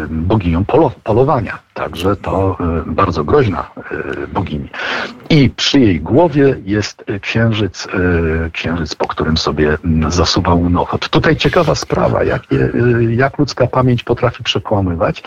boginią 0.10 0.66
polo, 0.66 0.92
polowania, 1.04 1.60
także 1.74 2.16
to 2.16 2.58
e, 2.60 2.84
bardzo 2.92 3.24
groźna 3.24 3.72
bogini. 4.34 4.70
I 5.30 5.50
przy 5.50 5.80
jej 5.80 6.02
głowie 6.02 6.56
jest 6.66 7.06
księżyc, 7.22 7.88
księżyc, 8.54 8.96
po 8.96 9.08
którym 9.08 9.38
sobie 9.40 9.78
m, 9.86 10.12
zasuwał 10.12 10.60
Łunochod. 10.60 11.10
Tutaj 11.10 11.36
ciekawa 11.36 11.76
sprawa, 11.76 12.24
jak, 12.24 12.42
e, 12.52 13.04
jak 13.04 13.38
ludzka 13.38 13.68
pamięć 13.68 14.04
potrafi 14.04 14.44
przekłamywać. 14.44 15.24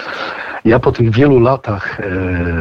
Ja 0.64 0.78
po 0.78 0.93
tych 0.93 1.10
wielu 1.10 1.40
latach 1.40 2.01
e, 2.01 2.05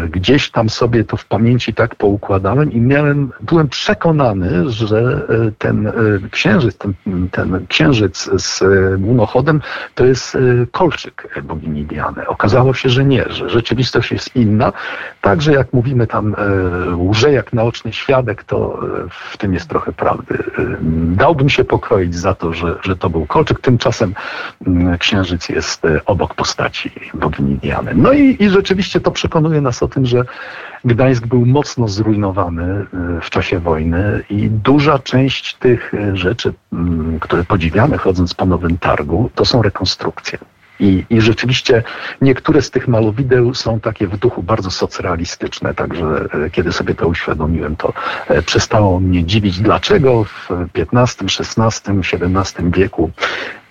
gdzieś 0.08 0.52
tam 0.52 0.70
sobie 0.70 1.04
to 1.04 1.18
w 1.18 1.26
pamięci 1.26 1.74
tak 1.74 1.96
poukładałem 1.96 2.72
i 2.72 2.82
miałem, 2.82 3.32
byłem 3.42 3.70
przekonany, 3.70 4.70
że 4.70 5.28
e, 5.30 5.52
ten 5.58 5.88
e, 5.88 5.94
księżyc, 6.32 6.78
ten, 6.78 6.94
ten 7.32 7.66
księżyc 7.68 8.30
z 8.38 8.62
łunochodem 9.02 9.62
to 9.96 10.06
jest 10.06 10.38
kolczyk 10.72 11.42
bogini 11.44 11.86
Diany. 11.86 12.28
Okazało 12.28 12.74
się, 12.74 12.90
że 12.90 13.06
nie, 13.06 13.26
że 13.30 13.50
rzeczywistość 13.50 14.12
jest 14.12 14.36
inna. 14.36 14.74
Także 15.22 15.54
jak 15.54 15.74
mówimy 15.74 16.08
tam 16.08 16.36
e, 16.38 16.96
łże 16.96 17.32
jak 17.32 17.54
naoczny 17.54 17.94
świadek, 17.94 18.44
to 18.44 18.80
w 19.10 19.38
tym 19.38 19.54
jest 19.54 19.70
trochę 19.70 19.92
prawdy. 19.92 20.38
E, 20.58 20.62
Dałbym 21.42 21.50
się 21.50 21.64
pokroić 21.64 22.16
za 22.16 22.36
to, 22.36 22.54
że, 22.54 22.76
że 22.82 22.96
to 22.96 23.10
był 23.10 23.26
kolczyk. 23.26 23.60
Tymczasem 23.60 24.14
mm, 24.68 24.98
księżyc 24.98 25.50
jest 25.50 25.86
e, 25.86 26.06
obok 26.06 26.36
postaci 26.36 26.92
bogini 27.14 27.58
Diany. 27.58 27.92
No 27.96 28.14
i, 28.14 28.38
i 28.40 28.50
rzeczywiście 28.50 29.00
to 29.00 29.12
przekonuje 29.12 29.62
nas 29.62 29.84
o 29.84 29.88
tym, 29.88 30.06
że 30.06 30.26
Gdańsk 30.86 31.28
był 31.28 31.46
mocno 31.46 31.88
zrujnowany 31.88 32.64
e, 32.64 32.86
w 33.22 33.30
czasie 33.30 33.60
wojny 33.60 34.24
i 34.30 34.50
duża 34.50 35.00
część 35.00 35.56
tych 35.56 35.94
e, 35.94 36.18
rzeczy, 36.18 36.54
mm, 36.74 37.20
które 37.20 37.44
podziwiamy 37.44 37.98
chodząc 37.98 38.34
po 38.34 38.46
Nowym 38.46 38.78
Targu, 38.78 39.30
to 39.36 39.46
są 39.46 39.62
rekonstrukcje. 39.62 40.38
I, 40.82 41.06
I 41.10 41.22
rzeczywiście 41.22 41.84
niektóre 42.22 42.62
z 42.62 42.72
tych 42.72 42.88
malowideł 42.88 43.54
są 43.54 43.80
takie 43.80 44.08
w 44.08 44.18
duchu 44.18 44.44
bardzo 44.44 44.72
socrealistyczne, 44.72 45.74
także 45.74 46.06
e, 46.46 46.50
kiedy 46.50 46.72
sobie 46.72 46.96
to 46.96 47.08
uświadomiłem, 47.08 47.76
to 47.76 47.94
e, 48.28 48.42
przestało 48.42 49.00
mnie 49.00 49.24
dziwić, 49.24 49.60
dlaczego 49.60 50.24
w 50.24 50.50
XV, 50.76 51.26
XVI, 51.26 51.92
XVII 52.00 52.72
wieku 52.72 53.12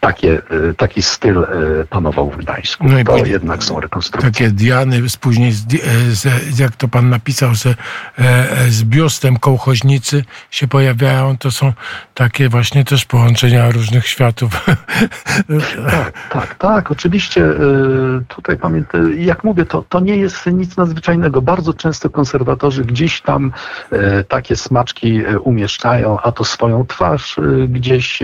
takie, 0.01 0.43
e, 0.71 0.75
taki 0.75 1.03
styl 1.03 1.39
e, 1.39 1.47
panował 1.91 2.31
w 2.31 2.37
Gdańsku. 2.37 2.89
No 2.89 2.99
i 2.99 3.05
to 3.05 3.17
jednak 3.27 3.65
są 3.65 3.81
rekonstrukcje. 3.81 4.31
Takie 4.31 4.51
Diany, 4.51 5.03
później, 5.21 5.53
z, 5.53 5.75
e, 5.75 5.79
z, 6.11 6.59
jak 6.59 6.77
to 6.77 6.89
pan 6.89 7.11
napisał, 7.11 7.55
z, 7.55 7.69
z 8.69 8.85
biustem 8.85 9.37
kołchoźnicy 9.37 10.25
się 10.51 10.69
pojawiają. 10.69 11.39
To 11.39 11.51
są 11.51 11.73
takie 12.15 12.49
właśnie 12.49 12.85
też 12.85 13.05
połączenia 13.05 13.71
różnych 13.71 14.07
światów. 14.07 14.51
Tak, 15.91 16.13
tak, 16.31 16.55
tak, 16.55 16.91
oczywiście 16.91 17.45
tutaj 18.29 18.57
pamiętam, 18.57 19.21
jak 19.21 19.45
mówię, 19.45 19.67
to, 19.67 19.85
to 19.89 20.01
nie 20.01 20.17
jest 20.17 20.47
nic 20.47 20.77
nadzwyczajnego. 20.77 21.43
Bardzo 21.43 21.75
często 21.75 22.11
konserwatorzy 22.11 22.85
gdzieś 22.85 23.21
tam 23.21 23.53
takie 24.29 24.57
smaczki 24.57 25.23
umieszczają, 25.43 26.21
a 26.21 26.33
to 26.33 26.45
swoją 26.45 26.87
twarz 26.87 27.37
gdzieś 27.69 28.23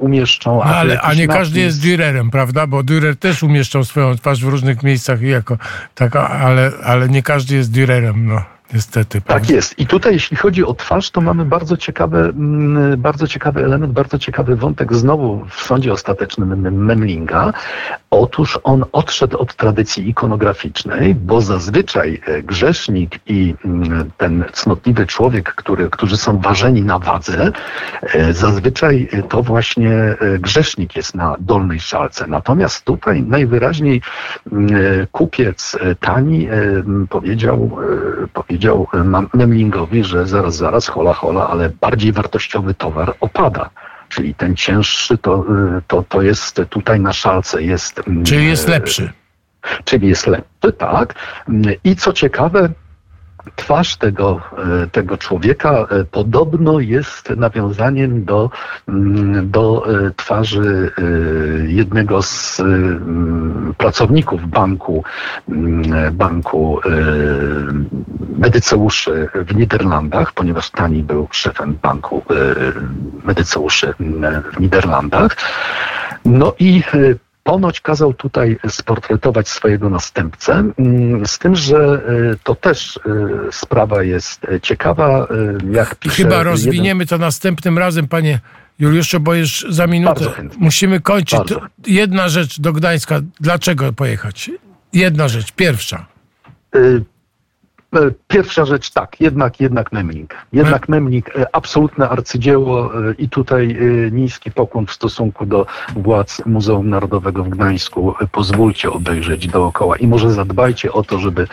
umieszczą, 0.00 0.60
No, 0.64 0.74
ale 0.74 0.89
Ale, 0.90 1.00
a 1.00 1.14
nie 1.14 1.28
każdy 1.28 1.60
napis. 1.60 1.64
jest 1.64 1.80
Dürerem, 1.80 2.30
prawda? 2.30 2.66
Bo 2.66 2.80
Dürer 2.80 3.16
też 3.16 3.42
umieszczał 3.42 3.84
swoją 3.84 4.16
twarz 4.16 4.44
w 4.44 4.48
różnych 4.48 4.82
miejscach 4.82 5.22
i 5.22 5.28
jako 5.28 5.58
taka, 5.94 6.28
ale, 6.28 6.72
ale 6.84 7.08
nie 7.08 7.22
każdy 7.22 7.54
jest 7.54 7.72
Dürerem, 7.72 8.16
no. 8.16 8.59
Niestety, 8.74 9.20
prawda? 9.20 9.44
Tak 9.44 9.50
jest. 9.50 9.78
I 9.78 9.86
tutaj, 9.86 10.12
jeśli 10.12 10.36
chodzi 10.36 10.64
o 10.64 10.74
twarz, 10.74 11.10
to 11.10 11.20
mamy 11.20 11.44
bardzo 11.44 11.76
ciekawy, 11.76 12.18
mm, 12.18 13.00
bardzo 13.00 13.26
ciekawy 13.26 13.64
element, 13.64 13.92
bardzo 13.92 14.18
ciekawy 14.18 14.56
wątek 14.56 14.94
znowu 14.94 15.44
w 15.50 15.62
sądzie 15.62 15.92
ostatecznym 15.92 16.48
Mem- 16.48 16.72
Memlinga. 16.72 17.52
Otóż 18.10 18.58
on 18.64 18.84
odszedł 18.92 19.38
od 19.38 19.54
tradycji 19.54 20.08
ikonograficznej, 20.08 21.14
bo 21.14 21.40
zazwyczaj 21.40 22.20
e, 22.26 22.42
grzesznik 22.42 23.18
i 23.26 23.54
mm, 23.64 24.10
ten 24.16 24.44
cnotliwy 24.52 25.06
człowiek, 25.06 25.54
który, 25.54 25.90
którzy 25.90 26.16
są 26.16 26.38
ważeni 26.38 26.82
na 26.82 26.98
wadze, 26.98 27.52
e, 28.02 28.32
zazwyczaj 28.32 29.08
e, 29.12 29.22
to 29.22 29.42
właśnie 29.42 29.90
grzesznik 30.38 30.96
jest 30.96 31.14
na 31.14 31.36
dolnej 31.40 31.80
szalce. 31.80 32.26
Natomiast 32.26 32.84
tutaj 32.84 33.22
najwyraźniej 33.22 34.02
mm, 34.52 34.70
kupiec 35.12 35.76
tani 36.00 36.48
powiedział, 37.08 37.78
e, 38.24 38.26
powiedział 38.60 38.86
e, 38.94 39.26
Memlingowi, 39.38 40.04
że 40.04 40.26
zaraz, 40.26 40.56
zaraz, 40.56 40.88
hola, 40.88 41.12
hola, 41.12 41.48
ale 41.48 41.70
bardziej 41.80 42.12
wartościowy 42.12 42.74
towar 42.74 43.14
opada. 43.20 43.70
Czyli 44.08 44.34
ten 44.34 44.56
cięższy 44.56 45.18
to, 45.18 45.44
e, 45.78 45.80
to, 45.86 46.02
to 46.08 46.22
jest 46.22 46.60
tutaj 46.70 47.00
na 47.00 47.12
szalce 47.12 47.62
jest. 47.62 48.08
mm, 48.08 48.24
Czyli 48.24 48.46
jest 48.46 48.68
e, 48.68 48.70
lepszy. 48.70 49.10
czyli 49.84 50.08
jest 50.08 50.26
lepszy, 50.26 50.72
tak. 50.78 51.14
I 51.84 51.96
co 51.96 52.12
ciekawe, 52.12 52.68
twarz 53.56 53.96
tego, 53.96 54.40
e, 54.82 54.86
tego 54.86 55.16
człowieka 55.16 55.86
e, 55.90 56.04
podobno 56.04 56.80
jest 56.80 57.30
nawiązaniem 57.30 58.24
do, 58.24 58.50
mm, 58.88 59.50
do 59.50 59.86
e, 60.06 60.10
twarzy 60.16 60.90
jednego 61.66 62.22
z 62.22 62.60
mm, 62.60 63.74
pracowników 63.78 64.48
banku, 64.48 65.04
mm, 65.48 66.16
banku 66.16 66.80
Medyceuszy 68.38 69.28
w 69.34 69.56
Niderlandach, 69.56 70.32
ponieważ 70.32 70.70
Tani 70.70 71.02
był 71.02 71.28
szefem 71.30 71.78
banku 71.82 72.22
Medyceuszy 73.24 73.94
w 74.54 74.60
Niderlandach. 74.60 75.36
No 76.24 76.54
i 76.58 76.82
Ponoć 77.50 77.80
kazał 77.80 78.14
tutaj 78.14 78.58
sportretować 78.68 79.48
swojego 79.48 79.90
następcę, 79.90 80.52
mm, 80.78 81.26
z 81.26 81.38
tym, 81.38 81.56
że 81.56 81.76
e, 81.78 82.36
to 82.44 82.54
też 82.54 82.96
e, 82.96 83.52
sprawa 83.52 84.02
jest 84.02 84.44
e, 84.44 84.60
ciekawa. 84.60 85.28
Jak 85.70 85.94
pisze 85.94 86.16
Chyba 86.16 86.28
jeden- 86.30 86.46
rozwiniemy 86.46 87.06
to 87.06 87.18
następnym 87.18 87.78
razem, 87.78 88.08
panie 88.08 88.40
Juliuszu, 88.78 89.20
bo 89.20 89.34
już 89.34 89.66
za 89.68 89.86
minutę 89.86 90.24
musimy 90.58 91.00
kończyć. 91.00 91.38
Bardzo. 91.38 91.60
Jedna 91.86 92.28
rzecz 92.28 92.60
do 92.60 92.72
Gdańska. 92.72 93.20
Dlaczego 93.40 93.92
pojechać? 93.92 94.50
Jedna 94.92 95.28
rzecz, 95.28 95.52
pierwsza. 95.52 96.06
Y, 96.76 97.04
Pierwsza 98.28 98.64
rzecz 98.64 98.90
tak, 98.90 99.20
jednak, 99.20 99.60
jednak 99.60 99.92
Memling. 99.92 100.34
Jednak 100.52 100.88
Memling, 100.88 101.36
e, 101.36 101.46
absolutne 101.52 102.08
arcydzieło 102.08 102.94
e, 103.10 103.14
i 103.18 103.28
tutaj 103.28 103.70
e, 103.70 104.10
niski 104.10 104.50
pokłon 104.50 104.86
w 104.86 104.92
stosunku 104.92 105.46
do 105.46 105.66
władz 105.96 106.46
Muzeum 106.46 106.90
Narodowego 106.90 107.44
w 107.44 107.48
Gdańsku. 107.48 108.14
E, 108.20 108.26
Pozwólcie 108.26 108.90
obejrzeć 108.90 109.48
dookoła 109.48 109.96
i 109.96 110.06
może 110.06 110.30
zadbajcie 110.32 110.92
o 110.92 111.02
to, 111.02 111.18
żeby, 111.18 111.46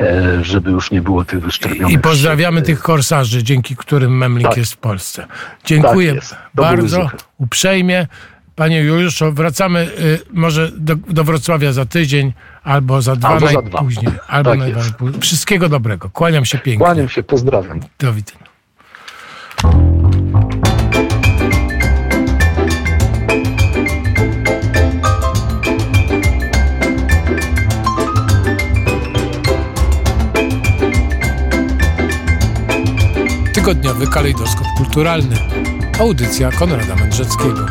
e, 0.00 0.44
żeby 0.44 0.70
już 0.70 0.90
nie 0.90 1.00
było 1.02 1.24
tych 1.24 1.40
wyszczerbionych 1.40 1.96
I 1.96 1.98
pozdrawiamy 1.98 2.62
tych 2.62 2.80
korsarzy, 2.80 3.42
dzięki 3.42 3.76
którym 3.76 4.16
Memling 4.18 4.48
Tak. 4.48 4.56
jest 4.56 4.72
w 4.72 4.76
Polsce. 4.76 5.26
Dziękuję 5.64 6.14
Tak 6.14 6.50
bardzo 6.54 7.10
uprzejmie. 7.38 8.06
Panie 8.56 8.80
Juliuszu, 8.82 9.32
wracamy 9.32 9.80
y, 9.98 10.18
może 10.32 10.72
do, 10.76 10.96
do 10.96 11.24
Wrocławia 11.24 11.72
za 11.72 11.84
tydzień, 11.86 12.32
albo 12.62 13.02
za 13.02 13.16
dwa 13.16 13.28
Albo 13.28 13.46
za 13.46 13.62
dwa. 13.62 13.62
najpóźniej. 13.62 14.12
Albo 14.28 14.50
Tak 14.50 14.58
najpóźniej. 14.58 15.20
Wszystkiego 15.20 15.68
dobrego. 15.68 16.10
Kłaniam 16.10 16.44
się 16.44 16.58
pięknie. 16.58 16.84
Kłaniam 16.86 17.08
się, 17.08 17.22
pozdrawiam. 17.22 17.80
Do 17.98 18.12
widzenia. 18.12 18.42
Tygodniowy 33.54 34.06
kalejdoskop 34.06 34.66
kulturalny. 34.76 35.36
Audycja 36.00 36.50
Konrada 36.50 36.94
Mędrzeckiego. 36.96 37.66